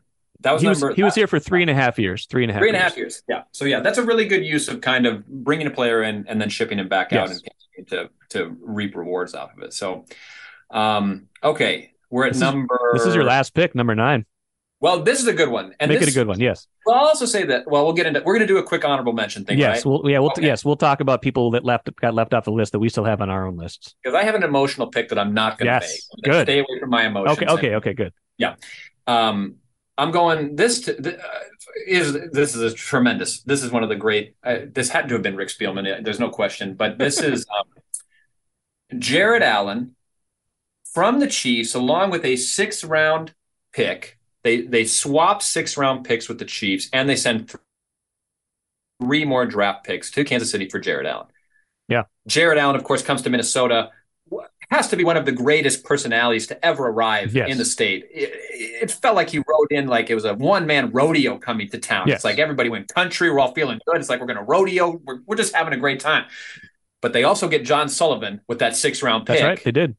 That 0.46 0.52
was 0.52 0.62
he 0.62 0.68
was, 0.68 0.84
he 0.94 1.02
was 1.02 1.16
here 1.16 1.26
for 1.26 1.40
three 1.40 1.62
and 1.62 1.70
a 1.70 1.74
half 1.74 1.98
years. 1.98 2.26
Three 2.26 2.44
and 2.44 2.52
a 2.52 2.54
half. 2.54 2.60
Three 2.60 2.68
and 2.68 2.76
a 2.76 2.80
half 2.80 2.96
years. 2.96 3.24
Yeah. 3.28 3.42
So 3.50 3.64
yeah, 3.64 3.80
that's 3.80 3.98
a 3.98 4.04
really 4.04 4.26
good 4.26 4.44
use 4.44 4.68
of 4.68 4.80
kind 4.80 5.04
of 5.04 5.26
bringing 5.26 5.66
a 5.66 5.70
player 5.70 6.04
in 6.04 6.24
and 6.28 6.40
then 6.40 6.50
shipping 6.50 6.78
him 6.78 6.88
back 6.88 7.10
yes. 7.10 7.30
out 7.30 7.36
and 7.76 7.88
to 7.88 8.10
to 8.28 8.56
reap 8.60 8.94
rewards 8.94 9.34
off 9.34 9.50
of 9.56 9.64
it. 9.64 9.72
So, 9.72 10.04
um, 10.70 11.26
okay, 11.42 11.94
we're 12.10 12.26
at 12.26 12.34
this 12.34 12.40
number. 12.40 12.78
Is, 12.94 13.00
this 13.00 13.08
is 13.08 13.14
your 13.16 13.24
last 13.24 13.54
pick, 13.54 13.74
number 13.74 13.96
nine. 13.96 14.24
Well, 14.78 15.02
this 15.02 15.20
is 15.20 15.26
a 15.26 15.32
good 15.32 15.48
one. 15.48 15.74
And 15.80 15.88
Make 15.88 15.98
this, 15.98 16.10
it 16.10 16.12
a 16.12 16.14
good 16.14 16.28
one. 16.28 16.38
Yes. 16.38 16.68
Well, 16.84 16.94
I'll 16.94 17.06
also 17.06 17.26
say 17.26 17.44
that. 17.46 17.68
Well, 17.68 17.84
we'll 17.84 17.94
get 17.94 18.06
into. 18.06 18.20
We're 18.24 18.34
going 18.34 18.46
to 18.46 18.52
do 18.54 18.58
a 18.58 18.62
quick 18.62 18.84
honorable 18.84 19.14
mention 19.14 19.44
thing. 19.44 19.58
Yes. 19.58 19.78
Right? 19.78 19.86
We'll, 19.86 20.08
yeah. 20.08 20.20
We'll, 20.20 20.30
okay. 20.30 20.42
Yes. 20.42 20.64
We'll 20.64 20.76
talk 20.76 21.00
about 21.00 21.22
people 21.22 21.50
that 21.52 21.64
left 21.64 21.90
got 21.96 22.14
left 22.14 22.34
off 22.34 22.44
the 22.44 22.52
list 22.52 22.70
that 22.70 22.78
we 22.78 22.88
still 22.88 23.04
have 23.04 23.20
on 23.20 23.30
our 23.30 23.48
own 23.48 23.56
lists. 23.56 23.96
Because 24.00 24.14
I 24.14 24.22
have 24.22 24.36
an 24.36 24.44
emotional 24.44 24.86
pick 24.86 25.08
that 25.08 25.18
I'm 25.18 25.34
not 25.34 25.58
going 25.58 25.66
to 25.66 25.72
yes. 25.72 26.08
make. 26.14 26.32
Good. 26.32 26.46
Stay 26.46 26.58
away 26.60 26.78
from 26.78 26.90
my 26.90 27.06
emotions. 27.06 27.38
Okay. 27.38 27.46
Okay. 27.50 27.74
Okay. 27.74 27.94
Good. 27.94 28.12
Yeah. 28.36 28.54
Um, 29.06 29.56
I'm 29.98 30.10
going. 30.10 30.56
This 30.56 30.80
to, 30.82 31.16
uh, 31.18 31.28
is 31.86 32.12
this 32.30 32.54
is 32.54 32.72
a 32.72 32.74
tremendous. 32.74 33.40
This 33.40 33.62
is 33.62 33.70
one 33.70 33.82
of 33.82 33.88
the 33.88 33.96
great. 33.96 34.34
Uh, 34.42 34.58
this 34.70 34.90
had 34.90 35.08
to 35.08 35.14
have 35.14 35.22
been 35.22 35.36
Rick 35.36 35.48
Spielman. 35.48 36.04
There's 36.04 36.20
no 36.20 36.28
question. 36.28 36.74
But 36.74 36.98
this 36.98 37.20
is 37.20 37.46
um, 37.58 38.98
Jared 38.98 39.42
Allen 39.42 39.96
from 40.92 41.20
the 41.20 41.26
Chiefs, 41.26 41.74
along 41.74 42.10
with 42.10 42.24
a 42.24 42.36
six 42.36 42.84
round 42.84 43.34
pick. 43.72 44.18
They 44.42 44.62
they 44.62 44.84
swap 44.84 45.42
six 45.42 45.76
round 45.76 46.04
picks 46.04 46.28
with 46.28 46.38
the 46.38 46.44
Chiefs, 46.44 46.88
and 46.92 47.08
they 47.08 47.16
send 47.16 47.52
three 49.02 49.24
more 49.24 49.46
draft 49.46 49.84
picks 49.84 50.10
to 50.12 50.24
Kansas 50.24 50.50
City 50.50 50.68
for 50.68 50.78
Jared 50.78 51.06
Allen. 51.06 51.26
Yeah, 51.88 52.04
Jared 52.26 52.58
Allen, 52.58 52.76
of 52.76 52.84
course, 52.84 53.02
comes 53.02 53.22
to 53.22 53.30
Minnesota. 53.30 53.90
Has 54.70 54.88
to 54.88 54.96
be 54.96 55.04
one 55.04 55.16
of 55.16 55.24
the 55.24 55.32
greatest 55.32 55.84
personalities 55.84 56.48
to 56.48 56.64
ever 56.64 56.88
arrive 56.88 57.32
yes. 57.34 57.48
in 57.48 57.56
the 57.56 57.64
state. 57.64 58.04
It, 58.10 58.32
it, 58.82 58.90
felt 58.90 59.14
like 59.14 59.30
he 59.30 59.38
rode 59.38 59.70
in 59.70 59.86
like 59.86 60.10
it 60.10 60.16
was 60.16 60.24
a 60.24 60.34
one 60.34 60.66
man 60.66 60.90
rodeo 60.90 61.38
coming 61.38 61.68
to 61.70 61.78
town. 61.78 62.08
Yes. 62.08 62.16
It's 62.16 62.24
like 62.24 62.40
everybody 62.40 62.68
went 62.68 62.88
country. 62.88 63.30
We're 63.30 63.38
all 63.38 63.54
feeling 63.54 63.78
good. 63.86 63.98
It's 63.98 64.08
like 64.08 64.18
we're 64.18 64.26
going 64.26 64.38
to 64.38 64.42
rodeo. 64.42 65.00
We're, 65.04 65.20
we're 65.24 65.36
just 65.36 65.54
having 65.54 65.72
a 65.72 65.76
great 65.76 66.00
time. 66.00 66.26
But 67.00 67.12
they 67.12 67.22
also 67.22 67.46
get 67.46 67.64
John 67.64 67.88
Sullivan 67.88 68.40
with 68.48 68.58
that 68.58 68.74
six 68.74 69.04
round 69.04 69.26
pick. 69.26 69.38
That's 69.38 69.44
right. 69.44 69.64
They 69.64 69.70
did 69.70 69.94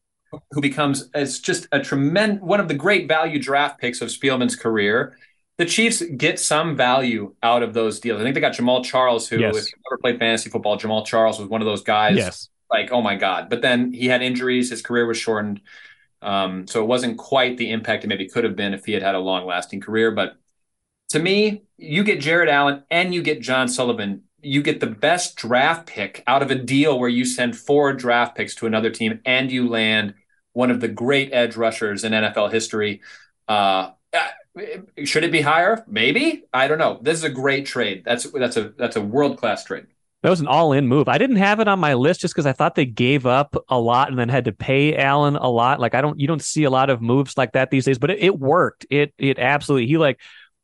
who 0.52 0.62
becomes 0.62 1.10
as 1.14 1.40
just 1.40 1.68
a 1.72 1.80
tremendous 1.80 2.42
one 2.42 2.60
of 2.60 2.68
the 2.68 2.74
great 2.74 3.08
value 3.08 3.40
draft 3.40 3.80
picks 3.80 4.02
of 4.02 4.10
Spielman's 4.10 4.56
career. 4.56 5.18
The 5.58 5.66
Chiefs 5.66 6.04
get 6.18 6.40
some 6.40 6.76
value 6.76 7.34
out 7.42 7.64
of 7.64 7.74
those 7.74 8.00
deals. 8.00 8.22
I 8.22 8.24
think 8.24 8.36
they 8.36 8.42
got 8.42 8.54
Jamaal 8.54 8.86
Charles, 8.86 9.28
who, 9.28 9.40
yes. 9.40 9.56
if 9.56 9.72
you 9.72 9.78
ever 9.90 9.98
played 9.98 10.20
fantasy 10.20 10.52
football, 10.52 10.78
Jamaal 10.78 11.04
Charles 11.04 11.40
was 11.40 11.50
one 11.50 11.62
of 11.62 11.66
those 11.66 11.82
guys. 11.82 12.50
Like, 12.70 12.92
oh 12.92 13.02
my 13.02 13.16
God. 13.16 13.50
But 13.50 13.62
then 13.62 13.94
he 13.94 14.08
had 14.08 14.22
injuries, 14.22 14.70
his 14.70 14.82
career 14.82 15.06
was 15.06 15.18
shortened. 15.18 15.62
Um, 16.22 16.68
so 16.68 16.82
it 16.82 16.88
wasn't 16.88 17.18
quite 17.18 17.58
the 17.58 17.72
impact 17.72 18.04
it 18.04 18.08
maybe 18.08 18.28
could 18.28 18.44
have 18.44 18.56
been 18.56 18.74
if 18.74 18.86
he 18.86 18.94
had 18.94 19.04
had 19.04 19.16
a 19.16 19.20
long 19.20 19.46
lasting 19.46 19.82
career. 19.82 20.12
But 20.12 20.38
to 21.10 21.20
me, 21.20 21.64
you 21.78 22.04
get 22.04 22.20
Jared 22.20 22.50
Allen 22.50 22.84
and 22.90 23.14
you 23.14 23.22
get 23.22 23.42
John 23.42 23.68
Sullivan 23.68 24.24
you 24.42 24.62
get 24.62 24.80
the 24.80 24.88
best 24.88 25.36
draft 25.36 25.88
pick 25.88 26.24
out 26.28 26.42
of 26.42 26.52
a 26.52 26.56
deal 26.56 27.00
where 27.00 27.10
you 27.10 27.26
send 27.26 27.58
four 27.58 27.94
draft 27.94 28.36
picks 28.36 28.56
to 28.56 28.68
another 28.68 28.90
team 28.90 29.20
and 29.26 29.52
you 29.52 29.68
land 29.68 30.14
one 30.54 30.72
of 30.72 30.80
the 30.80 30.88
great 30.88 31.34
edge 31.34 31.56
rushers 31.56 32.04
in 32.04 32.14
NFL 32.14 32.52
history. 32.52 33.02
Uh, 33.48 33.92
should 35.04 35.24
it 35.24 35.32
be 35.32 35.42
higher? 35.42 35.84
Maybe. 35.88 36.44
I 36.54 36.68
don't 36.68 36.78
know. 36.78 37.00
This 37.02 37.18
is 37.18 37.24
a 37.24 37.30
great 37.30 37.66
trade. 37.66 38.04
That's 38.06 38.30
that's 38.32 38.58
a 38.58 38.70
that's 38.78 38.96
a 38.96 39.02
world 39.02 39.38
class 39.38 39.64
trade. 39.64 39.88
That 40.24 40.30
was 40.30 40.40
an 40.40 40.48
all 40.48 40.74
in 40.74 40.88
move. 40.88 41.08
I 41.08 41.20
didn't 41.20 41.36
have 41.36 41.60
it 41.60 41.68
on 41.68 41.80
my 41.80 41.94
list 41.94 42.22
just 42.22 42.34
because 42.34 42.48
I 42.48 42.52
thought 42.52 42.76
they 42.76 42.86
gave 42.86 43.26
up 43.26 43.56
a 43.70 43.80
lot 43.80 44.10
and 44.10 44.18
then 44.18 44.30
had 44.30 44.46
to 44.46 44.52
pay 44.52 44.98
Allen 44.98 45.36
a 45.36 45.48
lot. 45.48 45.80
Like 45.80 45.94
I 45.94 46.02
don't, 46.02 46.20
you 46.20 46.28
don't 46.28 46.42
see 46.42 46.64
a 46.64 46.70
lot 46.72 46.90
of 46.90 47.02
moves 47.02 47.38
like 47.38 47.52
that 47.54 47.70
these 47.70 47.86
days, 47.86 48.00
but 48.00 48.10
it, 48.10 48.20
it 48.20 48.40
worked. 48.40 48.86
It 48.90 49.14
it 49.18 49.38
absolutely. 49.38 49.88
He 49.88 49.98
like 49.98 50.20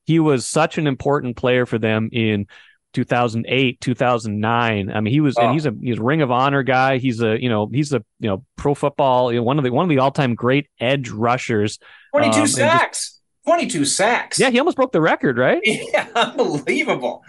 he 0.05 0.19
was 0.19 0.45
such 0.45 0.77
an 0.77 0.87
important 0.87 1.37
player 1.37 1.65
for 1.65 1.77
them 1.77 2.09
in 2.11 2.47
2008, 2.93 3.79
2009. 3.79 4.91
I 4.91 5.01
mean, 5.01 5.13
he 5.13 5.19
was, 5.19 5.37
oh. 5.37 5.43
and 5.43 5.53
he's 5.53 5.65
a 5.65 5.73
he's 5.81 5.99
a 5.99 6.03
Ring 6.03 6.21
of 6.21 6.31
Honor 6.31 6.63
guy. 6.63 6.97
He's 6.97 7.21
a 7.21 7.41
you 7.41 7.49
know 7.49 7.69
he's 7.71 7.93
a 7.93 8.03
you 8.19 8.29
know 8.29 8.43
pro 8.55 8.73
football 8.73 9.31
you 9.31 9.39
know, 9.39 9.43
one 9.43 9.57
of 9.57 9.63
the 9.63 9.71
one 9.71 9.83
of 9.83 9.89
the 9.89 9.99
all 9.99 10.11
time 10.11 10.35
great 10.35 10.67
edge 10.79 11.09
rushers. 11.09 11.79
22 12.11 12.39
um, 12.39 12.47
sacks. 12.47 12.99
Just, 12.99 13.19
22 13.45 13.85
sacks. 13.85 14.39
Yeah, 14.39 14.49
he 14.49 14.59
almost 14.59 14.77
broke 14.77 14.93
the 14.93 15.01
record, 15.01 15.37
right? 15.37 15.61
Yeah, 15.65 16.07
unbelievable. 16.15 17.23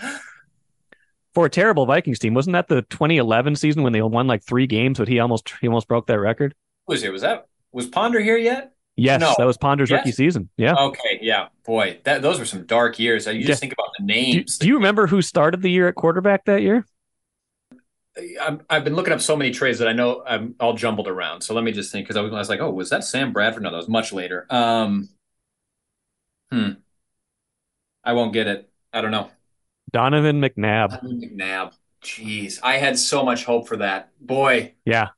For 1.35 1.47
a 1.47 1.51
terrible 1.51 1.85
Vikings 1.85 2.21
team, 2.21 2.33
wasn't 2.33 2.55
that 2.55 2.69
the 2.69 2.83
2011 2.83 3.57
season 3.57 3.83
when 3.83 3.93
they 3.93 4.01
won 4.03 4.27
like 4.29 4.45
three 4.45 4.69
games? 4.69 4.99
But 4.99 5.09
he 5.09 5.19
almost 5.19 5.53
he 5.61 5.67
almost 5.67 5.89
broke 5.89 6.07
that 6.07 6.21
record. 6.21 6.55
Who 6.87 6.93
was 6.93 7.03
here? 7.03 7.13
Was 7.13 7.23
that 7.23 7.49
was 7.73 7.87
Ponder 7.87 8.21
here 8.21 8.37
yet? 8.37 8.73
Yes, 8.97 9.21
no. 9.21 9.35
that 9.37 9.45
was 9.45 9.57
Ponder's 9.57 9.91
yes. 9.91 9.99
rookie 9.99 10.13
season. 10.13 10.49
Yeah. 10.57 10.75
Okay. 10.75 11.19
Yeah. 11.21 11.49
Boy, 11.67 11.99
that 12.05 12.23
those 12.23 12.39
were 12.39 12.45
some 12.45 12.65
dark 12.67 12.99
years. 12.99 13.27
You 13.27 13.45
just 13.45 13.61
think 13.61 13.73
about 13.73 13.89
the 13.99 14.05
names. 14.05 14.59
Do, 14.59 14.65
do, 14.65 14.69
you 14.69 14.77
remember 14.77 15.09
who 15.09 15.21
started 15.21 15.63
the 15.63 15.71
year 15.71 15.89
at 15.89 15.97
quarterback 15.97 16.45
that 16.45 16.63
year? 16.63 16.87
i 18.17 18.57
have 18.71 18.85
been 18.85 18.95
looking 18.95 19.13
up 19.13 19.21
so 19.21 19.35
many 19.35 19.51
trades 19.51 19.81
that 19.81 19.89
I 19.89 19.93
know 19.93 20.23
I'm 20.25 20.55
all 20.61 20.75
jumbled 20.75 21.09
around. 21.09 21.41
So 21.41 21.53
let 21.53 21.65
me 21.65 21.73
just 21.73 21.91
think 21.91 22.07
because 22.07 22.17
I, 22.17 22.21
I 22.21 22.39
was 22.39 22.49
like, 22.49 22.61
oh, 22.61 22.71
was 22.71 22.91
that 22.91 23.03
Sam 23.03 23.33
Bradford? 23.33 23.65
No, 23.65 23.73
that 23.73 23.77
was 23.77 23.89
much 23.89 24.13
later. 24.13 24.47
Um, 24.51 25.09
hmm. 26.53 26.71
I 28.05 28.13
won't 28.13 28.33
get 28.33 28.47
it. 28.47 28.71
I 28.93 29.01
don't 29.01 29.11
know. 29.11 29.31
Donovan 29.95 30.41
McNabb. 30.41 31.01
Donovan 31.01 31.21
McNabb. 31.21 31.73
Jeez, 32.03 32.59
I 32.63 32.77
had 32.77 32.99
so 32.99 33.25
much 33.25 33.45
hope 33.45 33.67
for 33.67 33.79
that. 33.79 34.11
Boy. 34.21 34.75
Yeah. 34.85 35.09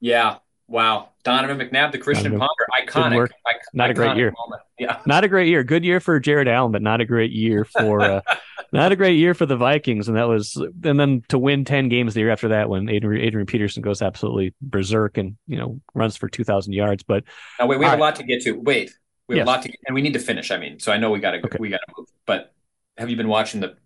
Yeah. 0.00 0.38
Wow, 0.68 1.08
Donovan 1.24 1.58
McNabb, 1.58 1.90
the 1.90 1.98
Christian 1.98 2.30
Donovan, 2.30 2.48
Ponder, 2.86 3.26
iconic, 3.26 3.30
not 3.74 3.90
a 3.90 3.94
great 3.94 4.16
year. 4.16 4.32
Moment. 4.38 4.62
Yeah, 4.78 5.00
not 5.04 5.24
a 5.24 5.28
great 5.28 5.48
year. 5.48 5.64
Good 5.64 5.84
year 5.84 5.98
for 5.98 6.20
Jared 6.20 6.46
Allen, 6.46 6.70
but 6.70 6.80
not 6.80 7.00
a 7.00 7.04
great 7.04 7.32
year 7.32 7.64
for 7.64 8.00
uh, 8.00 8.20
not 8.72 8.92
a 8.92 8.96
great 8.96 9.18
year 9.18 9.34
for 9.34 9.46
the 9.46 9.56
Vikings. 9.56 10.06
And 10.06 10.16
that 10.16 10.28
was, 10.28 10.54
and 10.84 11.00
then 11.00 11.24
to 11.28 11.40
win 11.40 11.64
ten 11.64 11.88
games 11.88 12.14
the 12.14 12.20
year 12.20 12.30
after 12.30 12.50
that, 12.50 12.68
when 12.68 12.88
Adrian, 12.88 13.26
Adrian 13.26 13.46
Peterson 13.46 13.82
goes 13.82 14.00
absolutely 14.00 14.54
berserk 14.62 15.18
and 15.18 15.36
you 15.48 15.56
know 15.56 15.80
runs 15.92 16.16
for 16.16 16.28
two 16.28 16.44
thousand 16.44 16.72
yards. 16.72 17.02
But 17.02 17.24
now 17.58 17.66
wait, 17.66 17.80
we 17.80 17.84
have 17.86 17.98
a 17.98 18.00
lot 18.00 18.14
to 18.16 18.22
get 18.22 18.40
to. 18.42 18.52
Wait, 18.52 18.92
we 19.26 19.38
have 19.38 19.46
yes. 19.46 19.52
a 19.52 19.56
lot 19.56 19.62
to, 19.62 19.72
and 19.88 19.94
we 19.96 20.02
need 20.02 20.12
to 20.12 20.20
finish. 20.20 20.52
I 20.52 20.56
mean, 20.56 20.78
so 20.78 20.92
I 20.92 20.98
know 20.98 21.10
we 21.10 21.18
got 21.18 21.32
to 21.32 21.44
okay. 21.44 21.58
we 21.58 21.70
got 21.70 21.78
to 21.78 21.94
move. 21.98 22.06
But 22.26 22.54
have 22.96 23.10
you 23.10 23.16
been 23.16 23.28
watching 23.28 23.60
the 23.60 23.76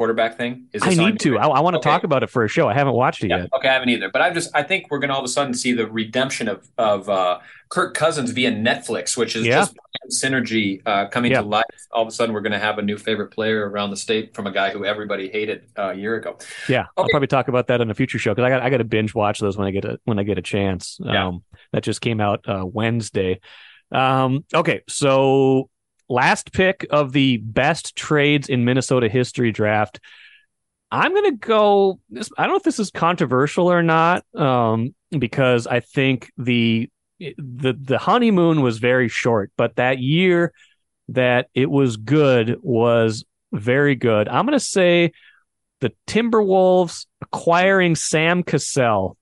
quarterback 0.00 0.38
thing? 0.38 0.64
Is 0.72 0.82
I 0.82 0.94
need 0.94 1.20
to. 1.20 1.36
I, 1.36 1.46
I, 1.46 1.60
want 1.60 1.74
to 1.74 1.78
okay. 1.78 1.90
talk 1.90 2.04
about 2.04 2.22
it 2.22 2.30
for 2.30 2.42
a 2.42 2.48
show. 2.48 2.66
I 2.66 2.72
haven't 2.72 2.94
watched 2.94 3.22
it 3.22 3.28
yeah, 3.28 3.40
yet. 3.40 3.50
Okay, 3.52 3.68
I 3.68 3.74
haven't 3.74 3.90
either. 3.90 4.08
But 4.08 4.22
I 4.22 4.30
just 4.30 4.48
I 4.54 4.62
think 4.62 4.86
we're 4.90 4.98
gonna 4.98 5.12
all 5.12 5.18
of 5.18 5.26
a 5.26 5.28
sudden 5.28 5.52
see 5.52 5.72
the 5.72 5.86
redemption 5.86 6.48
of 6.48 6.66
of 6.78 7.10
uh, 7.10 7.40
Kirk 7.68 7.92
Cousins 7.92 8.30
via 8.30 8.50
Netflix, 8.50 9.14
which 9.14 9.36
is 9.36 9.44
yeah. 9.44 9.56
just 9.56 9.76
synergy 10.10 10.80
uh, 10.86 11.08
coming 11.08 11.32
yeah. 11.32 11.42
to 11.42 11.46
life. 11.46 11.64
All 11.92 12.00
of 12.00 12.08
a 12.08 12.12
sudden, 12.12 12.34
we're 12.34 12.40
gonna 12.40 12.58
have 12.58 12.78
a 12.78 12.82
new 12.82 12.96
favorite 12.96 13.30
player 13.30 13.68
around 13.68 13.90
the 13.90 13.96
state 13.98 14.34
from 14.34 14.46
a 14.46 14.52
guy 14.52 14.70
who 14.70 14.86
everybody 14.86 15.28
hated 15.28 15.66
uh, 15.78 15.90
a 15.90 15.94
year 15.94 16.16
ago. 16.16 16.38
Yeah, 16.66 16.80
okay. 16.80 16.88
I'll 16.96 17.08
probably 17.10 17.28
talk 17.28 17.48
about 17.48 17.66
that 17.66 17.82
in 17.82 17.90
a 17.90 17.94
future 17.94 18.18
show 18.18 18.34
because 18.34 18.46
I 18.46 18.48
got 18.48 18.62
I 18.62 18.70
got 18.70 18.78
to 18.78 18.84
binge 18.84 19.14
watch 19.14 19.38
those 19.38 19.58
when 19.58 19.68
I 19.68 19.70
get 19.70 19.84
a 19.84 20.00
when 20.04 20.18
I 20.18 20.22
get 20.22 20.38
a 20.38 20.42
chance. 20.42 20.98
Yeah. 21.04 21.26
Um, 21.26 21.44
that 21.74 21.82
just 21.82 22.00
came 22.00 22.22
out 22.22 22.48
uh, 22.48 22.64
Wednesday. 22.64 23.40
Um, 23.92 24.46
okay, 24.54 24.80
so 24.88 25.68
last 26.10 26.52
pick 26.52 26.86
of 26.90 27.12
the 27.12 27.38
best 27.38 27.96
trades 27.96 28.48
in 28.48 28.64
Minnesota 28.64 29.08
history 29.08 29.52
draft. 29.52 30.00
I'm 30.90 31.12
going 31.12 31.30
to 31.30 31.36
go. 31.36 32.00
I 32.36 32.42
don't 32.42 32.50
know 32.50 32.56
if 32.56 32.64
this 32.64 32.80
is 32.80 32.90
controversial 32.90 33.70
or 33.70 33.82
not, 33.82 34.24
um, 34.34 34.94
because 35.16 35.66
I 35.66 35.80
think 35.80 36.30
the 36.36 36.90
the 37.18 37.74
the 37.80 37.98
honeymoon 37.98 38.60
was 38.60 38.78
very 38.78 39.08
short, 39.08 39.52
but 39.56 39.76
that 39.76 39.98
year 39.98 40.52
that 41.10 41.48
it 41.54 41.70
was 41.70 41.96
good 41.96 42.56
was 42.60 43.24
very 43.52 43.94
good. 43.94 44.28
I'm 44.28 44.46
going 44.46 44.58
to 44.58 44.64
say 44.64 45.12
the 45.80 45.92
Timberwolves 46.08 47.06
acquiring 47.20 47.94
Sam 47.94 48.42
Cassell 48.42 49.16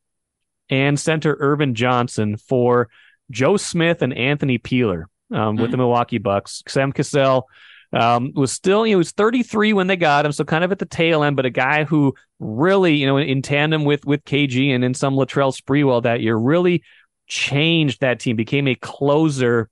and 0.70 0.98
center 0.98 1.36
Ervin 1.38 1.74
Johnson 1.74 2.36
for 2.36 2.88
Joe 3.30 3.58
Smith 3.58 4.00
and 4.00 4.14
Anthony 4.14 4.56
Peeler 4.58 5.08
um, 5.30 5.38
mm-hmm. 5.38 5.62
with 5.62 5.70
the 5.70 5.76
Milwaukee 5.76 6.18
Bucks. 6.18 6.62
Sam 6.68 6.92
Cassell 6.92 7.48
um, 7.92 8.32
was 8.34 8.52
still, 8.52 8.86
you 8.86 8.92
know, 8.92 8.98
he 8.98 9.00
was 9.00 9.12
33 9.12 9.72
when 9.72 9.86
they 9.86 9.96
got 9.96 10.26
him, 10.26 10.32
so 10.32 10.44
kind 10.44 10.64
of 10.64 10.72
at 10.72 10.78
the 10.78 10.86
tail 10.86 11.22
end, 11.22 11.36
but 11.36 11.46
a 11.46 11.50
guy 11.50 11.84
who 11.84 12.14
really, 12.38 12.94
you 12.96 13.06
know, 13.06 13.16
in, 13.16 13.28
in 13.28 13.42
tandem 13.42 13.84
with 13.84 14.04
with 14.04 14.24
KG 14.24 14.74
and 14.74 14.84
in 14.84 14.94
some 14.94 15.14
Latrell 15.14 15.56
Sprewell 15.56 16.02
that 16.02 16.20
year, 16.20 16.36
really 16.36 16.82
changed 17.26 18.00
that 18.00 18.20
team, 18.20 18.36
became 18.36 18.68
a 18.68 18.74
closer 18.74 19.70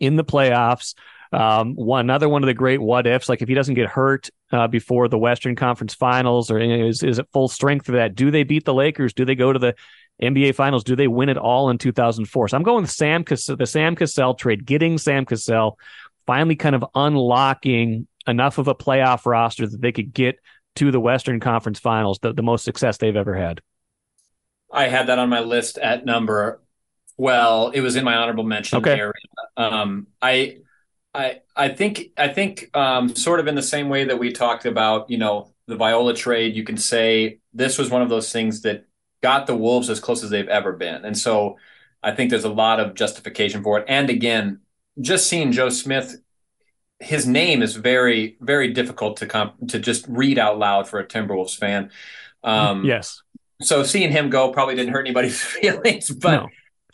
in 0.00 0.16
the 0.16 0.24
playoffs. 0.24 0.94
Um, 1.32 1.74
one 1.74 2.00
another 2.00 2.28
one 2.28 2.44
of 2.44 2.46
the 2.46 2.54
great 2.54 2.80
what 2.80 3.06
ifs, 3.06 3.28
like 3.28 3.42
if 3.42 3.48
he 3.48 3.54
doesn't 3.54 3.74
get 3.74 3.88
hurt 3.88 4.30
uh, 4.52 4.68
before 4.68 5.08
the 5.08 5.18
Western 5.18 5.56
Conference 5.56 5.94
Finals, 5.94 6.50
or 6.50 6.58
is 6.58 7.02
is 7.02 7.18
at 7.18 7.30
full 7.32 7.48
strength 7.48 7.86
for 7.86 7.92
that? 7.92 8.14
Do 8.14 8.30
they 8.30 8.44
beat 8.44 8.64
the 8.64 8.74
Lakers? 8.74 9.12
Do 9.12 9.24
they 9.24 9.34
go 9.34 9.52
to 9.52 9.58
the 9.58 9.74
NBA 10.22 10.54
Finals? 10.54 10.84
Do 10.84 10.96
they 10.96 11.08
win 11.08 11.28
it 11.28 11.36
all 11.36 11.70
in 11.70 11.78
2004? 11.78 12.48
So 12.48 12.56
I'm 12.56 12.62
going 12.62 12.82
with 12.82 12.90
Sam 12.90 13.24
Cassell, 13.24 13.56
the 13.56 13.66
Sam 13.66 13.96
Cassell 13.96 14.34
trade, 14.34 14.64
getting 14.64 14.98
Sam 14.98 15.24
Cassell, 15.24 15.78
finally 16.26 16.56
kind 16.56 16.74
of 16.74 16.84
unlocking 16.94 18.06
enough 18.26 18.58
of 18.58 18.68
a 18.68 18.74
playoff 18.74 19.26
roster 19.26 19.66
that 19.66 19.80
they 19.80 19.92
could 19.92 20.12
get 20.12 20.38
to 20.76 20.90
the 20.90 21.00
Western 21.00 21.40
Conference 21.40 21.78
Finals, 21.78 22.18
the, 22.20 22.32
the 22.32 22.42
most 22.42 22.64
success 22.64 22.96
they've 22.98 23.16
ever 23.16 23.34
had. 23.34 23.60
I 24.72 24.88
had 24.88 25.06
that 25.06 25.18
on 25.18 25.28
my 25.28 25.40
list 25.40 25.78
at 25.78 26.04
number. 26.04 26.60
Well, 27.16 27.70
it 27.70 27.80
was 27.80 27.94
in 27.94 28.04
my 28.04 28.16
honorable 28.16 28.44
mention 28.44 28.78
okay. 28.78 28.98
area. 28.98 29.12
Um, 29.56 30.08
I, 30.20 30.58
I, 31.14 31.42
I 31.54 31.68
think, 31.68 32.10
I 32.16 32.28
think, 32.28 32.76
um, 32.76 33.14
sort 33.14 33.38
of 33.38 33.46
in 33.46 33.54
the 33.54 33.62
same 33.62 33.88
way 33.88 34.04
that 34.04 34.18
we 34.18 34.32
talked 34.32 34.66
about, 34.66 35.10
you 35.10 35.18
know, 35.18 35.52
the 35.68 35.76
Viola 35.76 36.14
trade. 36.14 36.56
You 36.56 36.64
can 36.64 36.76
say 36.76 37.38
this 37.52 37.78
was 37.78 37.88
one 37.88 38.02
of 38.02 38.08
those 38.08 38.32
things 38.32 38.62
that 38.62 38.86
got 39.24 39.46
the 39.46 39.56
Wolves 39.56 39.88
as 39.88 40.00
close 40.00 40.22
as 40.22 40.28
they've 40.28 40.48
ever 40.48 40.74
been. 40.74 41.02
And 41.02 41.16
so 41.16 41.56
I 42.02 42.12
think 42.12 42.28
there's 42.28 42.44
a 42.44 42.50
lot 42.50 42.78
of 42.78 42.94
justification 42.94 43.62
for 43.62 43.78
it. 43.78 43.86
And 43.88 44.10
again, 44.10 44.60
just 45.00 45.30
seeing 45.30 45.50
Joe 45.50 45.70
Smith, 45.70 46.20
his 47.00 47.26
name 47.26 47.62
is 47.62 47.74
very, 47.74 48.36
very 48.42 48.74
difficult 48.74 49.16
to 49.16 49.26
comp- 49.26 49.68
to 49.68 49.78
just 49.78 50.04
read 50.08 50.38
out 50.38 50.58
loud 50.58 50.86
for 50.86 51.00
a 51.00 51.06
Timberwolves 51.06 51.56
fan. 51.56 51.90
Um, 52.42 52.84
yes. 52.84 53.22
So 53.62 53.82
seeing 53.82 54.10
him 54.10 54.28
go 54.28 54.52
probably 54.52 54.74
didn't 54.74 54.92
hurt 54.92 55.06
anybody's 55.06 55.40
feelings, 55.56 56.10
but 56.10 56.42
no. 56.42 56.48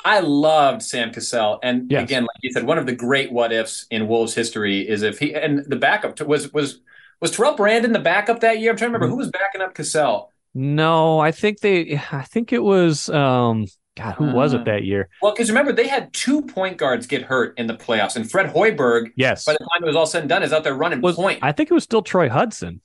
I 0.05 0.21
loved 0.21 0.83
Sam 0.83 1.13
Cassell. 1.13 1.59
And 1.65 1.91
yes. 1.91 2.05
again, 2.05 2.23
like 2.23 2.37
you 2.43 2.53
said, 2.53 2.65
one 2.65 2.79
of 2.79 2.87
the 2.87 2.95
great 2.95 3.33
what 3.33 3.53
ifs 3.53 3.87
in 3.91 4.07
Wolves 4.07 4.37
history 4.37 4.89
is 4.89 5.03
if 5.03 5.19
he 5.19 5.35
and 5.35 5.65
the 5.67 5.75
backup 5.75 6.21
was 6.21 6.53
was 6.53 6.81
was 7.21 7.33
Terrell 7.33 7.57
Brandon 7.57 7.91
the 7.91 7.99
backup 7.99 8.39
that 8.41 8.61
year? 8.61 8.71
I'm 8.71 8.77
trying 8.77 8.93
to 8.93 8.93
remember 8.93 9.07
mm-hmm. 9.07 9.15
who 9.15 9.19
was 9.19 9.31
backing 9.33 9.63
up 9.63 9.75
Cassell. 9.75 10.31
No, 10.55 11.19
I 11.19 11.33
think 11.33 11.61
they. 11.61 12.01
I 12.13 12.23
think 12.23 12.53
it 12.53 12.63
was. 12.63 13.09
um 13.09 13.67
God, 13.97 14.15
who 14.15 14.33
was 14.33 14.55
it 14.55 14.61
uh, 14.61 14.65
that 14.65 14.85
year? 14.85 15.09
Well, 15.21 15.33
because 15.33 15.51
remember 15.51 15.73
they 15.73 15.89
had 15.89 16.13
two 16.13 16.43
point 16.43 16.79
guards 16.79 17.07
get 17.07 17.23
hurt 17.23 17.59
in 17.59 17.67
the 17.67 17.75
playoffs, 17.75 18.17
and 18.17 18.31
Fred 18.31 18.47
Hoiberg. 18.47 19.13
Yes. 19.17 19.45
By 19.45 19.53
the 19.53 19.59
time 19.59 19.83
it 19.83 19.87
was 19.87 19.97
all 19.97 20.07
said 20.07 20.23
and 20.23 20.29
done, 20.29 20.43
is 20.43 20.53
out 20.53 20.65
there 20.65 20.75
running 20.75 21.01
was, 21.01 21.17
point. 21.17 21.41
I 21.43 21.53
think 21.53 21.71
it 21.71 21.75
was 21.75 21.85
still 21.85 22.01
Troy 22.01 22.29
Hudson. 22.29 22.81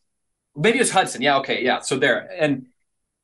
Maybe 0.56 0.78
it 0.78 0.82
was 0.82 0.92
Hudson. 0.92 1.22
Yeah. 1.22 1.38
Okay. 1.38 1.64
Yeah. 1.64 1.82
So 1.82 1.98
there, 1.98 2.30
and 2.38 2.66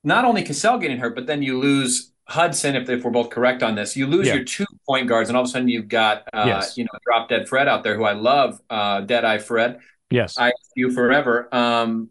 not 0.04 0.25
only 0.25 0.43
Cassell 0.43 0.77
getting 0.77 0.99
hurt, 0.99 1.15
but 1.15 1.25
then 1.25 1.41
you 1.41 1.60
lose 1.60 2.12
Hudson. 2.25 2.75
If, 2.75 2.89
if 2.89 3.04
we're 3.04 3.12
both 3.12 3.30
correct 3.30 3.63
on 3.63 3.75
this, 3.75 3.97
you 3.97 4.08
lose 4.08 4.27
yeah. 4.27 4.36
your 4.36 4.43
two 4.43 4.65
point 4.88 5.08
guards, 5.08 5.30
and 5.30 5.36
all 5.36 5.43
of 5.43 5.49
a 5.49 5.51
sudden 5.51 5.67
you've 5.67 5.89
got 5.89 6.27
uh, 6.34 6.43
yes. 6.45 6.77
you 6.77 6.84
know 6.84 6.91
drop 7.04 7.30
dead 7.30 7.49
Fred 7.49 7.67
out 7.67 7.84
there, 7.84 7.95
who 7.95 8.04
I 8.04 8.13
love, 8.13 8.62
uh, 8.69 9.01
Dead 9.01 9.25
Eye 9.25 9.39
Fred. 9.39 9.80
Yes. 10.10 10.36
I 10.38 10.51
you 10.75 10.91
forever. 10.91 11.54
Um, 11.54 12.10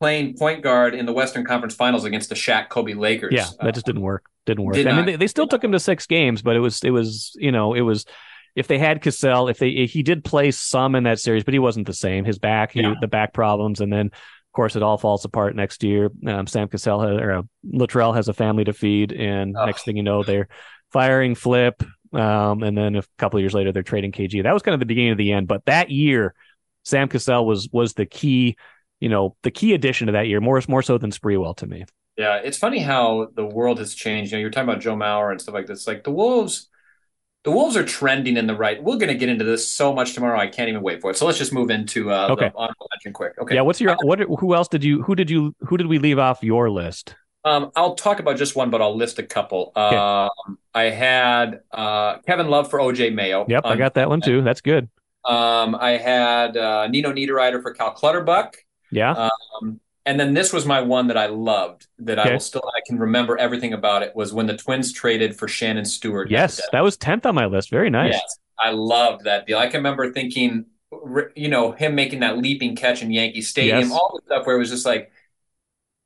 playing 0.00 0.36
point 0.36 0.62
guard 0.62 0.94
in 0.94 1.06
the 1.06 1.12
Western 1.12 1.44
Conference 1.44 1.74
Finals 1.74 2.04
against 2.04 2.28
the 2.28 2.34
Shaq 2.34 2.68
Kobe 2.68 2.94
Lakers. 2.94 3.32
Yeah, 3.32 3.46
that 3.60 3.74
just 3.74 3.86
didn't 3.86 4.02
work. 4.02 4.26
Didn't 4.46 4.64
work. 4.64 4.74
Did 4.74 4.86
I 4.86 4.96
mean, 4.96 5.06
they, 5.06 5.16
they 5.16 5.26
still 5.26 5.46
took 5.46 5.62
him 5.62 5.72
to 5.72 5.80
six 5.80 6.06
games, 6.06 6.42
but 6.42 6.56
it 6.56 6.60
was 6.60 6.82
it 6.82 6.90
was 6.90 7.32
you 7.36 7.52
know 7.52 7.74
it 7.74 7.82
was 7.82 8.04
if 8.54 8.66
they 8.66 8.78
had 8.78 9.02
Cassell, 9.02 9.48
if 9.48 9.58
they 9.58 9.86
he 9.86 10.02
did 10.02 10.24
play 10.24 10.50
some 10.50 10.94
in 10.94 11.04
that 11.04 11.20
series, 11.20 11.44
but 11.44 11.54
he 11.54 11.60
wasn't 11.60 11.86
the 11.86 11.94
same. 11.94 12.24
His 12.24 12.38
back, 12.38 12.72
he, 12.72 12.80
yeah. 12.80 12.94
the 13.00 13.08
back 13.08 13.32
problems, 13.32 13.80
and 13.80 13.92
then 13.92 14.06
of 14.06 14.52
course 14.52 14.76
it 14.76 14.82
all 14.82 14.98
falls 14.98 15.24
apart 15.24 15.54
next 15.54 15.82
year. 15.82 16.10
Um, 16.26 16.46
Sam 16.46 16.68
Cassell 16.68 17.00
has, 17.00 17.20
or 17.20 17.32
uh, 17.32 17.42
Latrell 17.66 18.14
has 18.14 18.28
a 18.28 18.34
family 18.34 18.64
to 18.64 18.72
feed, 18.72 19.12
and 19.12 19.52
next 19.52 19.84
thing 19.84 19.96
you 19.96 20.02
know, 20.02 20.22
they're 20.22 20.48
firing 20.92 21.34
Flip, 21.34 21.82
um, 22.12 22.62
and 22.62 22.76
then 22.76 22.96
a 22.96 23.02
couple 23.18 23.38
years 23.40 23.54
later 23.54 23.72
they're 23.72 23.82
trading 23.82 24.12
KG. 24.12 24.42
That 24.42 24.54
was 24.54 24.62
kind 24.62 24.74
of 24.74 24.80
the 24.80 24.86
beginning 24.86 25.12
of 25.12 25.18
the 25.18 25.32
end. 25.32 25.46
But 25.46 25.64
that 25.66 25.90
year, 25.90 26.34
Sam 26.84 27.08
Cassell 27.08 27.46
was 27.46 27.68
was 27.70 27.94
the 27.94 28.06
key 28.06 28.56
you 29.00 29.08
know, 29.08 29.36
the 29.42 29.50
key 29.50 29.74
addition 29.74 30.06
to 30.06 30.12
that 30.12 30.28
year, 30.28 30.40
more 30.40 30.60
more 30.68 30.82
so 30.82 30.98
than 30.98 31.10
Sprewell 31.10 31.56
to 31.56 31.66
me. 31.66 31.84
Yeah, 32.16 32.36
it's 32.36 32.58
funny 32.58 32.80
how 32.80 33.28
the 33.34 33.46
world 33.46 33.78
has 33.78 33.94
changed. 33.94 34.32
You 34.32 34.38
know, 34.38 34.40
you're 34.40 34.50
talking 34.50 34.68
about 34.68 34.82
Joe 34.82 34.96
Mauer 34.96 35.30
and 35.30 35.40
stuff 35.40 35.54
like 35.54 35.66
this. 35.66 35.86
Like 35.86 36.02
the 36.02 36.10
Wolves, 36.10 36.68
the 37.44 37.52
Wolves 37.52 37.76
are 37.76 37.84
trending 37.84 38.36
in 38.36 38.48
the 38.48 38.56
right. 38.56 38.82
We're 38.82 38.96
going 38.96 39.12
to 39.12 39.14
get 39.14 39.28
into 39.28 39.44
this 39.44 39.70
so 39.70 39.94
much 39.94 40.14
tomorrow. 40.14 40.38
I 40.38 40.48
can't 40.48 40.68
even 40.68 40.82
wait 40.82 41.00
for 41.00 41.12
it. 41.12 41.16
So 41.16 41.26
let's 41.26 41.38
just 41.38 41.52
move 41.52 41.70
into 41.70 42.10
uh, 42.10 42.28
okay. 42.30 42.48
the 42.48 42.56
honorable 42.56 42.88
mention 42.92 43.12
quick. 43.12 43.34
Okay. 43.40 43.54
Yeah. 43.54 43.60
What's 43.60 43.80
your 43.80 43.96
what? 44.02 44.18
Who 44.18 44.54
else 44.54 44.66
did 44.66 44.82
you? 44.82 45.02
Who 45.04 45.14
did 45.14 45.30
you? 45.30 45.54
Who 45.60 45.76
did 45.76 45.86
we 45.86 45.98
leave 45.98 46.18
off 46.18 46.42
your 46.42 46.70
list? 46.70 47.14
Um, 47.44 47.70
I'll 47.76 47.94
talk 47.94 48.18
about 48.18 48.36
just 48.36 48.56
one, 48.56 48.70
but 48.70 48.82
I'll 48.82 48.96
list 48.96 49.20
a 49.20 49.22
couple. 49.22 49.72
Okay. 49.76 49.96
Um, 49.96 50.58
I 50.74 50.84
had 50.84 51.60
uh, 51.70 52.18
Kevin 52.26 52.48
Love 52.48 52.68
for 52.68 52.80
OJ 52.80 53.14
Mayo. 53.14 53.46
Yep, 53.48 53.64
I 53.64 53.76
got 53.76 53.94
that 53.94 54.08
one 54.08 54.20
too. 54.20 54.42
That's 54.42 54.60
good. 54.60 54.88
Um, 55.24 55.76
I 55.76 55.92
had 55.92 56.56
uh, 56.56 56.88
Nino 56.88 57.12
Niederreiter 57.12 57.62
for 57.62 57.72
Cal 57.74 57.92
Clutterbuck. 57.92 58.56
Yeah. 58.90 59.28
Um, 59.60 59.80
and 60.06 60.18
then 60.18 60.32
this 60.32 60.52
was 60.52 60.64
my 60.64 60.80
one 60.80 61.08
that 61.08 61.18
I 61.18 61.26
loved 61.26 61.86
that 61.98 62.18
okay. 62.18 62.30
I 62.30 62.32
will 62.32 62.40
still 62.40 62.62
I 62.74 62.80
can 62.86 62.98
remember 62.98 63.36
everything 63.36 63.74
about 63.74 64.02
it 64.02 64.16
was 64.16 64.32
when 64.32 64.46
the 64.46 64.56
Twins 64.56 64.92
traded 64.92 65.36
for 65.36 65.48
Shannon 65.48 65.84
Stewart. 65.84 66.30
Yes, 66.30 66.62
that 66.72 66.80
was 66.82 66.96
tenth 66.96 67.26
on 67.26 67.34
my 67.34 67.44
list. 67.44 67.70
Very 67.70 67.90
nice. 67.90 68.14
Yes, 68.14 68.38
I 68.58 68.70
loved 68.70 69.24
that 69.24 69.46
deal. 69.46 69.58
I 69.58 69.66
can 69.66 69.78
remember 69.78 70.10
thinking, 70.10 70.64
you 71.36 71.48
know, 71.48 71.72
him 71.72 71.94
making 71.94 72.20
that 72.20 72.38
leaping 72.38 72.74
catch 72.74 73.02
in 73.02 73.10
Yankee 73.10 73.42
Stadium, 73.42 73.80
yes. 73.80 73.92
all 73.92 74.18
the 74.18 74.34
stuff 74.34 74.46
where 74.46 74.56
it 74.56 74.58
was 74.58 74.70
just 74.70 74.86
like 74.86 75.12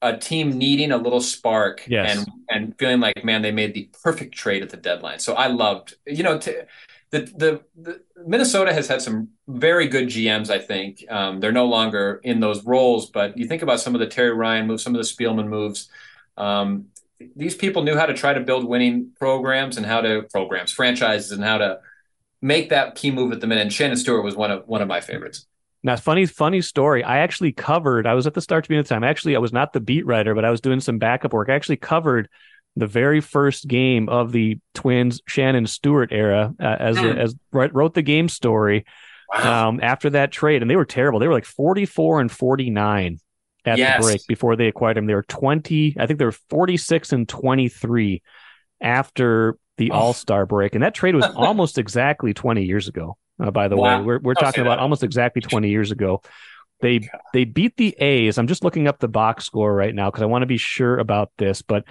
a 0.02 0.16
team 0.16 0.58
needing 0.58 0.90
a 0.90 0.96
little 0.96 1.20
spark 1.20 1.84
yes. 1.86 2.18
and 2.18 2.28
and 2.50 2.78
feeling 2.78 2.98
like 2.98 3.24
man 3.24 3.40
they 3.40 3.52
made 3.52 3.72
the 3.72 3.88
perfect 4.02 4.34
trade 4.34 4.62
at 4.62 4.70
the 4.70 4.76
deadline. 4.76 5.20
So 5.20 5.34
I 5.34 5.46
loved, 5.46 5.94
you 6.06 6.24
know, 6.24 6.38
to 6.38 6.66
the, 7.12 7.20
the, 7.36 7.62
the 7.80 8.02
Minnesota 8.26 8.72
has 8.72 8.88
had 8.88 9.02
some 9.02 9.28
very 9.46 9.86
good 9.86 10.08
GMs. 10.08 10.50
I 10.50 10.58
think 10.58 11.04
um, 11.10 11.40
they're 11.40 11.52
no 11.52 11.66
longer 11.66 12.20
in 12.24 12.40
those 12.40 12.64
roles, 12.64 13.10
but 13.10 13.36
you 13.36 13.46
think 13.46 13.62
about 13.62 13.80
some 13.80 13.94
of 13.94 14.00
the 14.00 14.06
Terry 14.06 14.34
Ryan 14.34 14.66
moves, 14.66 14.82
some 14.82 14.94
of 14.94 14.98
the 14.98 15.06
Spielman 15.06 15.48
moves. 15.48 15.90
Um, 16.38 16.86
these 17.36 17.54
people 17.54 17.82
knew 17.84 17.96
how 17.96 18.06
to 18.06 18.14
try 18.14 18.32
to 18.32 18.40
build 18.40 18.64
winning 18.64 19.12
programs 19.18 19.76
and 19.76 19.84
how 19.84 20.00
to 20.00 20.22
programs, 20.32 20.72
franchises, 20.72 21.32
and 21.32 21.44
how 21.44 21.58
to 21.58 21.80
make 22.40 22.70
that 22.70 22.94
key 22.94 23.10
move 23.10 23.30
at 23.30 23.40
the 23.42 23.46
minute. 23.46 23.62
And 23.62 23.72
Shannon 23.72 23.96
Stewart 23.96 24.24
was 24.24 24.34
one 24.34 24.50
of 24.50 24.66
one 24.66 24.80
of 24.80 24.88
my 24.88 25.02
favorites. 25.02 25.46
Now, 25.84 25.96
funny, 25.96 26.26
funny 26.26 26.62
story. 26.62 27.04
I 27.04 27.18
actually 27.18 27.52
covered. 27.52 28.06
I 28.06 28.14
was 28.14 28.26
at 28.26 28.34
the 28.34 28.40
Star 28.40 28.62
Tribune 28.62 28.82
the 28.82 28.88
time. 28.88 29.04
Actually, 29.04 29.36
I 29.36 29.40
was 29.40 29.52
not 29.52 29.72
the 29.72 29.80
beat 29.80 30.06
writer, 30.06 30.34
but 30.34 30.44
I 30.44 30.50
was 30.50 30.60
doing 30.60 30.80
some 30.80 30.98
backup 30.98 31.32
work. 31.32 31.48
I 31.50 31.54
actually 31.54 31.76
covered 31.76 32.28
the 32.76 32.86
very 32.86 33.20
first 33.20 33.68
game 33.68 34.08
of 34.08 34.32
the 34.32 34.58
Twins 34.74 35.20
Shannon 35.26 35.66
Stewart 35.66 36.12
era, 36.12 36.54
uh, 36.60 36.76
as 36.78 36.96
mm. 36.96 37.16
as 37.16 37.34
wrote 37.52 37.94
the 37.94 38.02
game 38.02 38.28
story. 38.28 38.84
Wow. 39.34 39.68
Um, 39.68 39.80
after 39.82 40.10
that 40.10 40.30
trade, 40.30 40.60
and 40.60 40.70
they 40.70 40.76
were 40.76 40.84
terrible. 40.84 41.18
They 41.18 41.28
were 41.28 41.32
like 41.32 41.46
forty 41.46 41.86
four 41.86 42.20
and 42.20 42.30
forty 42.30 42.68
nine 42.68 43.18
at 43.64 43.78
yes. 43.78 43.98
the 43.98 44.02
break 44.02 44.20
before 44.26 44.56
they 44.56 44.68
acquired 44.68 44.98
him. 44.98 45.06
They 45.06 45.14
were 45.14 45.22
twenty. 45.22 45.96
I 45.98 46.06
think 46.06 46.18
they 46.18 46.26
were 46.26 46.36
forty 46.50 46.76
six 46.76 47.12
and 47.12 47.26
twenty 47.26 47.68
three 47.68 48.22
after 48.80 49.56
the 49.78 49.90
oh. 49.90 49.94
All 49.94 50.12
Star 50.12 50.44
break, 50.44 50.74
and 50.74 50.82
that 50.82 50.94
trade 50.94 51.14
was 51.14 51.24
almost 51.34 51.78
exactly 51.78 52.34
twenty 52.34 52.64
years 52.64 52.88
ago. 52.88 53.16
Uh, 53.42 53.50
by 53.50 53.68
the 53.68 53.76
wow. 53.76 53.98
way, 53.98 54.04
we're 54.04 54.18
we're 54.18 54.34
talking 54.34 54.62
about 54.62 54.76
that. 54.76 54.82
almost 54.82 55.02
exactly 55.02 55.40
twenty 55.40 55.70
years 55.70 55.90
ago. 55.90 56.20
They 56.80 56.98
God. 56.98 57.20
they 57.32 57.44
beat 57.44 57.76
the 57.76 57.94
A's. 57.98 58.36
I'm 58.36 58.48
just 58.48 58.64
looking 58.64 58.86
up 58.86 58.98
the 58.98 59.08
box 59.08 59.46
score 59.46 59.72
right 59.72 59.94
now 59.94 60.10
because 60.10 60.22
I 60.22 60.26
want 60.26 60.42
to 60.42 60.46
be 60.46 60.58
sure 60.58 60.98
about 60.98 61.30
this, 61.38 61.62
but 61.62 61.84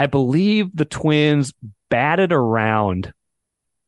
I 0.00 0.06
believe 0.06 0.74
the 0.74 0.86
Twins 0.86 1.52
batted 1.90 2.32
around 2.32 3.12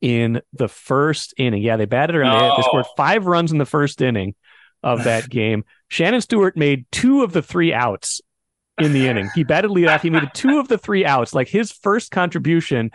in 0.03 0.43
the 0.53 0.69
first 0.69 1.33
inning. 1.39 1.63
Yeah, 1.63 1.79
they 1.79 1.87
batted 1.87 2.17
around. 2.17 2.37
Oh. 2.37 2.51
They, 2.51 2.57
they 2.57 2.63
scored 2.65 2.85
five 2.99 3.25
runs 3.25 3.51
in 3.51 3.57
the 3.57 3.65
first 3.65 4.03
inning 4.03 4.35
of 4.83 5.05
that 5.05 5.31
game. 5.31 5.65
Shannon 5.89 6.21
Stewart 6.21 6.55
made 6.55 6.85
two 6.93 7.23
of 7.23 7.33
the 7.33 7.41
three 7.41 7.73
outs 7.73 8.21
in 8.79 8.93
the 8.93 9.09
inning. 9.09 9.31
He 9.35 9.43
batted 9.43 9.71
leadoff. 9.71 10.03
He 10.03 10.11
made 10.11 10.29
two 10.35 10.59
of 10.59 10.69
the 10.69 10.77
three 10.77 11.07
outs. 11.07 11.35
Like 11.35 11.49
his 11.49 11.73
first 11.73 12.11
contribution 12.11 12.91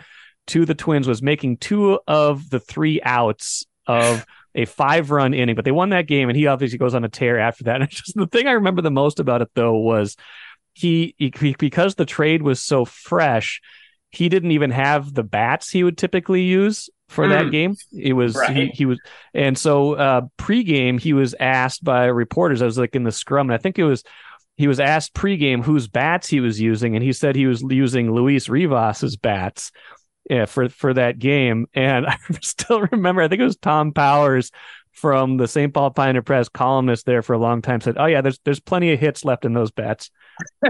to 0.46 0.64
the 0.64 0.76
Twins 0.76 1.08
was 1.08 1.20
making 1.20 1.56
two 1.56 1.98
of 2.06 2.48
the 2.50 2.60
three 2.60 3.00
outs 3.02 3.66
of 3.88 4.24
a 4.54 4.64
five 4.64 5.10
run 5.10 5.34
inning, 5.34 5.56
but 5.56 5.64
they 5.64 5.72
won 5.72 5.88
that 5.88 6.06
game, 6.06 6.28
and 6.28 6.36
he 6.38 6.46
obviously 6.46 6.78
goes 6.78 6.94
on 6.94 7.02
a 7.02 7.08
tear 7.08 7.36
after 7.36 7.64
that. 7.64 7.80
And 7.80 7.90
just 7.90 8.14
the 8.14 8.28
thing 8.28 8.46
I 8.46 8.52
remember 8.52 8.80
the 8.80 8.92
most 8.92 9.18
about 9.18 9.42
it 9.42 9.50
though 9.54 9.76
was 9.76 10.16
he, 10.78 11.14
he 11.18 11.56
because 11.58 11.94
the 11.94 12.04
trade 12.04 12.42
was 12.42 12.60
so 12.60 12.84
fresh, 12.84 13.60
he 14.10 14.28
didn't 14.28 14.52
even 14.52 14.70
have 14.70 15.12
the 15.12 15.22
bats 15.22 15.70
he 15.70 15.84
would 15.84 15.98
typically 15.98 16.42
use 16.42 16.88
for 17.08 17.24
mm. 17.24 17.30
that 17.30 17.44
hmm. 17.46 17.50
game. 17.50 17.76
It 17.92 18.12
was 18.12 18.36
right. 18.36 18.56
he, 18.56 18.66
he, 18.68 18.86
was, 18.86 18.98
and 19.34 19.56
so 19.58 19.94
uh, 19.94 20.22
pregame 20.38 21.00
he 21.00 21.12
was 21.12 21.34
asked 21.38 21.82
by 21.82 22.06
reporters. 22.06 22.62
I 22.62 22.66
was 22.66 22.78
like 22.78 22.94
in 22.94 23.04
the 23.04 23.12
scrum, 23.12 23.48
and 23.48 23.54
I 23.54 23.58
think 23.58 23.78
it 23.78 23.84
was 23.84 24.04
he 24.56 24.68
was 24.68 24.80
asked 24.80 25.14
pregame 25.14 25.62
whose 25.62 25.88
bats 25.88 26.28
he 26.28 26.40
was 26.40 26.60
using, 26.60 26.94
and 26.94 27.04
he 27.04 27.12
said 27.12 27.34
he 27.34 27.46
was 27.46 27.62
using 27.62 28.12
Luis 28.12 28.48
Rivas's 28.48 29.16
bats 29.16 29.72
yeah, 30.28 30.44
for 30.44 30.68
for 30.68 30.94
that 30.94 31.18
game. 31.18 31.66
And 31.74 32.06
I 32.08 32.16
still 32.42 32.82
remember, 32.82 33.22
I 33.22 33.28
think 33.28 33.40
it 33.40 33.44
was 33.44 33.56
Tom 33.56 33.92
Powers 33.92 34.50
from 34.98 35.36
the 35.36 35.48
St. 35.48 35.72
Paul 35.72 35.90
Pioneer 35.90 36.22
Press 36.22 36.48
columnist 36.48 37.06
there 37.06 37.22
for 37.22 37.32
a 37.32 37.38
long 37.38 37.62
time 37.62 37.80
said, 37.80 37.96
"Oh 37.98 38.06
yeah, 38.06 38.20
there's 38.20 38.38
there's 38.44 38.60
plenty 38.60 38.92
of 38.92 39.00
hits 39.00 39.24
left 39.24 39.44
in 39.44 39.52
those 39.52 39.70
bats." 39.70 40.10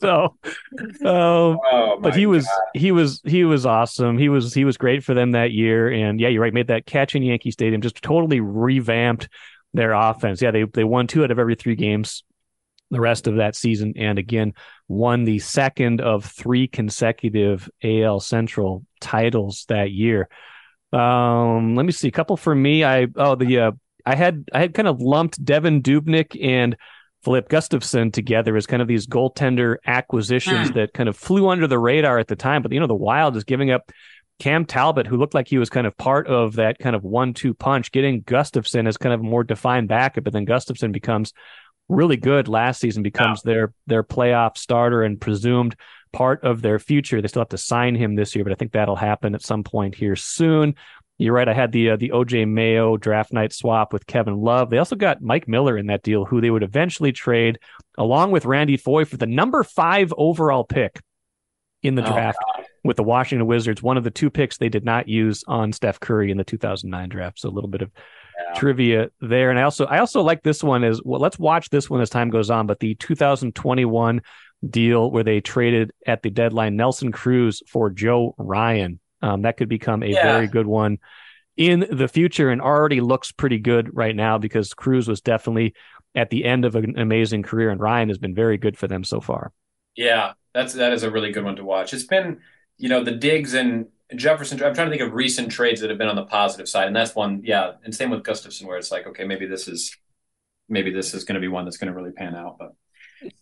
so, 0.00 0.36
um, 1.04 1.58
oh, 1.72 1.98
but 2.00 2.16
he 2.16 2.26
was 2.26 2.44
God. 2.44 2.80
he 2.80 2.92
was 2.92 3.20
he 3.24 3.44
was 3.44 3.66
awesome. 3.66 4.18
He 4.18 4.28
was 4.28 4.54
he 4.54 4.64
was 4.64 4.76
great 4.76 5.04
for 5.04 5.14
them 5.14 5.32
that 5.32 5.52
year. 5.52 5.90
And 5.90 6.20
yeah, 6.20 6.28
you're 6.28 6.42
right. 6.42 6.54
Made 6.54 6.68
that 6.68 6.86
catch 6.86 7.14
in 7.14 7.22
Yankee 7.22 7.50
Stadium, 7.50 7.80
just 7.80 8.02
totally 8.02 8.40
revamped 8.40 9.28
their 9.72 9.92
offense. 9.92 10.40
Yeah, 10.40 10.50
they 10.50 10.64
they 10.64 10.84
won 10.84 11.06
two 11.06 11.24
out 11.24 11.30
of 11.30 11.38
every 11.38 11.54
three 11.54 11.76
games 11.76 12.24
the 12.90 13.00
rest 13.00 13.26
of 13.26 13.36
that 13.36 13.56
season, 13.56 13.94
and 13.96 14.18
again 14.18 14.54
won 14.88 15.24
the 15.24 15.38
second 15.38 16.00
of 16.00 16.24
three 16.24 16.68
consecutive 16.68 17.68
AL 17.82 18.20
Central 18.20 18.84
titles 19.00 19.64
that 19.68 19.90
year. 19.90 20.28
Um, 20.94 21.74
let 21.74 21.84
me 21.84 21.92
see 21.92 22.08
a 22.08 22.12
couple 22.12 22.36
for 22.36 22.54
me. 22.54 22.84
I 22.84 23.08
oh 23.16 23.34
the 23.34 23.58
uh, 23.58 23.72
I 24.06 24.14
had 24.14 24.44
I 24.52 24.60
had 24.60 24.74
kind 24.74 24.88
of 24.88 25.00
lumped 25.00 25.44
Devan 25.44 25.82
Dubnyk 25.82 26.42
and 26.42 26.76
Filip 27.24 27.48
Gustavsson 27.48 28.12
together 28.12 28.56
as 28.56 28.66
kind 28.66 28.82
of 28.82 28.88
these 28.88 29.06
goaltender 29.06 29.76
acquisitions 29.86 30.70
mm. 30.70 30.74
that 30.74 30.92
kind 30.92 31.08
of 31.08 31.16
flew 31.16 31.48
under 31.48 31.66
the 31.66 31.78
radar 31.78 32.18
at 32.18 32.28
the 32.28 32.36
time. 32.36 32.62
But 32.62 32.72
you 32.72 32.80
know, 32.80 32.86
the 32.86 32.94
Wild 32.94 33.36
is 33.36 33.44
giving 33.44 33.70
up 33.70 33.90
Cam 34.38 34.66
Talbot, 34.66 35.06
who 35.06 35.16
looked 35.16 35.34
like 35.34 35.48
he 35.48 35.58
was 35.58 35.70
kind 35.70 35.86
of 35.86 35.96
part 35.96 36.28
of 36.28 36.56
that 36.56 36.78
kind 36.78 36.94
of 36.94 37.02
one-two 37.02 37.54
punch, 37.54 37.92
getting 37.92 38.22
Gustavsson 38.22 38.86
as 38.86 38.96
kind 38.96 39.14
of 39.14 39.20
a 39.20 39.24
more 39.24 39.44
defined 39.44 39.88
backup, 39.88 40.24
but 40.24 40.32
then 40.32 40.46
Gustavsson 40.46 40.92
becomes 40.92 41.32
really 41.88 42.16
good 42.16 42.48
last 42.48 42.80
season, 42.80 43.02
becomes 43.02 43.42
yeah. 43.44 43.52
their 43.52 43.74
their 43.86 44.02
playoff 44.04 44.58
starter 44.58 45.02
and 45.02 45.20
presumed 45.20 45.76
part 46.14 46.42
of 46.44 46.62
their 46.62 46.78
future. 46.78 47.20
They 47.20 47.28
still 47.28 47.42
have 47.42 47.48
to 47.50 47.58
sign 47.58 47.94
him 47.94 48.14
this 48.14 48.34
year, 48.34 48.44
but 48.44 48.52
I 48.52 48.56
think 48.56 48.72
that'll 48.72 48.96
happen 48.96 49.34
at 49.34 49.42
some 49.42 49.64
point 49.64 49.94
here 49.94 50.16
soon. 50.16 50.74
You're 51.18 51.34
right. 51.34 51.48
I 51.48 51.54
had 51.54 51.70
the 51.70 51.90
uh, 51.90 51.96
the 51.96 52.10
OJ 52.10 52.48
Mayo 52.48 52.96
draft 52.96 53.32
night 53.32 53.52
swap 53.52 53.92
with 53.92 54.06
Kevin 54.06 54.36
Love. 54.36 54.70
They 54.70 54.78
also 54.78 54.96
got 54.96 55.22
Mike 55.22 55.46
Miller 55.46 55.78
in 55.78 55.86
that 55.86 56.02
deal, 56.02 56.24
who 56.24 56.40
they 56.40 56.50
would 56.50 56.64
eventually 56.64 57.12
trade 57.12 57.58
along 57.96 58.32
with 58.32 58.44
Randy 58.44 58.76
Foye 58.76 59.04
for 59.04 59.16
the 59.16 59.26
number 59.26 59.62
five 59.62 60.12
overall 60.16 60.64
pick 60.64 61.00
in 61.84 61.94
the 61.94 62.02
oh, 62.02 62.12
draft 62.12 62.38
with 62.82 62.96
the 62.96 63.04
Washington 63.04 63.46
Wizards. 63.46 63.82
One 63.82 63.96
of 63.96 64.02
the 64.02 64.10
two 64.10 64.28
picks 64.28 64.58
they 64.58 64.68
did 64.68 64.84
not 64.84 65.08
use 65.08 65.44
on 65.46 65.72
Steph 65.72 66.00
Curry 66.00 66.32
in 66.32 66.36
the 66.36 66.44
2009 66.44 67.08
draft. 67.10 67.38
So 67.38 67.48
a 67.48 67.50
little 67.50 67.70
bit 67.70 67.82
of 67.82 67.92
yeah. 68.36 68.58
trivia 68.58 69.10
there. 69.20 69.50
And 69.50 69.58
I 69.58 69.62
also 69.62 69.84
I 69.86 69.98
also 69.98 70.22
like 70.22 70.42
this 70.42 70.64
one 70.64 70.82
as 70.82 71.00
well. 71.04 71.20
Let's 71.20 71.38
watch 71.38 71.70
this 71.70 71.88
one 71.88 72.00
as 72.00 72.10
time 72.10 72.30
goes 72.30 72.50
on. 72.50 72.66
But 72.66 72.80
the 72.80 72.94
2021 72.96 74.20
deal 74.70 75.10
where 75.10 75.24
they 75.24 75.40
traded 75.40 75.92
at 76.06 76.22
the 76.22 76.30
deadline 76.30 76.76
Nelson 76.76 77.12
Cruz 77.12 77.62
for 77.68 77.90
Joe 77.90 78.34
Ryan. 78.38 79.00
Um, 79.22 79.42
that 79.42 79.56
could 79.56 79.68
become 79.68 80.02
a 80.02 80.08
yeah. 80.08 80.22
very 80.22 80.46
good 80.46 80.66
one 80.66 80.98
in 81.56 81.86
the 81.90 82.08
future 82.08 82.50
and 82.50 82.60
already 82.60 83.00
looks 83.00 83.32
pretty 83.32 83.58
good 83.58 83.96
right 83.96 84.14
now 84.14 84.38
because 84.38 84.74
Cruz 84.74 85.08
was 85.08 85.20
definitely 85.20 85.74
at 86.14 86.30
the 86.30 86.44
end 86.44 86.64
of 86.64 86.74
an 86.74 86.98
amazing 86.98 87.42
career 87.42 87.70
and 87.70 87.80
Ryan 87.80 88.08
has 88.08 88.18
been 88.18 88.34
very 88.34 88.58
good 88.58 88.76
for 88.76 88.88
them 88.88 89.04
so 89.04 89.20
far. 89.20 89.52
Yeah, 89.96 90.32
that's 90.52 90.74
that 90.74 90.92
is 90.92 91.02
a 91.02 91.10
really 91.10 91.32
good 91.32 91.44
one 91.44 91.56
to 91.56 91.64
watch. 91.64 91.94
It's 91.94 92.04
been, 92.04 92.40
you 92.76 92.88
know, 92.88 93.04
the 93.04 93.12
Diggs 93.12 93.54
and 93.54 93.86
Jefferson. 94.14 94.62
I'm 94.62 94.74
trying 94.74 94.90
to 94.90 94.96
think 94.96 95.08
of 95.08 95.14
recent 95.14 95.50
trades 95.50 95.80
that 95.80 95.90
have 95.90 95.98
been 95.98 96.08
on 96.08 96.16
the 96.16 96.24
positive 96.24 96.68
side, 96.68 96.86
and 96.86 96.96
that's 96.96 97.14
one. 97.14 97.42
Yeah, 97.44 97.72
and 97.84 97.94
same 97.94 98.10
with 98.10 98.22
Gustavsson, 98.22 98.66
where 98.66 98.76
it's 98.76 98.90
like, 98.90 99.06
okay, 99.06 99.24
maybe 99.24 99.46
this 99.46 99.68
is 99.68 99.96
maybe 100.68 100.90
this 100.90 101.14
is 101.14 101.24
going 101.24 101.34
to 101.34 101.40
be 101.40 101.48
one 101.48 101.64
that's 101.64 101.76
going 101.76 101.92
to 101.92 101.96
really 101.96 102.12
pan 102.12 102.34
out. 102.34 102.56
But 102.58 102.72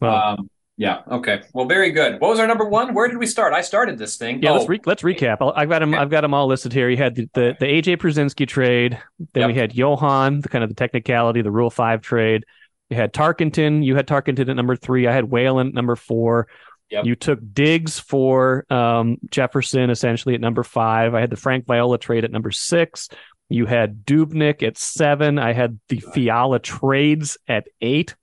well, 0.01 0.15
um, 0.15 0.51
yeah, 0.77 1.03
okay, 1.11 1.43
well, 1.53 1.67
very 1.67 1.91
good. 1.91 2.21
What 2.21 2.31
was 2.31 2.41
our 2.41 2.47
number 2.47 2.67
one? 2.67 2.95
Where 2.95 3.07
did 3.07 3.19
we 3.19 3.27
start? 3.27 3.53
I 3.53 3.61
started 3.61 3.99
this 3.99 4.17
thing. 4.17 4.43
Yeah, 4.43 4.51
oh. 4.51 4.55
let's 4.55 4.69
re- 4.69 4.81
let's 4.87 5.03
recap. 5.03 5.53
i 5.55 5.61
have 5.61 5.69
got 5.69 5.81
them. 5.81 5.95
I've 5.95 6.11
got 6.11 6.23
them 6.23 6.33
all 6.33 6.47
listed 6.47 6.73
here. 6.73 6.89
You 6.89 6.97
had 6.97 7.15
the 7.15 7.29
the, 7.35 7.57
the 7.61 7.67
AJ 7.67 7.99
Pierzynski 7.99 8.49
trade. 8.49 8.99
Then 9.35 9.43
yep. 9.43 9.49
we 9.49 9.55
had 9.55 9.75
Johan, 9.75 10.41
the 10.41 10.49
kind 10.49 10.65
of 10.65 10.71
the 10.71 10.75
technicality, 10.75 11.43
the 11.43 11.51
Rule 11.51 11.71
Five 11.71 12.01
trade. 12.01 12.47
You 12.89 12.97
had 12.97 13.13
Tarkenton. 13.13 13.85
You 13.85 13.97
had 13.97 14.07
Tarkenton 14.07 14.49
at 14.49 14.57
number 14.57 14.77
three. 14.77 15.07
I 15.07 15.13
had 15.13 15.25
Whalen 15.25 15.69
at 15.69 15.75
number 15.75 15.97
four. 15.97 16.49
Yep. 16.91 17.05
You 17.07 17.17
took 17.17 17.39
Diggs 17.53 17.99
for 17.99 18.67
um, 18.71 19.19
Jefferson 19.31 19.89
essentially 19.89 20.35
at 20.35 20.41
number 20.41 20.63
five. 20.63 21.15
I 21.15 21.21
had 21.21 21.31
the 21.31 21.37
Frank 21.37 21.67
Viola 21.67 21.99
trade 21.99 22.25
at 22.25 22.31
number 22.31 22.51
six. 22.51 23.09
You 23.49 23.67
had 23.67 24.05
Dubnyk 24.05 24.63
at 24.63 24.79
seven. 24.79 25.39
I 25.39 25.53
had 25.53 25.79
the 25.89 26.01
Fiala 26.01 26.59
trades 26.59 27.39
at 27.49 27.67
eight. 27.81 28.15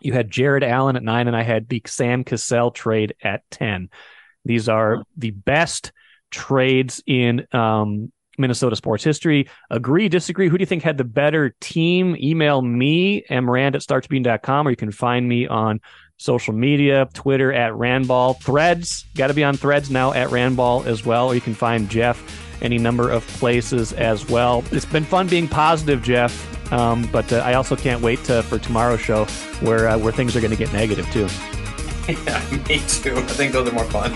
You 0.00 0.12
had 0.12 0.30
Jared 0.30 0.64
Allen 0.64 0.96
at 0.96 1.02
nine, 1.02 1.26
and 1.26 1.36
I 1.36 1.42
had 1.42 1.68
the 1.68 1.82
Sam 1.86 2.24
Cassell 2.24 2.70
trade 2.70 3.14
at 3.22 3.42
10. 3.50 3.90
These 4.44 4.68
are 4.68 5.02
the 5.16 5.30
best 5.30 5.92
trades 6.30 7.02
in 7.06 7.46
um, 7.52 8.12
Minnesota 8.38 8.76
sports 8.76 9.04
history. 9.04 9.48
Agree, 9.70 10.08
disagree? 10.08 10.48
Who 10.48 10.56
do 10.56 10.62
you 10.62 10.66
think 10.66 10.82
had 10.82 10.98
the 10.98 11.04
better 11.04 11.54
team? 11.60 12.16
Email 12.16 12.62
me, 12.62 13.24
mrand 13.28 13.74
at 13.74 13.82
startribune.com, 13.82 14.66
or 14.66 14.70
you 14.70 14.76
can 14.76 14.92
find 14.92 15.28
me 15.28 15.46
on 15.46 15.80
social 16.16 16.52
media, 16.52 17.08
Twitter 17.14 17.52
at 17.52 17.72
Randball, 17.72 18.40
Threads, 18.40 19.04
got 19.14 19.28
to 19.28 19.34
be 19.34 19.44
on 19.44 19.56
Threads 19.56 19.90
now 19.90 20.12
at 20.12 20.28
Randball 20.30 20.84
as 20.84 21.04
well, 21.04 21.28
or 21.28 21.34
you 21.34 21.40
can 21.40 21.54
find 21.54 21.88
Jeff 21.88 22.44
any 22.60 22.78
number 22.78 23.10
of 23.10 23.26
places 23.26 23.92
as 23.92 24.28
well. 24.28 24.64
It's 24.72 24.84
been 24.84 25.04
fun 25.04 25.28
being 25.28 25.46
positive, 25.46 26.02
Jeff, 26.02 26.57
um, 26.70 27.08
but 27.12 27.32
uh, 27.32 27.38
I 27.38 27.54
also 27.54 27.76
can't 27.76 28.02
wait 28.02 28.22
to, 28.24 28.42
for 28.42 28.58
tomorrow's 28.58 29.00
show 29.00 29.24
where 29.60 29.88
uh, 29.88 29.98
where 29.98 30.12
things 30.12 30.36
are 30.36 30.40
going 30.40 30.50
to 30.50 30.56
get 30.56 30.72
negative 30.72 31.10
too. 31.12 31.28
Yeah, 32.08 32.42
me 32.66 32.78
too. 32.88 33.18
I 33.18 33.22
think 33.22 33.52
those 33.52 33.68
are 33.68 33.72
more 33.72 33.84
fun. 33.84 34.14